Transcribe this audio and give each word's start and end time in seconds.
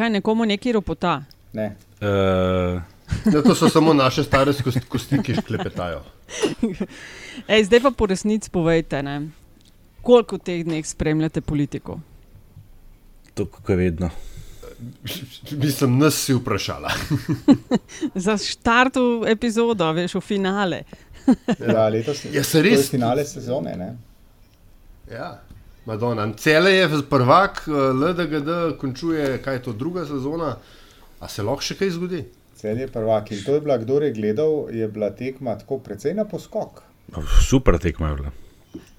kaj 0.00 0.10
nekomu 0.10 0.44
neki 0.46 0.72
ropota. 0.72 1.20
Ne. 1.52 1.76
Uh, 2.00 2.80
Ja, 3.26 3.42
to 3.42 3.54
so 3.54 3.66
samo 3.68 3.90
naše 3.92 4.22
stare 4.22 4.52
kosti, 4.84 5.18
ki 5.18 5.34
šklepetajo. 5.34 5.98
Ej, 7.50 7.64
zdaj 7.64 7.80
pa 7.80 7.90
po 7.90 8.06
resnici 8.06 8.46
povejte, 8.48 9.02
ne? 9.02 9.16
koliko 10.00 10.36
v 10.36 10.40
teh 10.40 10.60
dneh 10.62 10.86
spremljate 10.86 11.40
politiko. 11.40 11.98
to, 13.34 13.46
kako 13.46 13.72
je 13.72 13.76
vedno. 13.78 14.10
Mislim, 15.52 15.98
nas 15.98 16.14
si 16.16 16.34
vprašala. 16.34 16.88
Za 18.16 18.38
štartu 18.38 19.24
epizodo, 19.26 19.90
veš, 19.92 20.14
v 20.14 20.20
finale. 20.22 20.82
Ja, 21.58 21.88
letos 21.88 22.24
Ja, 22.24 22.40
je 22.54 22.62
res- 22.62 22.88
finale 22.88 23.24
sezone. 23.24 23.74
Ne? 23.76 23.90
Ja, 25.10 25.42
Madonna. 25.90 26.28
Cele 26.36 26.72
je 26.72 26.88
prvak, 27.04 27.64
eh, 27.66 27.70
LDGD 27.94 28.50
končuje, 28.78 29.38
kaj 29.42 29.54
je 29.54 29.62
to 29.62 29.72
druga 29.74 30.04
sezona. 30.06 30.56
A 31.20 31.28
se 31.28 31.42
lahko 31.42 31.62
še 31.62 31.74
kaj 31.74 31.90
zgodi? 31.90 32.22
Cel 32.54 32.78
je 32.78 32.86
prvak. 32.88 33.32
In 33.32 33.42
to 33.42 33.54
je 33.54 33.60
bila, 33.60 33.78
kdo 33.78 34.00
je 34.00 34.12
gledal, 34.12 34.68
je 34.70 34.88
bila 34.88 35.10
tekma 35.10 35.56
tako 35.56 35.78
precej 35.78 36.14
na 36.14 36.24
poskok. 36.24 36.82
Super 37.40 37.78
tekma 37.78 38.08
je 38.08 38.16
bila. 38.16 38.32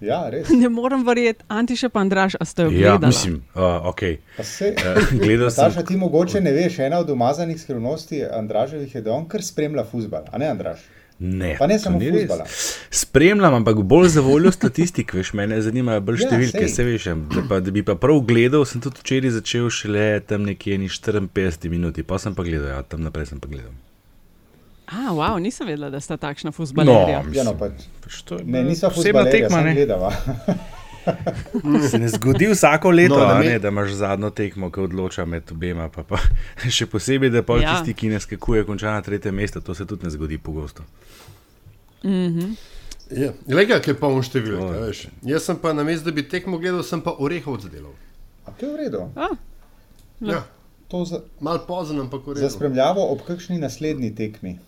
Ja, 0.02 0.30
res. 0.30 0.50
Ne 0.52 0.68
morem 0.70 1.06
verjeti, 1.06 1.46
Antiša 1.48 1.90
pa 1.90 2.02
Andraš, 2.02 2.36
a 2.36 2.46
ste 2.46 2.64
jo 2.64 2.70
Ja, 2.70 2.98
gledali? 2.98 3.08
mislim, 3.08 3.36
uh, 3.56 3.86
ok. 3.86 4.02
Pa 4.38 4.44
se, 4.44 4.74
Gledal 5.14 5.50
sem. 5.50 5.64
Nataša, 5.64 5.84
ti 5.84 5.96
mogoče 5.96 6.42
ne 6.42 6.52
veš, 6.52 6.80
ena 6.80 7.00
od 7.00 7.10
umazanih 7.10 7.62
skrivnosti 7.62 8.20
Andraževih 8.26 8.96
je, 8.96 9.02
da 9.02 9.14
on 9.14 9.28
kar 9.28 9.40
spremlja 9.42 9.86
futbal, 9.86 10.28
a 10.32 10.38
ne 10.38 10.50
Andraž. 10.52 10.84
Ne, 11.24 11.52
Pa 11.60 11.68
ne 11.68 11.76
samo 11.80 12.00
fuzbala. 12.02 12.46
Spremljam, 12.90 13.54
ampak 13.54 13.78
bolj 13.78 14.08
za 14.10 14.22
voljo 14.22 14.52
statistik, 14.52 15.14
veš, 15.14 15.34
mene 15.34 15.60
zanimajo 15.62 16.02
bolj 16.02 16.18
Ja, 16.18 16.28
številke, 16.28 16.64
sej. 16.66 16.74
se 16.74 16.84
veš. 16.84 17.06
Da, 17.30 17.44
pa, 17.46 17.60
da 17.60 17.72
bi 17.72 17.84
pa 17.84 17.94
prav 17.96 18.24
gledal, 18.26 18.66
sem 18.66 18.82
tudi 18.82 18.98
včeraj 18.98 19.36
začel 19.36 19.70
šele 19.70 20.08
tam 20.22 20.44
nekje 20.44 20.78
ni 20.78 20.90
54 20.90 21.70
minuti, 21.70 22.02
pa 22.04 22.18
sem 22.18 22.34
pa 22.34 22.42
gledal, 22.42 22.72
ja, 22.72 22.82
tam 22.82 23.06
naprej 23.06 23.30
sem 23.30 23.40
pa 23.40 23.48
gledal. 23.48 23.70
A, 24.88 25.14
wow, 25.14 25.38
nisem 25.38 25.70
vedela, 25.70 25.90
da 25.90 26.02
sta 26.02 26.18
takšna 26.18 26.50
No, 26.50 26.52
futbalerja. 26.52 27.22
Ja, 27.32 27.46
no, 27.46 27.54
mislim, 27.54 27.58
pač, 27.60 27.86
pač 28.02 28.22
to 28.24 28.36
je 28.36 28.44
ne, 28.44 28.66
posebna 28.66 28.90
futbalerja, 28.92 29.32
tekma, 29.32 29.62
ne. 29.62 29.74
gledava. 29.74 30.10
Se 31.90 32.00
ne 32.00 32.10
zgodi 32.10 32.48
vsako 32.48 32.92
leto, 32.92 33.16
No, 33.16 33.26
da 33.26 33.40
ne, 33.40 33.60
da 33.60 33.68
imaš 33.68 33.92
zadnjo 33.92 34.30
tekmo, 34.30 34.70
ki 34.70 34.80
odloča 34.82 35.26
med 35.26 35.44
obema. 35.52 35.90
Pa, 35.90 36.04
pa, 36.04 36.20
še 36.70 36.86
posebej, 36.86 37.30
da 37.30 37.42
pa 37.42 37.56
Ja. 37.56 37.62
ja. 37.62 37.72
tisti, 37.74 37.94
ki 37.94 38.10
ne 38.10 38.20
skakuje, 38.20 38.66
konča 38.66 38.92
na 38.92 39.02
tretje 39.02 39.32
mesto, 39.32 39.62
to 39.62 39.74
se 39.74 39.86
tudi 39.86 40.06
ne 40.06 40.10
zgodi 40.10 40.38
pogosto. 40.38 40.84
Mhm. 42.04 42.54
Ja. 43.12 43.34
Lega, 43.48 43.80
ki 43.80 43.92
je 43.92 43.96
poln 43.96 44.22
številk. 44.24 44.60
To 44.60 44.74
je. 44.74 44.78
a 44.78 44.86
veš. 44.86 45.00
Jaz 45.24 45.44
sem 45.44 45.58
pa 45.58 45.74
na 45.74 45.84
mestu, 45.84 46.06
da 46.06 46.12
bi 46.12 46.24
tekmo 46.24 46.58
gledal, 46.58 46.84
sem 46.84 47.02
pa 47.02 47.12
orehov 47.12 47.60
zadelal. 47.60 47.92
A 48.46 48.52
to 48.52 48.66
je 48.66 48.74
v 48.74 48.78
redu. 48.78 49.08
A, 49.16 49.30
Ja, 50.22 50.44
To 50.88 51.06
za, 51.06 51.22
mal 51.40 51.60
pozen, 51.60 52.00
ampak 52.00 52.22
v 52.22 52.36
za 52.36 52.42
redu. 52.42 52.54
spremljavo 52.54 53.04
ob 53.12 53.22
kakšni 53.24 53.58
naslednji 53.60 54.16
tekmi. 54.16 54.60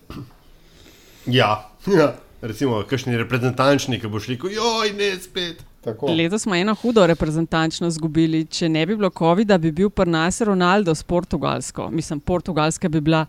Ja, 1.26 1.68
ja. 1.98 2.14
recimo, 2.42 2.82
kakšni 2.82 3.16
reprezentančni, 3.16 4.00
ki 4.00 4.08
bo 4.08 4.20
šli, 4.20 4.38
joj, 4.40 4.92
ne 4.92 5.20
spet. 5.20 5.64
Tako. 5.84 6.06
letos 6.06 6.42
smo 6.42 6.54
eno 6.54 6.74
hudo 6.74 7.06
reprezentančno 7.06 7.86
izgubili. 7.86 8.46
Če 8.46 8.68
ne 8.68 8.86
bi 8.86 8.96
bilo 8.96 9.10
COVID-a, 9.10 9.58
bi 9.58 9.70
bil 9.70 9.90
pri 9.90 10.10
nas 10.10 10.40
Ronaldo 10.40 10.94
s 10.94 11.02
Portugalsko. 11.02 11.90
Mislim, 11.90 12.20
Portugalska 12.20 12.88
bi 12.88 13.00
bila, 13.00 13.26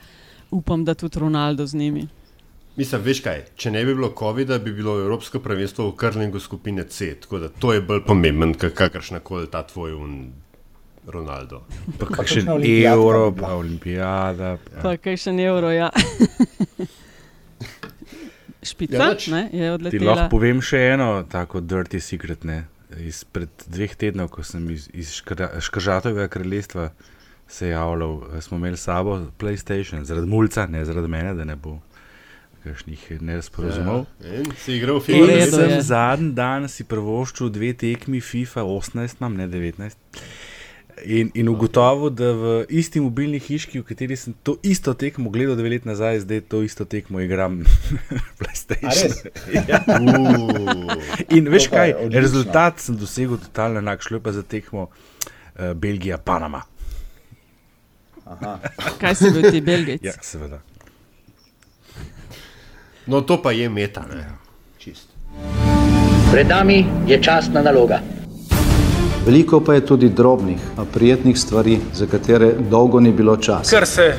upam, 0.51 0.85
da 0.85 0.93
tudi 0.93 1.19
Ronaldo 1.19 1.65
z 1.67 1.75
njimi. 1.75 2.07
Mislim, 2.75 3.01
veš 3.01 3.21
kaj, 3.21 3.43
če 3.55 3.71
ne 3.71 3.85
bi 3.85 3.93
bilo 3.93 4.09
COVID-a, 4.11 4.57
bi 4.59 4.73
bilo 4.73 4.97
Evropsko 4.99 5.39
prvenstvo 5.39 5.85
v 5.85 5.95
krlingu 5.95 6.39
skupine 6.39 6.83
C. 6.85 7.13
Tako 7.15 7.39
da 7.39 7.49
to 7.49 7.73
je 7.73 7.81
bolj 7.81 8.01
pomemben, 8.03 8.53
kot 8.53 8.73
kakršna 8.73 9.19
koli 9.19 9.47
ta 9.47 9.63
tvoj 9.63 9.93
un 9.93 10.17
Ronaldo. 11.07 11.61
Pa 11.99 12.05
kakšen 12.07 12.49
olimpijadka 12.49 12.93
evro, 12.95 13.31
bi 13.31 13.35
bila. 13.35 13.47
pa 13.47 13.55
olimpijada. 13.55 14.49
Ja. 14.67 14.81
Pa 14.81 14.97
kaj 14.97 15.17
še 15.17 15.31
ne 15.31 15.43
evro, 15.45 15.71
ja. 15.71 15.89
Špica 18.63 18.95
Ja, 18.97 19.09
ne, 19.27 19.41
je 19.43 19.59
Ti 19.61 19.69
odletela. 19.69 20.11
lahko 20.11 20.29
povem 20.31 20.61
še 20.61 20.79
eno 20.89 21.09
tako 21.23 21.61
dirty 21.61 21.99
secret. 22.01 22.43
Ne? 22.43 22.63
Izpred 22.99 23.49
dveh 23.67 23.93
tednov, 23.95 24.29
ko 24.29 24.43
sem 24.43 24.65
iz, 24.69 24.89
iz 24.93 25.11
Škra- 25.13 25.61
Škržatovega 25.61 26.27
kraljestva 26.27 26.89
se 27.47 27.69
javljal, 27.69 28.23
eh, 28.31 28.41
smo 28.41 28.57
imeli 28.57 28.77
s 28.77 28.83
sabo 28.83 29.19
PlayStation, 29.37 30.03
zaradi 30.03 30.27
mulca, 30.27 30.65
ne 30.65 30.85
zaradi 30.85 31.07
mene, 31.07 31.33
da 31.33 31.43
ne 31.43 31.55
bo 31.55 31.77
kakšnih 32.65 33.05
nesporazumov. 33.21 34.05
Ja. 34.23 34.41
In 34.41 34.49
si 34.57 34.75
igral 34.79 34.99
V 34.99 35.13
In 35.13 35.45
sem 35.51 35.77
zadnji 35.85 36.33
dan 36.37 36.67
si 36.71 36.83
prvoščil 36.83 37.53
dve 37.53 37.71
tekmi 37.77 38.21
FIFA 38.21 38.65
18, 38.65 39.21
imam 39.21 39.37
ne 39.37 39.47
19. 39.47 39.95
In, 41.03 41.27
in 41.35 41.49
ugotovil, 41.51 42.09
da 42.15 42.29
v 42.31 42.51
isti 42.71 43.01
mobilni 43.03 43.39
hiški, 43.43 43.81
v 43.81 43.87
kateri 43.87 44.15
sem 44.15 44.31
to 44.47 44.55
isto 44.63 44.93
tekmo 44.95 45.27
gledal 45.29 45.57
dve 45.59 45.73
leti 45.73 45.89
nazaj, 45.89 46.21
zdaj 46.23 46.45
to 46.47 46.61
isto 46.63 46.85
tekmo 46.87 47.19
igram 47.19 47.59
na 47.61 47.73
A 48.15 48.37
PlayStation. 48.39 49.11
res? 49.11 49.67
ja. 49.67 49.81
In 51.35 51.51
veš 51.51 51.67
kaj, 51.73 51.97
odlično. 51.99 52.21
rezultat 52.23 52.79
sem 52.79 52.95
dosegel 52.97 53.41
totalno 53.43 53.83
enak, 53.83 54.01
šlo 54.07 54.21
je 54.21 54.23
pa 54.23 54.31
za 54.31 54.43
tekmo 54.43 54.87
uh, 54.87 55.75
Belgija-Panama. 55.75 56.63
Aha. 58.25 58.55
Kaj 59.01 59.19
si 59.19 59.33
bil 59.35 59.51
ti, 59.51 59.61
Belgijc? 59.61 60.01
Ja, 60.03 60.15
seveda. 60.23 60.63
No, 63.05 63.21
to 63.21 63.41
pa 63.41 63.51
je 63.51 63.69
meta, 63.69 64.05
ne. 64.15 64.25
Čist. 64.77 65.07
Pred 66.31 66.47
nami 66.47 66.85
je 67.07 67.21
častna 67.23 67.61
naloga. 67.61 67.99
Veliko 69.25 69.59
pa 69.59 69.73
je 69.73 69.85
tudi 69.85 70.09
drobnih, 70.09 70.57
a 70.77 70.85
prijetnih 70.93 71.39
stvari, 71.39 71.79
za 71.93 72.05
katere 72.05 72.51
dolgo 72.69 72.99
ni 72.99 73.11
bilo 73.11 73.37
časa. 73.37 73.77
ker 73.77 73.87
se 73.87 74.13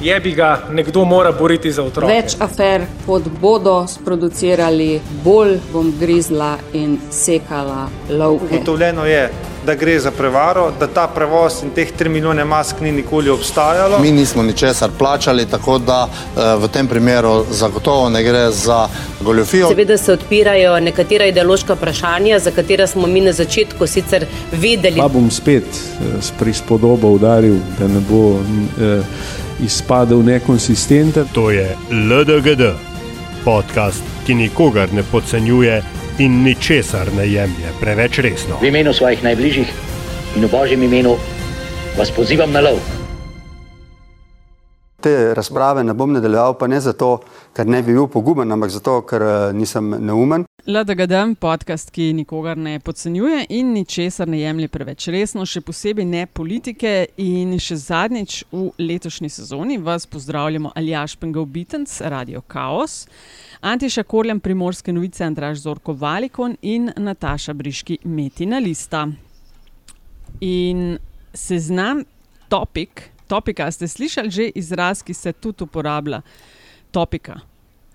je 0.00 0.20
bi 0.20 0.32
ga 0.32 0.62
nekdo 0.70 1.04
mora 1.04 1.32
boriti 1.32 1.72
za 1.72 1.82
otroke. 1.82 2.12
Več 2.12 2.36
afer, 2.40 2.84
kot 3.06 3.22
bodo 3.40 3.86
sproducirali, 3.88 5.00
bolj 5.24 5.58
bom 5.72 5.92
grizla 6.00 6.56
in 6.72 6.98
sekala 7.10 7.88
lovke. 8.10 8.54
Ugotovljeno 8.54 9.06
je, 9.06 9.30
da 9.66 9.74
gre 9.74 10.00
za 10.00 10.10
prevaro, 10.10 10.72
da 10.80 10.86
ta 10.86 11.06
prevoz 11.06 11.62
in 11.62 11.70
teh 11.70 11.88
3 11.98 12.08
milijone 12.08 12.44
mask 12.44 12.80
ni 12.80 12.92
nikoli 12.92 13.30
obstajalo. 13.30 13.98
Mi 13.98 14.12
nismo 14.12 14.42
ničesar 14.42 14.90
plačali, 14.98 15.46
tako 15.46 15.78
da 15.78 16.08
eh, 16.08 16.40
v 16.56 16.68
tem 16.68 16.86
primeru 16.86 17.44
zagotovo 17.50 18.08
ne 18.08 18.22
gre 18.22 18.50
za 18.50 18.88
goljofijo. 19.20 19.68
Seveda 19.68 19.96
se 19.98 20.12
odpirajo 20.12 20.80
nekatera 20.80 21.26
ideološka 21.26 21.74
vprašanja, 21.74 22.38
za 22.38 22.50
katera 22.50 22.86
smo 22.86 23.06
mi 23.06 23.20
na 23.20 23.32
začetku 23.32 23.86
sicer 23.86 24.26
vedeli. 24.52 25.00
Pa 25.00 25.08
bom 25.08 25.30
spet 25.30 25.64
eh, 25.64 26.22
s 26.22 26.32
prispodobo 26.38 27.08
udaril, 27.08 27.56
da 27.78 27.88
ne 27.88 28.00
bo 28.10 28.36
eh, 28.36 29.02
izpadel 29.64 30.22
nekonsistenten. 30.24 31.24
To 31.32 31.50
je 31.50 31.76
LDGD, 31.90 32.62
podcast, 33.44 34.02
ki 34.26 34.34
nikogar 34.34 34.92
ne 34.92 35.02
podcenjuje 35.02 35.82
in 36.18 36.42
ničesar 36.42 37.08
ne 37.16 37.26
jemlje 37.26 37.70
preveč 37.80 38.18
resno. 38.18 38.58
V 38.62 38.68
imenu 38.70 38.92
svojih 38.92 39.22
najbližjih 39.24 39.72
in 40.36 40.44
v 40.46 40.50
božjem 40.50 40.82
imenu 40.82 41.16
vas 41.98 42.10
pozivam 42.10 42.52
na 42.52 42.60
lov. 42.60 42.78
Te 45.02 45.34
razprave 45.34 45.84
ne 45.84 45.94
bom 45.94 46.12
nadaljeval, 46.12 46.54
pa 46.58 46.66
ne 46.66 46.80
zato, 46.80 47.18
ker 47.52 47.66
ne 47.66 47.82
bi 47.82 47.92
bil 47.92 48.06
poguben, 48.08 48.52
ampak 48.52 48.70
zato, 48.70 49.02
ker 49.02 49.22
eh, 49.22 49.52
nisem 49.52 49.90
neumen. 50.00 50.46
LDGD, 50.66 51.34
podcast, 51.40 51.90
ki 51.90 52.12
nikogar 52.16 52.56
ne 52.56 52.78
podcenjuje 52.80 53.42
in 53.48 53.74
ničesar 53.74 54.28
ne 54.28 54.38
jemlje 54.40 54.68
preveč 54.72 55.08
resno, 55.12 55.44
še 55.44 55.60
posebej 55.60 56.06
ne 56.08 56.24
politike. 56.26 56.94
In 57.20 57.58
še 57.60 57.76
zadnjič 57.76 58.44
v 58.52 58.70
letošnji 58.78 59.28
sezoni 59.28 59.76
vas 59.82 60.06
pozdravljamo 60.06 60.72
Aljaš 60.78 61.18
Pengov 61.20 61.50
Bitens, 61.52 62.00
Radio 62.00 62.40
Chaos, 62.48 63.02
Antiša 63.64 64.02
Korljan, 64.02 64.40
Primorske 64.40 64.92
novice, 64.92 65.24
Andraž 65.24 65.58
Zorko 65.58 65.92
Valikon 65.92 66.56
in 66.62 66.90
Nataša 66.96 67.52
Briški, 67.52 67.98
Metina 68.04 68.58
Lista. 68.58 69.06
In 70.40 70.98
seznam 71.34 72.02
topik, 72.48 73.08
topika, 73.28 73.70
ste 73.72 73.88
slišali 73.88 74.30
že 74.30 74.50
izraz, 74.54 75.00
ki 75.02 75.14
se 75.14 75.32
tudi 75.32 75.64
uporablja, 75.64 76.20
topika, 76.92 77.40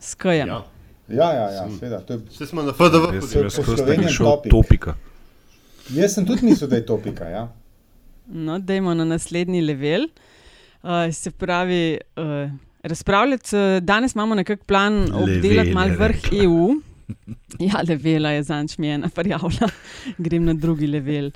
skajem. 0.02 0.48
Ja. 0.48 0.64
Ja, 1.10 1.30
ja, 1.34 1.46
ja 1.52 1.68
seveda. 1.80 2.00
To 2.02 2.14
je, 2.14 2.20
Vse 2.30 2.46
smo 2.46 2.64
na 2.64 2.74
FDV. 2.74 3.14
Jaz 3.14 3.30
to 3.30 3.50
sem 3.50 3.50
skozi 3.50 3.78
Sloveniji 3.78 4.14
šel 4.14 4.26
topik. 4.26 4.52
topika. 4.52 4.96
Jaz 5.90 6.14
sem 6.14 6.26
tudi 6.26 6.46
mislil, 6.46 6.70
da 6.70 6.76
je 6.82 6.86
topika. 6.86 7.30
Ja. 7.30 7.48
No, 8.28 8.60
dajmo 8.60 8.94
na 8.94 9.06
naslednji 9.06 9.62
level. 9.62 10.10
Uh, 10.84 11.14
se 11.14 11.32
pravi, 11.32 12.00
uh, 12.18 12.50
razpravljati, 12.84 13.56
uh, 13.56 13.84
danes 13.84 14.16
imamo 14.16 14.36
nekako 14.36 14.64
plan 14.64 15.08
obdelati 15.14 15.74
malo 15.74 15.96
vrh 15.98 16.16
rekla. 16.24 16.40
EU. 16.44 16.70
Ja, 17.60 17.82
levela 17.90 18.30
je 18.30 18.44
zanč 18.44 18.78
mi 18.78 18.90
ena 18.90 19.10
prijavila, 19.10 19.70
grem 20.18 20.46
na 20.46 20.54
drugi 20.54 20.88
level. 20.88 21.32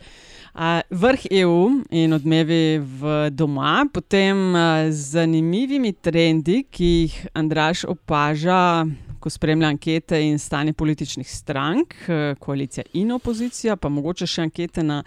Uh, 0.54 0.62
vrh 0.90 1.26
EU 1.32 1.70
in 1.90 2.14
odmevi 2.14 2.78
v 2.78 3.30
doma, 3.32 3.86
potem 3.94 4.54
uh, 4.56 4.62
z 4.90 5.10
zanimivimi 5.18 5.94
trendi, 5.94 6.64
ki 6.70 6.86
jih 6.86 7.28
Andraš 7.34 7.84
opaža 7.90 8.86
lahko 9.24 9.30
spremlja 9.30 9.68
ankete 9.68 10.18
in 10.20 10.40
stanje 10.40 10.74
političnih 10.74 11.30
strank, 11.30 11.94
eh, 12.10 12.36
koalicija 12.40 12.84
in 12.94 13.12
opozicija, 13.12 13.76
pa 13.76 13.90
mogoče 13.90 14.28
še 14.28 14.42
ankete 14.42 14.84
na 14.84 15.04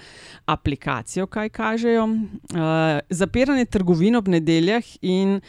aplikacijo, 0.46 1.26
kaj 1.26 1.48
kažejo. 1.48 2.04
Uh, 2.04 3.00
zapiranje 3.10 3.64
trgovin 3.64 4.16
ob 4.16 4.28
nedeljah 4.28 4.82
in 5.02 5.40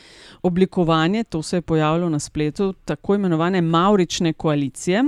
oblikovanje, 0.42 1.24
to 1.24 1.42
se 1.42 1.58
je 1.58 1.62
pojavilo 1.62 2.10
na 2.10 2.20
spletu, 2.20 2.74
tako 2.86 3.16
imenovane 3.16 3.62
Maurične 3.62 4.34
koalicije. 4.34 5.04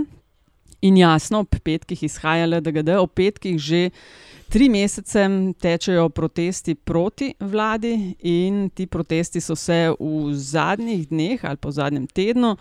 In 0.82 0.98
jasno, 0.98 1.40
ob 1.40 1.56
petkih 1.64 2.04
izhaja 2.04 2.48
LDGD, 2.48 2.96
ob 3.00 3.12
petkih 3.14 3.60
že 3.60 3.90
tri 4.50 4.69
mesece 4.69 5.28
tečejo 5.62 6.10
protesti 6.10 6.75
proti 6.75 7.34
vladi, 7.40 8.16
in 8.19 8.69
ti 8.69 8.88
protesti 8.88 9.42
so 9.42 9.56
se 9.56 9.94
v 10.00 10.34
zadnjih 10.34 11.07
dneh 11.10 11.46
ali 11.46 11.57
pa 11.57 11.69
v 11.69 11.72
zadnjem 11.72 12.07
tednu 12.07 12.56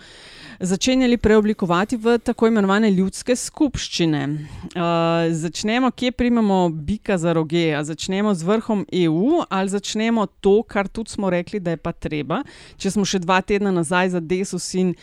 začenjali 0.61 1.17
preoblikovati 1.17 1.97
v 1.97 2.19
tako 2.19 2.47
imenovane 2.47 2.91
ljudske 2.91 3.37
skupščine. 3.37 4.23
Uh, 4.29 5.33
začnemo, 5.33 5.91
kje 5.91 6.13
primemo 6.13 6.69
bika 6.69 7.19
za 7.19 7.33
roge, 7.33 7.75
ali 7.75 7.85
začnemo 7.85 8.35
z 8.35 8.43
vrhom 8.43 8.85
EU, 8.93 9.43
ali 9.49 9.69
začnemo 9.69 10.27
to, 10.27 10.63
kar 10.63 10.89
tudi 10.89 11.11
smo 11.11 11.31
rekli, 11.31 11.61
da 11.61 11.71
je 11.71 11.77
pa 11.77 11.93
treba. 11.93 12.43
Če 12.77 12.91
smo 12.91 13.05
še 13.05 13.23
dva 13.25 13.41
tedna 13.41 13.73
nazaj 13.73 14.11
za 14.17 14.21
Desus 14.21 14.75
in 14.75 14.95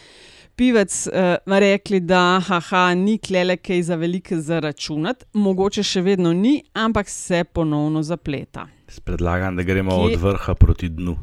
pivec 0.56 1.08
uh, 1.08 1.60
rekli, 1.60 2.00
da 2.00 2.40
haha, 2.48 2.94
ni 2.96 3.18
klele 3.18 3.58
kaj 3.58 3.82
za 3.82 3.96
velike 3.96 4.40
zaračunati, 4.42 5.26
mogoče 5.34 5.84
še 5.84 6.02
vedno 6.02 6.34
ni, 6.34 6.62
ampak 6.74 7.10
se 7.10 7.44
ponovno 7.44 8.04
zapleta. 8.04 8.68
Predlagam, 9.04 9.56
da 9.56 9.64
gremo 9.64 9.92
Kje? 9.92 10.14
od 10.16 10.22
vrha 10.22 10.56
proti 10.56 10.90
dnu. 10.90 11.18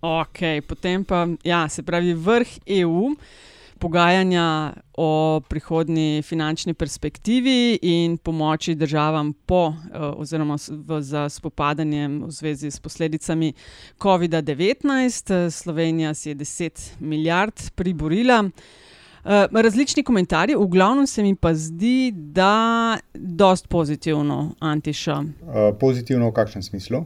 Ok, 0.00 0.38
potem 0.68 1.04
pa, 1.04 1.26
ja, 1.44 1.68
se 1.68 1.82
pravi, 1.82 2.14
vrh 2.14 2.58
EU 2.78 3.14
pogajanja 3.78 4.72
o 4.96 5.40
prihodni 5.48 6.22
finančni 6.22 6.74
perspektivi 6.74 7.78
in 7.82 8.16
pomoči 8.18 8.74
državam 8.74 9.32
po, 9.32 9.68
eh, 9.68 9.98
oziroma 9.98 10.56
za 11.00 11.28
spopadanje 11.28 12.08
v 12.08 12.30
zvezi 12.30 12.70
s 12.70 12.80
posledicami 12.80 13.52
COVID-19. 13.98 15.50
Slovenija 15.50 16.14
si 16.14 16.28
je 16.28 16.34
10 16.34 16.96
milijard 17.00 17.70
priborila. 17.74 18.44
Eh, 19.24 19.46
različni 19.52 20.02
komentarji, 20.02 20.54
v 20.54 20.66
glavnem 20.66 21.06
se 21.06 21.22
mi 21.22 21.34
pa 21.34 21.54
zdi, 21.54 22.12
da 22.14 22.92
je 23.14 23.20
dosti 23.20 23.68
pozitivno, 23.68 24.54
Antiša. 24.60 25.14
Uh, 25.18 25.78
pozitivno 25.80 26.28
v 26.28 26.32
kakšnem 26.32 26.62
smislu? 26.62 27.04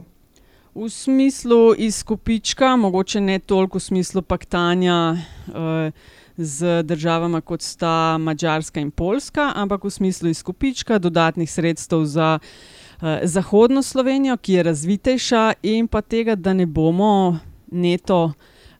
V 0.75 0.89
smislu 0.89 1.73
izkupička, 1.77 2.75
mogoče 2.75 3.21
ne 3.21 3.39
toliko 3.39 3.77
v 3.77 3.81
smislu 3.81 4.21
paktanja. 4.21 5.17
Uh, 5.47 5.91
z 6.37 6.83
državami, 6.83 7.41
kot 7.41 7.61
sta 7.61 8.17
Mačarska 8.17 8.79
in 8.79 8.91
Poljska, 8.91 9.51
ampak 9.55 9.83
v 9.83 9.89
smislu 9.89 10.29
izkupička, 10.29 10.99
dodatnih 10.99 11.51
sredstev 11.51 12.05
za 12.05 12.39
uh, 12.41 13.07
zahodno 13.23 13.83
Slovenijo, 13.83 14.37
ki 14.37 14.53
je 14.53 14.63
razvitejša, 14.63 15.53
in 15.63 15.87
pa 15.87 16.01
tega, 16.01 16.35
da 16.35 16.53
ne 16.53 16.65
bomo 16.65 17.39
neto. 17.71 18.31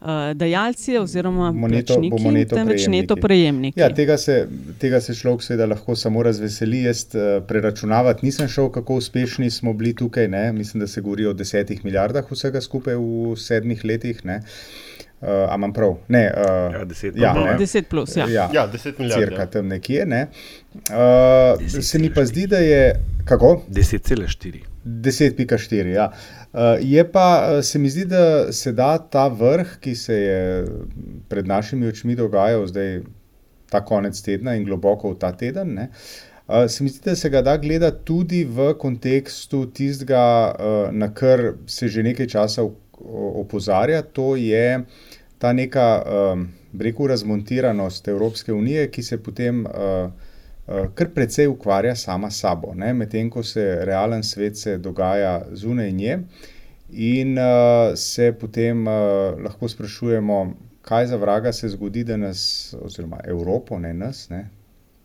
Uh, 0.02 0.08
dajalci, 0.34 0.96
oziroma 0.98 1.52
moneto, 1.52 1.94
plačniki, 1.94 2.30
neto 2.34 2.56
temveč 2.56 2.88
neto 2.90 3.16
prejemniki. 3.16 3.80
Ja, 3.80 3.92
tega, 3.94 4.16
se, 4.18 4.48
tega 4.82 4.98
se 5.02 5.14
človek 5.14 5.44
seveda 5.46 5.68
lahko 5.70 5.94
samo 5.96 6.24
razveseli. 6.26 6.80
Jaz 6.88 7.04
uh, 7.14 7.44
preračunavati 7.46 8.26
nisem 8.26 8.50
šel, 8.50 8.72
kako 8.74 8.98
uspešni 8.98 9.52
smo 9.54 9.74
bili 9.74 9.94
tukaj. 9.96 10.28
Ne? 10.28 10.54
Mislim, 10.54 10.82
da 10.82 10.88
se 10.88 11.02
govori 11.02 11.26
o 11.30 11.34
desetih 11.34 11.86
milijardah 11.86 12.32
vsega 12.32 12.62
skupaj 12.62 12.98
v 12.98 13.36
sedmih 13.38 13.86
letih. 13.86 14.26
Uh, 14.26 14.42
Uh, 15.22 15.28
a 15.30 15.56
imam 15.56 15.74
prav? 15.74 15.96
Ne, 16.08 16.32
uh, 16.34 16.74
ja, 16.74 16.86
deset, 16.86 17.16
ja, 17.16 17.34
ne. 17.34 17.54
deset 17.58 17.90
plus. 17.90 18.16
Ja, 18.18 18.26
ja. 18.30 18.50
ja 18.54 18.68
deset 18.68 19.00
milijard. 19.00 19.22
Cirka 19.22 19.42
ja. 19.42 19.50
tam 19.54 19.68
nekje. 19.68 20.06
Ne. 20.06 20.22
Uh, 20.90 21.82
se 21.82 22.00
mi 22.00 22.10
pa 22.14 22.26
zdi, 22.26 22.48
da 22.48 22.58
je. 22.58 22.96
Kako? 23.26 23.62
10,4. 23.70 24.64
10,4. 24.86 25.86
Ja. 25.94 26.12
Uh, 26.54 26.60
je 26.82 27.12
pa 27.12 27.62
se 27.62 27.80
mi 27.80 27.90
zdi, 27.90 28.06
da 28.06 28.52
se 28.52 28.72
da 28.72 28.98
ta 28.98 29.28
vrh, 29.28 29.78
ki 29.80 29.96
se 29.96 30.16
je 30.16 30.66
pred 31.30 31.48
našimi 31.48 31.88
očmi 31.88 32.16
dogajal 32.16 32.66
zdaj 32.68 33.02
ta 33.70 33.86
konec 33.86 34.18
tedna 34.22 34.56
in 34.58 34.66
globoko 34.66 35.14
v 35.14 35.20
ta 35.22 35.32
teden. 35.38 35.76
Ne, 35.78 35.90
uh, 36.48 36.66
se 36.68 36.84
mi 36.84 36.90
zdi, 36.90 37.06
da 37.06 37.16
se 37.16 37.30
ga 37.30 37.46
da 37.46 37.60
gledati 37.62 38.06
tudi 38.06 38.44
v 38.44 38.74
kontekstu 38.74 39.68
tistega, 39.70 40.26
uh, 40.50 40.90
na 40.92 41.14
kar 41.14 41.52
se 41.68 41.88
že 41.88 42.04
nekaj 42.04 42.28
časa 42.28 42.66
opozarja. 43.36 44.02
To 44.02 44.36
je 44.36 44.84
ta 45.38 45.54
neka, 45.54 46.04
um, 46.34 46.48
rekel, 46.80 47.08
razmontiranost 47.08 48.08
Evropske 48.08 48.54
unije, 48.54 48.88
ki 48.92 49.04
se 49.04 49.18
potem 49.24 49.66
uh, 49.66 50.12
uh, 50.68 50.86
kar 50.96 51.10
precej 51.16 51.48
ukvarja 51.48 51.96
sama 51.96 52.30
s 52.32 52.40
sabo, 52.40 52.74
medtem 52.74 53.30
ko 53.30 53.44
se 53.44 53.86
realen 53.86 54.24
svet 54.24 54.58
se 54.58 54.78
dogaja 54.78 55.42
zunaj 55.52 55.92
nje. 55.92 56.20
In 56.92 57.38
uh, 57.38 57.96
se 57.96 58.34
potem 58.40 58.88
uh, 58.88 58.94
lahko 59.44 59.68
sprašujemo, 59.68 60.54
kaj 60.82 61.08
za 61.08 61.16
vraga 61.16 61.54
se 61.54 61.70
zgodi, 61.70 62.04
da 62.04 62.18
nas, 62.18 62.76
oziroma 62.82 63.20
Evropo, 63.24 63.80
ne 63.80 63.94
nas, 63.94 64.30
ne, 64.30 64.50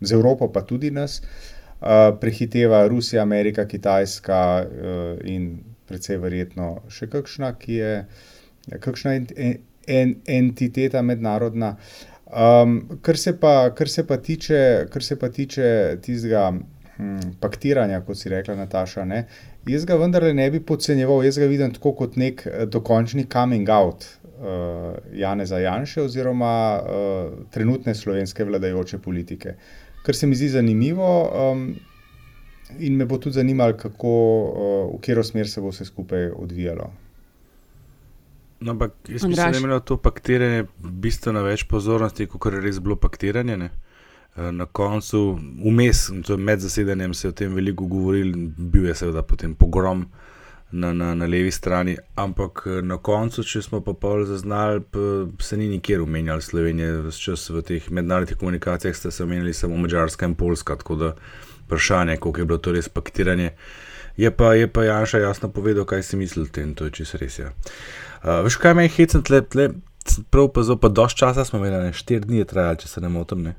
z 0.01 0.11
Evropo 0.13 0.51
pa 0.51 0.61
tudi 0.61 0.91
nas, 0.91 1.21
uh, 1.21 1.87
prehiteva 2.19 2.87
Rusija, 2.87 3.21
Amerika, 3.21 3.65
Kitajska 3.65 4.65
uh, 4.65 5.25
in 5.25 5.63
predvsej 5.87 6.19
verjetno 6.23 6.69
še 6.93 7.09
kakšna, 7.11 7.53
ki 7.59 7.79
je 7.79 7.93
kakšna 8.83 9.15
en, 9.17 10.13
entiteta 10.27 11.01
mednarodna. 11.01 11.75
Um, 12.27 12.81
kar, 13.01 13.17
se 13.17 13.37
pa, 13.39 13.69
kar, 13.75 13.87
se 13.87 14.03
pa 14.07 14.17
tiče, 14.19 14.59
kar 14.91 15.03
se 15.03 15.15
pa 15.15 15.29
tiče 15.31 15.69
tistega 16.03 16.49
hm, 16.97 17.37
paktiranja, 17.39 18.01
kot 18.03 18.19
si 18.19 18.31
rekla, 18.33 18.57
Nataša, 18.59 19.05
ne, 19.07 19.21
jaz 19.67 19.87
ga 19.87 19.95
vendarle 19.99 20.33
ne 20.35 20.49
bi 20.51 20.59
podcenjeval, 20.59 21.23
jaz 21.23 21.39
ga 21.39 21.47
vidim 21.47 21.71
tako 21.75 21.93
kot 22.03 22.19
nek 22.19 22.43
eh, 22.47 22.65
dokončni 22.67 23.29
coming 23.31 23.69
out 23.71 24.09
uh, 24.39 24.97
Janeza 25.15 25.59
Janša 25.63 26.03
oziroma 26.03 26.53
uh, 26.81 27.45
trenutne 27.51 27.95
slovenske 27.95 28.45
vladajoče 28.45 28.99
politike. 28.99 29.55
Kar 30.03 30.15
se 30.15 30.27
mi 30.27 30.35
zdi 30.35 30.49
zanimivo. 30.49 31.11
Um, 31.51 31.69
In 32.79 32.95
me 32.97 33.05
bo 33.05 33.17
tudi 33.17 33.39
zanimalo, 33.39 33.77
kako, 33.77 34.13
v 34.93 34.99
katero 34.99 35.23
smer 35.23 35.49
se 35.49 35.61
bo 35.61 35.71
vse 35.71 35.85
skupaj 35.85 36.31
odvijalo. 36.35 36.91
No, 38.59 38.71
ampak 38.71 38.91
jaz 39.07 39.23
mislim, 39.23 39.35
da 39.35 39.57
je 39.57 39.59
imelo 39.59 39.79
to 39.79 39.97
paktiranje 39.97 40.65
bistveno 40.79 41.43
več 41.45 41.63
pozornosti, 41.69 42.25
kot 42.25 42.53
je 42.53 42.61
res 42.61 42.79
bilo 42.79 42.95
paktiranje. 42.95 43.57
Ne? 43.57 43.69
Eh, 44.37 44.51
na 44.51 44.65
koncu, 44.65 45.39
vmes, 45.65 46.09
med 46.37 46.59
zasedanjem, 46.59 47.13
se 47.13 47.27
je 47.27 47.29
o 47.29 47.35
tem 47.35 47.53
veliko 47.53 47.85
govoril, 47.85 48.33
bil 48.57 48.85
je 48.85 48.95
seveda 48.95 49.23
potem 49.25 49.55
pogrom 49.55 50.05
na, 50.71 50.91
na, 50.93 51.13
na 51.15 51.25
levi 51.25 51.51
strani, 51.51 51.95
ampak 52.15 52.63
eh, 52.65 52.81
na 52.85 52.97
koncu, 52.97 53.41
če 53.43 53.61
smo 53.65 53.81
pa 53.81 53.95
pol 53.97 54.25
zaznali, 54.29 54.83
se 55.41 55.57
ni 55.57 55.69
nikjer 55.71 56.01
omenjal 56.05 56.41
Slovenije, 56.41 57.01
vse 57.07 57.23
čas 57.29 57.49
v 57.49 57.63
teh 57.65 57.89
mednarodnih 57.89 58.37
komunikacijah 58.37 58.95
ste 58.95 59.11
se 59.11 59.23
omenjali 59.23 59.53
samo 59.53 59.77
Mačarska 59.77 60.29
in 60.29 60.35
Poljska, 60.35 60.75
tako 60.83 60.95
da 61.01 61.13
vprašanje, 61.67 62.17
koliko 62.17 62.41
je 62.41 62.45
bilo 62.45 62.57
to 62.57 62.71
res 62.71 62.89
paktiranje. 62.89 63.51
Je 64.17 64.31
pa, 64.31 64.55
je 64.57 64.67
pa 64.67 64.83
Janša 64.83 65.19
jasno 65.27 65.51
povedal, 65.53 65.85
kaj 65.85 66.03
si 66.03 66.17
misli 66.17 66.47
o 66.47 66.49
tem, 66.49 66.73
to 66.73 66.87
je 66.87 66.95
čisto 66.97 67.19
res. 67.21 67.37
Ja. 67.39 67.51
Uh, 68.23 68.41
veš, 68.47 68.57
kaj 68.57 68.73
me 68.73 68.87
je 68.87 68.95
hecen 68.95 69.21
tle, 69.21 69.43
tle, 69.45 69.69
prav 70.33 70.49
pa 70.55 70.63
pa 70.81 70.89
dož 70.89 71.13
časa 71.13 71.45
smo 71.45 71.59
imeli, 71.59 71.83
ne, 71.83 71.93
štiri 71.93 72.25
dni 72.25 72.41
je 72.41 72.49
trajalo, 72.49 72.81
če 72.81 72.87
se 72.87 73.01
ne 73.03 73.11
motim. 73.13 73.43
Ne. 73.43 73.55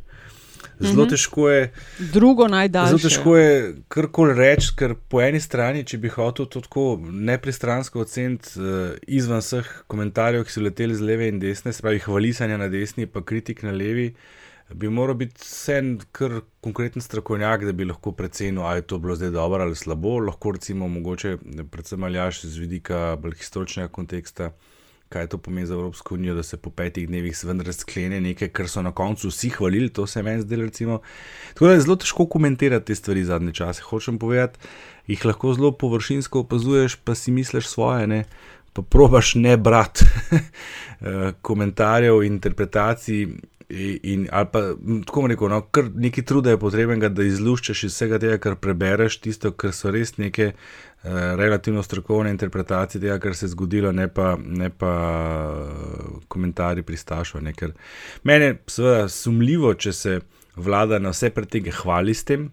Zelo 0.80 1.04
-hmm. 1.04 1.10
težko 1.10 1.48
je. 1.50 1.72
Drugo 1.98 2.48
najdaljše. 2.48 2.88
Zelo 2.88 2.98
težko 2.98 3.36
je 3.36 3.74
karkoli 3.88 4.34
reči, 4.34 4.68
ker 4.76 4.94
po 5.08 5.20
eni 5.20 5.40
strani, 5.40 5.84
če 5.84 5.98
bi 5.98 6.08
hotel 6.08 6.46
to 6.46 6.60
tako 6.60 7.00
nepristransko 7.02 8.00
oceniti 8.00 8.48
uh, 8.60 8.90
izven 9.06 9.38
vseh 9.38 9.66
komentarjev, 9.86 10.44
ki 10.44 10.52
so 10.52 10.60
leteli 10.60 10.94
z 10.94 11.00
leve 11.00 11.28
in 11.28 11.38
desne, 11.38 11.72
se 11.72 11.82
pravi 11.82 11.98
hvalisanja 11.98 12.56
na 12.56 12.68
desni, 12.68 13.06
pa 13.06 13.22
kritik 13.22 13.62
na 13.62 13.70
levi, 13.70 14.14
bi 14.74 14.88
moral 14.88 15.14
biti 15.14 15.40
vse 15.40 15.82
kar 16.12 16.40
konkreten 16.60 17.02
strokovnjak, 17.02 17.64
da 17.64 17.72
bi 17.72 17.84
lahko 17.88 18.12
precenil, 18.12 18.62
ali 18.62 18.78
je 18.78 18.86
to 18.86 18.98
bilo 18.98 19.14
zdaj 19.16 19.30
dobro 19.30 19.62
ali 19.64 19.76
slabo. 19.76 20.18
Lahko 20.18 20.52
recimo, 20.52 20.88
mogoče, 20.88 21.36
predvsem 21.70 22.02
aljaš 22.04 22.42
z 22.44 22.58
vidika 22.58 23.16
bolj 23.16 23.38
historičnega 23.40 23.88
konteksta, 23.88 24.50
kaj 25.08 25.26
to 25.26 25.38
pomeni 25.38 25.66
za 25.66 25.74
Evropsko 25.74 26.14
unijo, 26.14 26.34
da 26.34 26.42
se 26.42 26.56
po 26.56 26.70
petih 26.70 27.08
dnevih 27.08 27.38
vendar 27.44 27.72
sklene 27.72 28.20
nekaj, 28.20 28.48
kar 28.48 28.68
so 28.68 28.82
na 28.82 28.92
koncu 28.92 29.28
vsi 29.28 29.50
hvalili, 29.56 29.88
to 29.88 30.06
se 30.06 30.22
meni 30.22 30.42
zdelo. 30.42 31.00
Tako 31.54 31.66
da 31.66 31.72
je 31.72 31.80
zelo 31.80 31.96
težko 31.96 32.26
komentirati 32.26 32.86
te 32.86 32.94
stvari 32.94 33.24
zadnje 33.24 33.54
čase. 33.54 33.82
Hočem 33.82 34.18
povedati, 34.18 34.58
jih 35.06 35.24
lahko 35.24 35.54
zelo 35.54 35.72
površinsko 35.72 36.40
opazuješ, 36.40 36.96
pa 36.96 37.14
si 37.14 37.32
misliš 37.32 37.68
svoje. 37.68 38.06
Ne? 38.06 38.24
Pa 38.72 38.82
probaš 38.82 39.34
ne 39.34 39.56
brati 39.56 40.04
eh, 40.34 41.32
komentarjev 41.42 42.22
in 42.22 42.32
interpretacij 42.32 43.26
In, 43.70 44.28
ali 44.32 44.46
pa 44.52 44.60
tako 45.06 45.26
rekel, 45.26 45.48
no, 45.48 45.60
kar 45.68 45.90
nekaj 45.94 46.24
truda 46.24 46.50
je 46.50 46.58
potrebnega, 46.58 47.08
da 47.12 47.22
izluščeš 47.22 47.82
iz 47.84 47.92
vsega 47.92 48.18
tega, 48.18 48.38
kar 48.38 48.54
prebereš, 48.56 49.18
tisto, 49.20 49.50
kar 49.52 49.74
so 49.76 49.90
res 49.92 50.14
neke 50.16 50.54
uh, 50.54 51.10
relativno 51.36 51.82
strokovne 51.82 52.30
interpretacije 52.30 53.00
tega, 53.02 53.18
kar 53.18 53.36
se 53.36 53.44
je 53.44 53.52
zgodilo, 53.52 53.92
ne 53.92 54.08
pa, 54.08 54.38
ne 54.40 54.70
pa 54.70 54.92
uh, 55.52 56.22
komentarji 56.28 56.82
pristašov. 56.82 57.44
Mene 58.24 58.44
je 58.46 58.56
seveda 58.66 59.08
sumljivo, 59.08 59.74
če 59.74 59.92
se 59.92 60.20
vlada 60.56 60.98
na 60.98 61.12
vse 61.12 61.30
pretege 61.30 61.70
hvali 61.70 62.14
s 62.14 62.24
tem. 62.24 62.48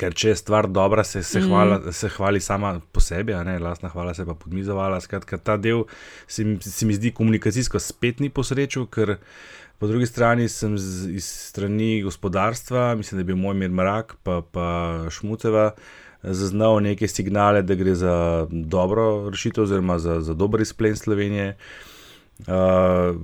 Ker 0.00 0.14
če 0.16 0.30
je 0.30 0.36
stvar 0.36 0.66
dobra, 0.66 1.04
se, 1.04 1.20
se, 1.22 1.38
Mhm. 1.40 1.48
hvala, 1.48 1.92
se 1.92 2.08
hvali 2.08 2.40
sama 2.40 2.80
po 2.92 3.00
sebi, 3.00 3.34
a 3.34 3.42
ne 3.44 3.58
lastna 3.58 3.88
hvala 3.88 4.14
se 4.14 4.24
pa 4.24 4.32
podmizovala. 4.34 5.00
Skratka, 5.00 5.36
ta 5.36 5.56
del 5.56 5.84
se, 6.26 6.44
mi- 6.44 6.56
se 6.60 6.86
mi 6.86 6.94
zdi 6.94 7.12
komunikacijsko 7.12 7.78
spet 7.78 8.20
ni 8.20 8.30
posrečil, 8.30 8.86
ker 8.86 9.18
po 9.78 9.86
drugi 9.86 10.06
strani 10.06 10.48
sem 10.48 10.78
z, 10.78 11.10
iz 11.10 11.24
strani 11.24 12.02
gospodarstva, 12.02 12.94
mislim, 12.94 13.18
da 13.18 13.20
je 13.20 13.24
bil 13.24 13.36
moj 13.36 13.54
mir 13.54 13.70
mrak, 13.70 14.16
pa, 14.22 14.42
pa 14.52 14.66
Šmuceva, 15.10 15.72
zaznal 16.22 16.80
neke 16.80 17.08
signale, 17.08 17.62
da 17.62 17.74
gre 17.74 17.94
za 17.94 18.46
dobro 18.50 19.30
rešitev, 19.30 19.64
oziroma 19.64 19.98
za, 19.98 20.20
za 20.20 20.34
dober 20.34 20.60
izplen 20.60 20.96
Slovenije. 20.96 21.56
Uh, 22.34 23.14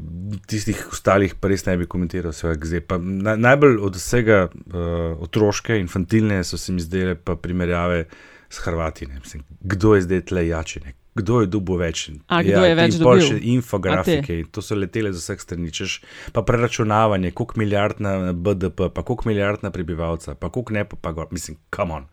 tistih 0.47 0.85
ostalih 0.93 1.33
pa 1.35 1.49
res 1.51 1.65
ne 1.67 1.75
bi 1.81 1.87
komentiral, 1.91 2.31
seveda, 2.33 2.99
na, 3.01 3.35
najbolj 3.37 3.81
od 3.83 3.97
vsega 3.99 4.45
uh, 4.47 4.85
otroške, 5.19 5.81
infantilne 5.83 6.45
so 6.47 6.59
se 6.59 6.73
mi 6.73 6.81
zdele 6.81 7.17
pa 7.19 7.35
primerjave 7.37 8.05
s 8.51 8.59
Hrvati. 8.59 9.07
ne. 9.07 9.19
Mislim, 9.19 9.43
kdo 9.61 9.95
je 9.95 10.03
zdaj 10.03 10.25
tle 10.31 10.47
jačine? 10.47 10.95
Kdo 11.15 11.41
je 11.41 11.47
dubo 11.47 11.75
več? 11.77 12.11
A 12.29 12.39
kdo 12.41 12.63
je 12.63 12.75
več 12.75 12.95
dobil? 12.95 13.21
še 13.21 13.39
Infografike, 13.43 14.31
in 14.31 14.47
to 14.47 14.63
so 14.63 14.75
letele 14.75 15.11
z 15.11 15.19
vseh 15.19 15.41
strani, 15.41 15.71
češ 15.71 16.01
pa 16.33 16.43
preračunavanje, 16.43 17.33
koliko 17.33 17.59
milijard 17.59 17.99
na 17.99 18.33
BDP, 18.33 18.95
pa 18.95 19.03
koliko 19.03 19.27
milijard 19.27 19.63
na 19.63 19.71
prebivalca, 19.71 20.35
pa 20.35 20.49
koliko 20.49 20.73
ne, 20.73 20.85
pa, 20.85 20.97
pa 20.97 21.13
gor. 21.13 21.27
mislim, 21.31 21.59
kam 21.69 21.91
on. 21.91 22.07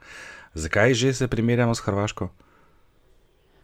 Zakaj 0.56 0.94
že 0.94 1.14
se 1.14 1.28
primerjamo 1.28 1.76
s 1.76 1.80
Hrvaško? 1.80 2.30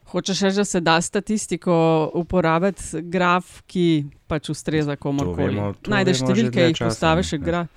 Hočeš 0.06 0.42
reči, 0.42 0.56
da 0.56 0.66
se 0.66 0.80
da 0.80 1.02
statistiko 1.02 1.74
uporabiti, 2.13 3.02
graf, 3.02 3.62
ki 3.66 4.06
pač 4.28 4.50
ustreza 4.50 4.96
komorkoli. 4.96 5.50
vemo- 5.50 5.74
to 5.74 5.90
Najdeš 5.90 6.22
številke, 6.22 6.68
jih 6.68 6.78
postaviš, 6.78 7.34
graf. 7.42 7.68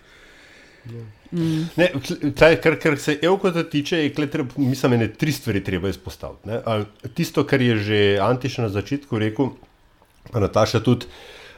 Mm. 1.33 1.67
Ne, 1.77 1.89
tle, 2.37 2.57
kar, 2.63 2.77
kar 2.79 2.99
se 2.99 3.19
Evkota 3.23 3.65
tiče, 3.71 3.99
je 3.99 4.13
kle 4.15 4.27
treba, 4.31 4.51
mislim, 4.57 4.93
ene 4.93 5.09
tri 5.13 5.33
stvari 5.33 5.65
treba 5.65 5.89
izpostaviti. 5.89 6.49
ne. 6.49 6.61
A, 6.67 6.85
Tisto, 7.15 7.45
kar 7.45 7.63
je 7.63 7.77
že 7.77 8.19
Antiš 8.23 8.59
na 8.59 8.69
začetku 8.69 9.19
rekel, 9.19 9.51
pa 10.33 10.41
Nataša 10.41 10.81
tudi, 10.81 11.07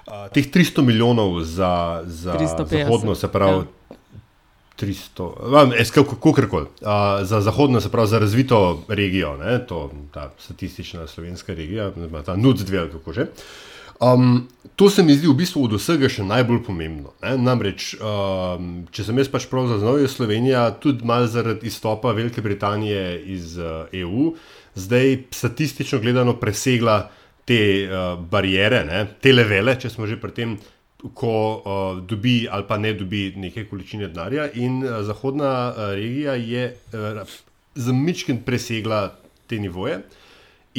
a, 0.06 0.28
teh 0.28 0.48
300 0.50 0.82
milijonov 0.82 1.40
za, 1.44 2.02
za 2.06 2.34
350, 2.34 2.84
zahodno, 2.84 3.14
se 3.14 3.28
pravi. 3.28 3.58
ja. 3.58 3.96
300, 4.78 6.04
kako 6.04 6.32
koli, 6.48 6.66
za 7.22 7.40
zahodno, 7.40 7.80
se 7.80 7.90
pravi 7.90 8.08
za 8.08 8.18
razvito 8.18 8.84
regijo, 8.88 9.36
ne, 9.36 9.58
to, 9.66 9.90
ta 10.14 10.30
statistična 10.38 11.06
slovenska 11.06 11.54
regija, 11.54 11.90
ta 12.26 12.36
NUC2 12.36 12.78
ali 12.80 12.90
kako 12.90 13.12
že. 13.12 13.26
Um, 14.00 14.48
to 14.76 14.90
se 14.90 15.02
mi 15.02 15.14
zdi 15.14 15.26
v 15.26 15.34
bistvu 15.34 15.64
od 15.66 15.74
vsega 15.74 16.06
še 16.06 16.22
najbolj 16.22 16.60
pomembno. 16.68 17.10
Ne? 17.24 17.34
Namreč, 17.42 17.96
um, 17.98 18.84
če 18.94 19.08
sem 19.08 19.18
jaz 19.18 19.30
pač 19.32 19.48
prav 19.50 19.66
zaznal, 19.72 19.98
je 19.98 20.10
Slovenija 20.10 20.68
tudi 20.78 21.06
malo 21.08 21.26
zaradi 21.26 21.66
izstopa 21.66 22.14
Velike 22.14 22.44
Britanije 22.44 23.02
iz 23.34 23.56
uh, 23.58 23.90
EU, 23.98 24.32
zdaj 24.78 25.16
statistično 25.34 25.98
gledano 26.04 26.36
presegla 26.38 27.08
te 27.48 27.60
uh, 27.88 28.14
barijere, 28.22 28.84
ne? 28.86 29.02
te 29.18 29.34
levele, 29.34 29.74
če 29.80 29.90
smo 29.90 30.06
že 30.06 30.20
pri 30.22 30.36
tem, 30.36 30.54
ko 30.98 31.34
uh, 31.34 31.98
dobi 32.06 32.44
ali 32.50 32.66
pa 32.66 32.78
ne 32.78 32.94
dobi 32.94 33.32
neke 33.34 33.66
količine 33.66 34.12
denarja. 34.12 34.46
In 34.62 34.78
uh, 34.84 35.02
zahodna 35.06 35.52
uh, 35.70 35.90
regija 35.98 36.38
je 36.38 36.70
uh, 36.94 37.36
za 37.74 37.92
Mičken 37.94 38.44
presegla 38.46 39.08
te 39.50 39.58
nivoje 39.58 40.04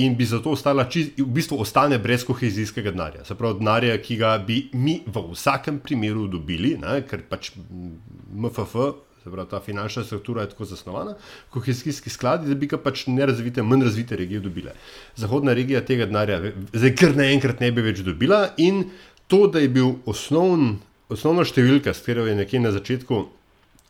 in 0.04 0.16
bi 0.18 0.26
zato 0.26 0.54
ostala, 0.56 0.86
čist, 0.90 1.18
v 1.20 1.28
bistvu 1.36 1.60
ostane 1.64 2.00
brez 2.00 2.24
kohezijskega 2.28 2.94
denarja. 2.96 3.26
Se 3.28 3.36
pravi, 3.38 3.60
denarja, 3.60 3.98
ki 4.02 4.18
ga 4.20 4.34
bi 4.44 4.62
mi 4.74 5.00
v 5.06 5.24
vsakem 5.32 5.80
primeru 5.84 6.28
dobili, 6.32 6.76
ne, 6.82 7.00
ker 7.08 7.24
pač 7.30 7.52
MFF, 7.56 8.76
se 9.24 9.32
pravi, 9.32 9.50
ta 9.52 9.62
finančna 9.64 10.04
struktura 10.04 10.46
je 10.46 10.54
tako 10.54 10.70
zasnovana, 10.70 11.16
kohezijski 11.54 12.10
skladi, 12.10 12.50
da 12.50 12.60
bi 12.60 12.70
ga 12.72 12.80
pač 12.82 13.08
nerazvite, 13.08 13.64
manj 13.64 13.88
razvite 13.90 14.20
regije 14.20 14.44
dobile. 14.46 14.76
Zahodna 15.20 15.54
regija 15.54 15.84
tega 15.86 16.08
denarja 16.10 16.42
zdaj 16.74 16.96
kar 16.96 17.18
naenkrat 17.18 17.60
ne 17.64 17.72
bi 17.72 17.86
več 17.86 18.04
dobila 18.06 18.48
in 18.58 18.86
to, 19.28 19.46
da 19.48 19.62
je 19.62 19.70
bil 19.70 20.00
osnovn, 20.10 20.80
osnovna 21.10 21.44
številka, 21.46 21.94
s 21.94 22.02
katero 22.02 22.26
je 22.26 22.38
nekje 22.40 22.64
na 22.64 22.72
začetku 22.74 23.28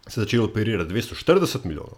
se 0.09 0.21
začelo 0.21 0.45
operirati 0.45 0.93
240 0.93 1.65
milijonov, 1.65 1.97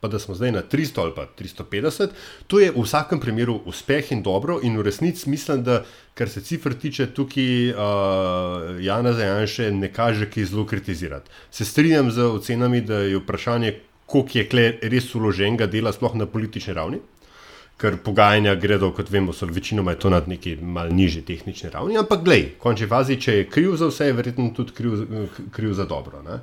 pa 0.00 0.08
da 0.08 0.18
smo 0.18 0.34
zdaj 0.34 0.52
na 0.52 0.62
300 0.62 1.00
ali 1.00 1.12
pa 1.14 1.26
350, 1.38 2.08
to 2.46 2.60
je 2.60 2.70
v 2.70 2.82
vsakem 2.82 3.20
primeru 3.20 3.60
uspeh 3.66 4.12
in 4.12 4.22
dobro, 4.22 4.60
in 4.62 4.78
v 4.78 4.82
resnici 4.86 5.30
mislim, 5.30 5.62
da 5.64 5.82
kar 6.14 6.28
se 6.28 6.40
cifr 6.40 6.74
tiče, 6.74 7.06
tukaj 7.14 7.70
uh, 7.70 7.76
Jana 8.80 9.12
Zajanše 9.12 9.72
ne 9.72 9.92
kaže 9.92 10.30
kaj 10.30 10.44
zelo 10.44 10.66
kritizirati. 10.66 11.30
Se 11.50 11.64
strinjam 11.64 12.10
z 12.10 12.30
ocenami, 12.30 12.80
da 12.80 12.98
je 12.98 13.18
vprašanje, 13.18 13.74
koliko 14.06 14.38
je 14.38 14.48
kle 14.48 14.72
res 14.82 15.14
uloženega 15.14 15.66
dela, 15.66 15.92
sploh 15.92 16.14
na 16.14 16.26
politični 16.26 16.74
ravni. 16.74 17.00
Ker 17.78 17.94
pogajanja 18.02 18.56
gredo, 18.58 18.90
kot 18.90 19.10
vemo, 19.10 19.32
so 19.32 19.46
večinoma 19.46 19.92
je 19.94 19.98
to 20.02 20.10
na 20.10 20.18
neki 20.26 20.56
malce 20.56 20.94
nižji 20.94 21.22
tehnični 21.22 21.70
ravni, 21.70 21.98
ampak 21.98 22.24
glej, 22.26 22.42
v 22.54 22.58
končni 22.58 22.88
fazi, 22.90 23.18
če 23.20 23.36
je 23.36 23.44
kriv 23.46 23.76
za 23.78 23.86
vse, 23.86 24.08
je 24.08 24.16
verjetno 24.18 24.48
tudi 24.54 24.74
kriv, 24.74 25.04
kriv 25.54 25.76
za 25.78 25.86
dobro. 25.86 26.22
Ne? 26.22 26.40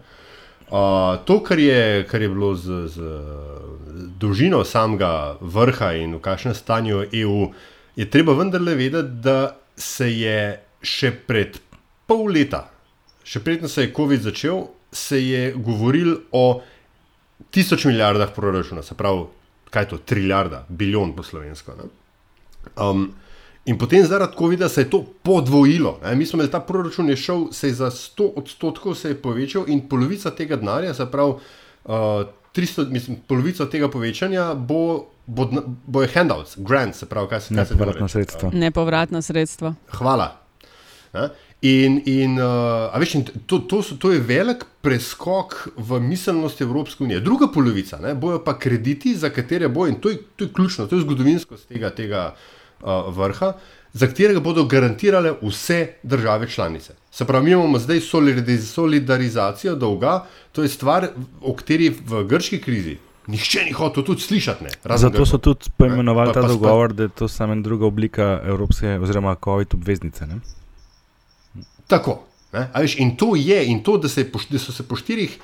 Uh, 0.65 1.17
to, 1.25 1.39
kar 1.45 1.59
je, 1.59 2.05
kar 2.09 2.21
je 2.21 2.29
bilo 2.29 2.55
z, 2.57 2.87
z 2.89 2.97
dolžino 4.17 4.63
samega 4.65 5.37
vrha 5.41 5.91
in 6.01 6.15
v 6.17 6.21
kakšnem 6.25 6.55
stanju 6.57 7.03
EU, 7.13 7.51
je 7.95 8.07
treba 8.09 8.33
vendarle 8.33 8.73
vedeti, 8.75 9.21
da 9.21 9.55
se 9.77 10.09
je 10.09 10.39
še 10.81 11.11
pred 11.27 11.59
pol 12.09 12.25
leta, 12.33 12.65
še 13.25 13.43
predtem 13.45 13.69
se 13.69 13.85
je 13.85 13.93
COVID 13.93 14.25
začel, 14.25 14.65
se 14.91 15.19
je 15.21 15.51
govoril 15.53 16.17
o 16.31 16.61
tisoč 17.51 17.85
milijardah 17.85 18.33
proračuna, 18.33 18.81
se 18.81 18.97
pravi, 18.97 19.27
kaj 19.69 19.83
je 19.83 19.89
to, 19.93 19.97
trilijarda, 19.97 20.65
bilijon 20.69 21.13
po 21.15 21.23
slovensko. 21.23 21.75
ne. 21.77 21.89
Um, 22.81 23.13
in 23.65 23.77
potem 23.77 24.05
zaradi 24.05 24.37
COVID-a 24.37 24.69
se 24.69 24.81
je 24.81 24.89
to 24.89 25.03
podvojilo. 25.23 25.99
Ne? 26.03 26.15
Mi 26.15 26.25
smo 26.25 26.37
imeli 26.37 26.51
ta 26.51 26.59
proračun, 26.59 27.09
je 27.09 27.15
šel, 27.15 27.47
se 27.51 27.67
je 27.67 27.73
za 27.73 27.91
100 27.91 28.31
odstotkov 28.35 28.95
se 28.95 29.09
je 29.09 29.21
povečal 29.21 29.65
in 29.67 29.87
polovica 29.89 30.31
tega 30.31 30.55
denarja, 30.55 30.93
se 30.93 31.05
pravi, 31.11 31.33
uh, 31.85 31.93
300, 32.55 32.89
mislim, 32.91 33.17
polovica 33.27 33.65
tega 33.69 33.89
povečanja 33.91 34.53
bo, 34.53 35.05
bo, 35.25 35.49
bo 35.87 36.01
je 36.01 36.11
handouts, 36.13 36.57
grants, 36.57 36.99
se 36.99 37.05
pravi, 37.05 37.27
kaj 37.29 37.41
se 37.41 37.47
temu 37.47 37.61
Nepovratna 37.61 38.07
sredstva. 38.07 38.51
Nepovratna 38.53 39.21
sredstva. 39.21 39.73
Hvala. 39.97 40.29
Ne? 41.13 41.29
In, 41.61 42.01
in, 42.05 42.37
uh, 42.37 42.93
a 42.93 42.99
veš, 43.01 43.15
in 43.15 43.23
to, 43.49 43.59
to, 43.65 43.81
so, 43.81 43.97
to 43.97 44.11
je 44.11 44.19
velik 44.21 44.65
preskok 44.85 45.55
v 45.75 45.99
miselnosti 45.99 46.63
Evropske 46.63 47.03
unije. 47.03 47.19
Druga 47.19 47.47
polovica 47.53 47.97
ne, 47.97 48.13
bojo 48.15 48.43
pa 48.43 48.53
krediti, 48.59 49.15
za 49.17 49.31
katere 49.33 49.67
bo, 49.67 49.87
in 49.87 49.95
to 49.95 50.13
je, 50.13 50.19
to 50.35 50.45
je 50.45 50.53
ključno, 50.53 50.85
to 50.87 50.95
je 50.95 51.01
zgodovinskost 51.01 51.67
tega, 51.67 51.89
tega 51.89 52.27
uh, 52.35 52.54
vrha, 53.09 53.53
za 53.93 54.07
katerega 54.07 54.39
bodo 54.39 54.63
garantirale 54.65 55.33
vse 55.41 55.87
države 56.03 56.49
članice. 56.49 56.93
Se 57.11 57.25
pravi, 57.25 57.45
mi 57.45 57.51
imamo 57.51 57.79
zdaj 57.79 57.99
solidariz 58.01 58.69
solidarizacijo 58.69 59.75
dolga, 59.75 60.25
to 60.51 60.63
je 60.63 60.69
stvar, 60.69 61.07
o 61.41 61.55
kateri 61.55 61.89
v 62.05 62.23
grški 62.23 62.61
krizi 62.61 62.97
nihče 63.27 63.63
ni 63.63 63.71
hotel 63.71 64.03
tudi 64.03 64.21
slišati. 64.21 64.63
Ne, 64.63 64.69
Zato 64.97 65.25
so 65.25 65.31
Grkov. 65.31 65.39
tudi 65.39 65.69
poimenovali 65.77 66.27
Pa- 66.27 66.33
ta 66.33 66.41
pa- 66.41 66.47
dogovor, 66.47 66.93
da 66.93 67.03
je 67.03 67.09
to 67.09 67.27
samo 67.27 67.53
ena 67.53 67.61
druga 67.61 67.85
oblika 67.85 68.41
evropske 68.45 68.99
oziroma 68.99 69.35
COVID 69.43 69.73
obveznice. 69.73 70.27
Ne? 70.27 70.39
Tako. 71.87 72.19
Ne? 72.53 72.69
Veš, 72.75 72.99
in 72.99 73.15
to 73.15 73.35
je, 73.35 73.65
in 73.65 73.83
to, 73.83 73.97
da, 73.97 74.07
se 74.09 74.23
da 74.49 74.59
so 74.59 74.71
se 74.71 74.83
po 74.83 74.95
štirih 74.95 75.39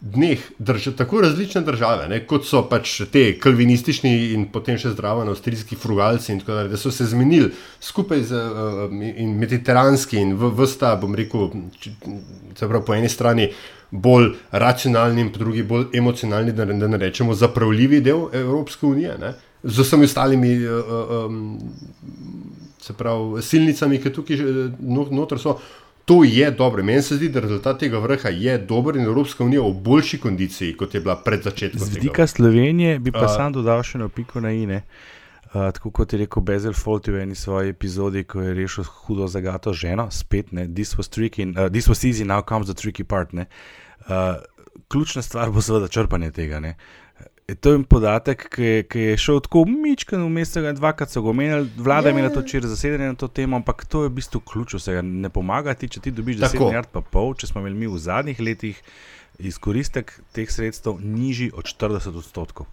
dneh 0.00 0.38
drž, 0.58 0.90
tako 0.96 1.20
različne 1.20 1.60
države, 1.64 2.08
ne, 2.08 2.18
kot 2.28 2.44
so 2.44 2.60
pač 2.68 3.00
te 3.12 3.38
kalvinistični 3.40 4.10
in 4.34 4.44
potem 4.52 4.76
še 4.78 4.92
zdravo 4.92 5.24
avstrijski 5.24 5.76
frugalci, 5.76 6.32
in 6.32 6.40
tako 6.42 6.52
dalje, 6.58 6.68
da 6.74 6.76
so 6.76 6.90
se 6.92 7.06
zmenili 7.06 7.48
skupaj 7.80 8.22
z 8.22 8.36
uh, 8.36 8.92
in 8.92 9.32
mediteranski 9.40 10.20
in 10.20 10.34
v 10.36 10.50
vsta, 10.60 10.96
bom 11.00 11.14
rekel, 11.16 11.48
č- 11.80 11.94
se 12.54 12.68
pravi, 12.68 12.84
po 12.86 12.94
eni 12.94 13.08
strani 13.08 13.48
bolj 13.90 14.34
racionalni 14.52 15.20
in 15.24 15.32
po 15.32 15.38
drugi 15.38 15.62
bolj 15.62 15.86
emocionalni, 15.96 16.52
da, 16.52 16.64
ne- 16.64 16.78
da 16.78 16.88
ne 16.88 17.00
rečemo 17.00 17.34
zapravljivi 17.34 18.00
del 18.00 18.28
Evropske 18.32 18.86
unije, 18.86 19.16
ne, 19.18 19.32
z 19.64 19.80
vsemi 19.80 20.04
ostalimi. 20.04 20.58
Uh, 20.66 21.24
um, 21.26 21.58
se 22.86 22.92
pravi, 22.94 23.42
silnicami, 23.42 23.98
ki 23.98 24.12
tukaj 24.14 24.36
že, 24.38 24.44
no, 24.78 25.08
noter 25.10 25.40
so. 25.42 25.56
To 26.06 26.24
je 26.24 26.50
dobro. 26.50 26.84
Meni 26.84 27.02
se 27.02 27.16
zdi, 27.16 27.28
da 27.28 27.40
rezultat 27.40 27.80
tega 27.82 27.98
vrha 27.98 28.28
je 28.28 28.58
dober 28.58 28.96
in 28.96 29.02
Evropska 29.02 29.44
unija 29.44 29.62
v 29.62 29.72
boljši 29.74 30.20
kondiciji, 30.22 30.76
kot 30.76 30.94
je 30.94 31.00
bila 31.00 31.16
pred 31.16 31.42
začetkom. 31.42 31.80
Z 31.80 31.94
vidika 31.94 32.26
Slovenije 32.26 32.98
bi 32.98 33.12
pa 33.12 33.24
A- 33.26 33.28
sam 33.28 33.52
dodal 33.52 33.82
še 33.82 33.98
eno 33.98 34.08
piko 34.08 34.40
na 34.40 34.52
ine. 34.54 34.84
Uh, 35.46 35.72
tako 35.74 35.90
kot 35.90 36.12
je 36.12 36.18
rekel 36.18 36.42
Bezel 36.42 36.74
Fawlty 36.78 37.10
v 37.10 37.24
eni 37.24 37.34
svoji 37.34 37.74
epizodi, 37.74 38.22
ko 38.24 38.42
je 38.42 38.54
rešil 38.54 38.84
hudo 38.84 39.26
zagato 39.26 39.72
ženo, 39.72 40.06
spet 40.10 40.52
ne, 40.52 40.68
this 40.68 40.94
was, 40.98 41.08
tricky, 41.08 41.42
uh, 41.42 41.68
this 41.72 41.88
was 41.88 42.04
easy, 42.04 42.24
now 42.24 42.42
comes 42.42 42.66
the 42.66 42.74
tricky 42.74 43.04
part. 43.04 43.34
Uh, 43.34 44.38
ključna 44.88 45.22
stvar 45.22 45.50
bo 45.50 45.62
seveda 45.62 45.88
črpanje 45.88 46.30
tega. 46.30 46.60
Ne. 46.60 46.76
To 47.46 47.72
je 47.72 47.82
podatek, 47.86 48.40
ki, 48.50 48.70
ki 48.90 49.02
je 49.12 49.18
šel 49.22 49.36
tako 49.44 49.60
mičken, 49.70 50.18
vmes 50.26 50.50
tega 50.50 50.72
dvakrat 50.74 51.12
so 51.14 51.20
ga 51.22 51.30
omenjali, 51.30 51.68
vlada 51.78 52.10
je 52.10 52.16
imela 52.16 52.32
to 52.34 52.42
včeraj 52.42 52.72
zasedanje 52.72 53.12
na 53.12 53.14
to 53.14 53.28
temo, 53.30 53.60
ampak 53.60 53.84
to 53.86 54.02
je 54.02 54.10
v 54.10 54.16
bistvu 54.16 54.40
ključ 54.42 54.74
vsega. 54.74 55.04
Ne 55.06 55.30
pomaga 55.30 55.76
ti, 55.78 55.86
če 55.86 56.02
ti 56.02 56.10
dobiš 56.10 56.40
10 56.42 56.58
milijard 56.64 56.90
pa 56.90 57.04
pol, 57.06 57.36
če 57.38 57.46
smo 57.52 57.62
imeli 57.62 57.84
mi 57.84 57.92
v 57.92 58.02
zadnjih 58.02 58.42
letih 58.42 58.80
izkoristek 59.38 60.10
teh 60.34 60.50
sredstev 60.50 60.98
nižji 60.98 61.52
od 61.54 61.70
40 61.70 62.18
odstotkov. 62.18 62.66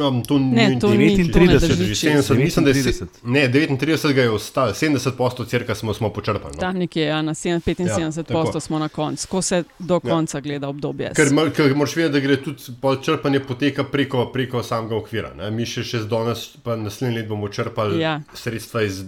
Um, 0.00 0.22
to 0.22 0.38
Ne, 0.38 0.68
ni 0.68 0.78
to 0.78 0.88
ni- 0.88 0.96
39, 1.16 1.32
to 1.32 1.38
ne 1.40 1.58
že 1.60 1.76
drži 1.76 1.94
70, 1.96 2.34
mislim, 2.36 2.64
da 2.64 2.70
je, 2.70 2.74
39. 2.76 3.08
ne, 3.24 3.48
39 3.48 4.12
ga 4.12 4.22
je 4.22 4.30
ostalo, 4.30 4.70
70 4.70 5.10
posto 5.12 5.44
cirka 5.44 5.74
smo, 5.74 5.94
smo 5.94 6.08
počrpali. 6.10 6.54
No. 6.54 6.60
Tam 6.60 6.76
nekje 6.76 7.02
ja, 7.04 7.22
na 7.22 7.32
7, 7.32 7.60
75 7.60 7.88
Ja, 7.90 7.98
ja, 8.00 8.44
tako. 8.44 8.60
smo 8.60 8.78
na 8.78 8.88
koncu, 8.88 9.28
ko 9.28 9.42
se 9.42 9.64
do 9.78 9.94
Ja. 9.96 10.00
konca 10.02 10.40
gleda 10.40 10.68
obdobje. 10.68 11.12
Ker, 11.12 11.26
ker 11.52 11.74
moraš 11.74 11.96
vedeti, 11.96 12.12
da 12.12 12.20
gre 12.20 12.36
tudi 12.38 12.62
črpanje 13.02 13.40
poteka 13.40 13.84
preko, 13.84 14.26
preko 14.26 14.62
samega 14.62 14.96
okvira. 14.96 15.34
Ne? 15.34 15.50
Mi 15.50 15.64
še, 15.64 15.82
še 15.82 15.98
z 15.98 16.06
danes, 16.06 16.56
pa 16.58 16.76
naslednji 16.76 17.16
let 17.16 17.28
bomo 17.28 17.48
črpali 17.48 17.94
Ja. 17.94 18.08
ja. 18.10 18.20
sredstva 18.34 18.82
iz 18.82 19.04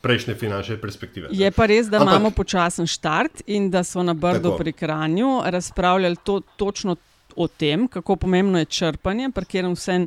prejšnje 0.00 0.34
finančne 0.34 0.76
perspektive. 0.76 1.28
Je 1.32 1.50
pa 1.50 1.66
res, 1.66 1.86
da 1.86 1.98
Ampak- 1.98 2.08
imamo 2.10 2.30
počasen 2.32 2.86
štart 2.86 3.42
in 3.46 3.70
da 3.70 3.84
so 3.84 4.02
na 4.02 4.14
Brdu 4.14 4.42
Tako. 4.44 4.56
pri 4.56 4.72
Kranju 4.74 5.42
razpravljali 5.44 6.16
to, 6.16 6.40
točno 6.56 6.96
o 7.36 7.48
tem, 7.48 7.88
kako 7.88 8.16
pomembno 8.16 8.58
je 8.58 8.64
črpanje, 8.66 9.30
pri 9.34 9.44
katerem 9.44 9.74
vsem 9.74 10.06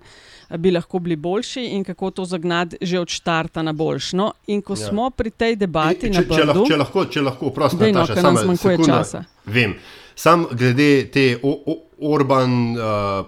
bi 0.58 0.72
lahko 0.72 1.00
bili 1.00 1.16
boljši 1.16 1.66
in 1.66 1.84
kako 1.84 2.12
to 2.12 2.26
zagnati 2.26 2.78
že 2.82 3.00
od 3.00 3.08
štarta 3.10 3.62
na 3.62 3.74
boljšno. 3.74 4.32
In 4.48 4.62
ko 4.62 4.74
Ja. 4.74 4.88
smo 4.88 5.10
pri 5.10 5.30
tej 5.32 5.56
debati 5.56 6.08
E, 6.08 6.14
če, 6.14 6.24
če, 6.24 6.44
lahko, 6.44 6.54
Brdu, 6.54 6.66
če 6.68 6.78
lahko, 6.78 7.06
če 7.06 7.22
lahko, 7.22 7.50
prosim, 7.52 7.80
Daj, 7.80 7.92
no, 7.92 8.00
Nataša, 8.00 8.14
ker 8.14 8.24
nam 8.24 8.38
zmanjkuje 8.38 8.78
sekunda. 8.78 8.94
časa. 8.94 9.24
Vem. 9.46 9.76
Sam 10.18 10.48
glede 10.52 11.06
te 11.12 11.38
o, 11.44 11.52
o, 11.66 11.76
Orban, 12.02 12.50
uh, 12.72 12.82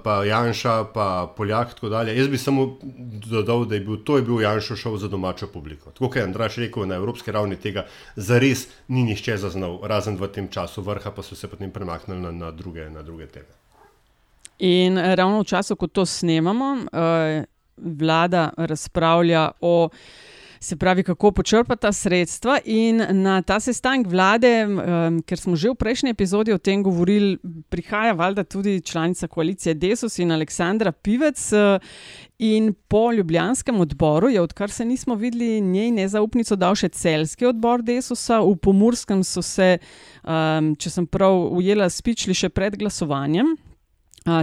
pa 0.03 0.23
Janša, 0.25 0.83
pa 0.93 1.05
Poljak, 1.37 1.73
tako 1.73 1.89
dalje. 1.89 2.17
Jaz 2.17 2.27
bi 2.27 2.37
samo 2.37 2.77
dodal, 3.25 3.65
da 3.65 3.75
je 3.75 3.81
bil 3.81 3.97
to 3.97 4.17
je 4.17 4.23
bil 4.23 4.41
Janša 4.41 4.75
šov 4.75 4.97
za 4.97 5.07
domačo 5.07 5.47
publiko. 5.47 5.91
Tako 5.91 6.07
kot 6.07 6.15
je 6.15 6.23
Andraš 6.23 6.55
rekel, 6.57 6.85
na 6.85 6.95
evropski 6.95 7.31
ravni 7.31 7.55
tega 7.55 7.85
zares 8.15 8.67
ni 8.87 9.03
nišče 9.03 9.37
zaznal, 9.37 9.79
razen 9.83 10.17
v 10.17 10.27
tem 10.27 10.47
času 10.47 10.81
vrha, 10.81 11.11
pa 11.11 11.21
so 11.21 11.35
se 11.35 11.47
potem 11.47 11.71
premaknili 11.71 12.21
na, 12.21 12.31
na, 12.31 12.51
druge, 12.51 12.89
na 12.89 13.01
druge 13.01 13.27
teme. 13.27 13.53
In 14.59 14.97
eh, 14.97 15.15
ravno 15.15 15.39
v 15.39 15.47
času, 15.47 15.75
ko 15.75 15.87
to 15.87 16.05
snemamo, 16.05 16.75
eh, 16.91 17.45
vlada 17.77 18.49
razpravlja 18.57 19.51
o. 19.61 19.89
Se 20.61 20.75
pravi, 20.75 21.03
kako 21.03 21.31
počrpati 21.31 21.81
ta 21.81 21.91
sredstva, 21.91 22.57
in 22.65 22.99
na 23.23 23.41
ta 23.41 23.59
sestanek 23.59 24.07
vlade, 24.11 24.67
um, 24.67 25.21
ker 25.23 25.39
smo 25.39 25.55
že 25.55 25.69
v 25.71 25.75
prejšnji 25.79 26.11
epizodi 26.11 26.51
o 26.51 26.57
tem 26.59 26.83
govorili, 26.83 27.37
prihaja 27.69 28.11
valjda 28.13 28.43
tudi 28.43 28.81
članica 28.81 29.27
koalicije 29.27 29.73
Desus 29.73 30.19
in 30.19 30.31
Aleksandra 30.31 30.91
Pivec. 30.91 31.39
Uh, 31.53 31.79
in 32.39 32.73
po 32.87 33.11
ljubljanskem 33.11 33.79
odboru 33.79 34.29
je, 34.29 34.41
odkar 34.41 34.71
se 34.71 34.85
nismo 34.85 35.15
videli, 35.15 35.61
njej 35.61 35.91
nezaupnico 35.91 36.55
dal 36.55 36.75
še 36.75 36.89
celski 36.89 37.45
odbor 37.45 37.81
Desusa, 37.81 38.41
v 38.43 38.57
Pomurskem 38.59 39.23
so 39.23 39.41
se, 39.41 39.77
um, 40.27 40.75
če 40.75 40.89
sem 40.89 41.07
prav 41.07 41.39
ujela, 41.55 41.87
spičili 41.87 42.35
še 42.35 42.51
pred 42.51 42.75
glasovanjem. 42.75 43.55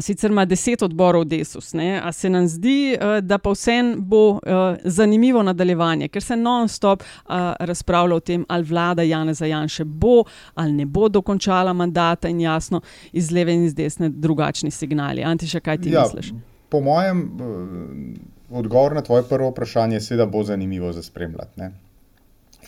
Sicer 0.00 0.30
ima 0.30 0.44
deset 0.44 0.82
odborov 0.82 1.24
Desus, 1.24 1.72
ne? 1.72 2.00
a 2.04 2.12
se 2.12 2.30
nam 2.30 2.48
zdi, 2.48 2.96
uh, 2.96 3.18
da 3.24 3.38
pa 3.38 3.50
vsem 3.50 3.94
bo 3.98 4.30
uh, 4.30 4.40
zanimivo 4.84 5.42
nadaljevanje, 5.42 6.08
ker 6.08 6.22
se 6.22 6.36
non-stop 6.36 7.02
uh, 7.02 7.34
razpravlja 7.60 8.16
o 8.16 8.20
tem, 8.20 8.44
ali 8.48 8.64
vlada 8.64 9.02
Janeza 9.02 9.46
Janše 9.46 9.84
bo 9.84 10.24
ali 10.54 10.72
ne 10.72 10.86
bo 10.86 11.08
dokončala 11.08 11.72
mandata 11.72 12.28
in 12.28 12.40
jasno 12.40 12.80
iz 13.12 13.30
leve 13.30 13.54
in 13.54 13.64
iz 13.64 13.74
desne 13.74 14.08
drugačni 14.08 14.70
signali. 14.70 15.24
Antiša, 15.24 15.60
kaj 15.60 15.80
ti 15.82 15.90
Ja, 15.90 16.02
misliš? 16.02 16.32
Po 16.68 16.80
mojem, 16.80 17.20
eh, 17.20 18.56
odgovor 18.56 18.94
na 18.94 19.02
tvoje 19.02 19.22
prvo 19.28 19.50
vprašanje 19.50 19.96
je, 19.96 20.00
seveda, 20.00 20.26
bo 20.26 20.42
zanimivo 20.42 20.92
za 20.92 21.02
spremljati. 21.02 21.60
Ne? 21.60 21.70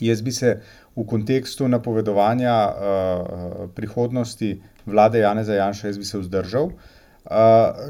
Jaz 0.00 0.22
bi 0.22 0.32
se 0.32 0.60
v 0.96 1.06
kontekstu 1.06 1.68
napovedovanja 1.68 2.68
uh, 2.68 3.70
prihodnosti 3.74 4.60
vlade 4.86 5.18
Janeza 5.18 5.54
Janša, 5.54 5.86
jaz 5.86 5.98
bi 5.98 6.04
se 6.04 6.18
vzdržal. 6.18 6.64
Uh, 6.64 6.72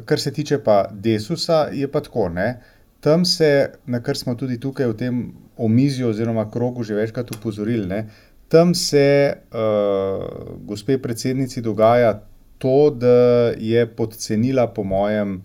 kar 0.04 0.21
se 0.21 0.33
tiče 0.33 0.59
pa 0.64 0.88
Desusa, 0.92 1.68
je 1.73 1.88
pa 1.88 2.00
tako. 2.00 2.28
Ne? 2.28 2.61
Tam 3.00 3.25
se, 3.25 3.71
na 3.87 4.02
kar 4.02 4.16
smo 4.16 4.35
tudi 4.35 4.59
tukaj 4.61 4.87
v 4.87 4.97
tem 4.99 5.21
omizju 5.57 6.09
oziroma 6.09 6.50
krogu 6.50 6.83
že 6.83 6.95
večkrat 6.95 7.30
upozorili, 7.37 7.87
ne? 7.87 8.09
tam 8.49 8.75
se 8.75 9.36
uh, 9.52 10.25
gospe 10.65 10.99
predsednici 10.99 11.60
dogaja 11.60 12.23
to, 12.58 12.91
da 12.91 13.52
je 13.58 13.86
podcenila, 13.86 14.67
po 14.67 14.82
mojem, 14.84 15.43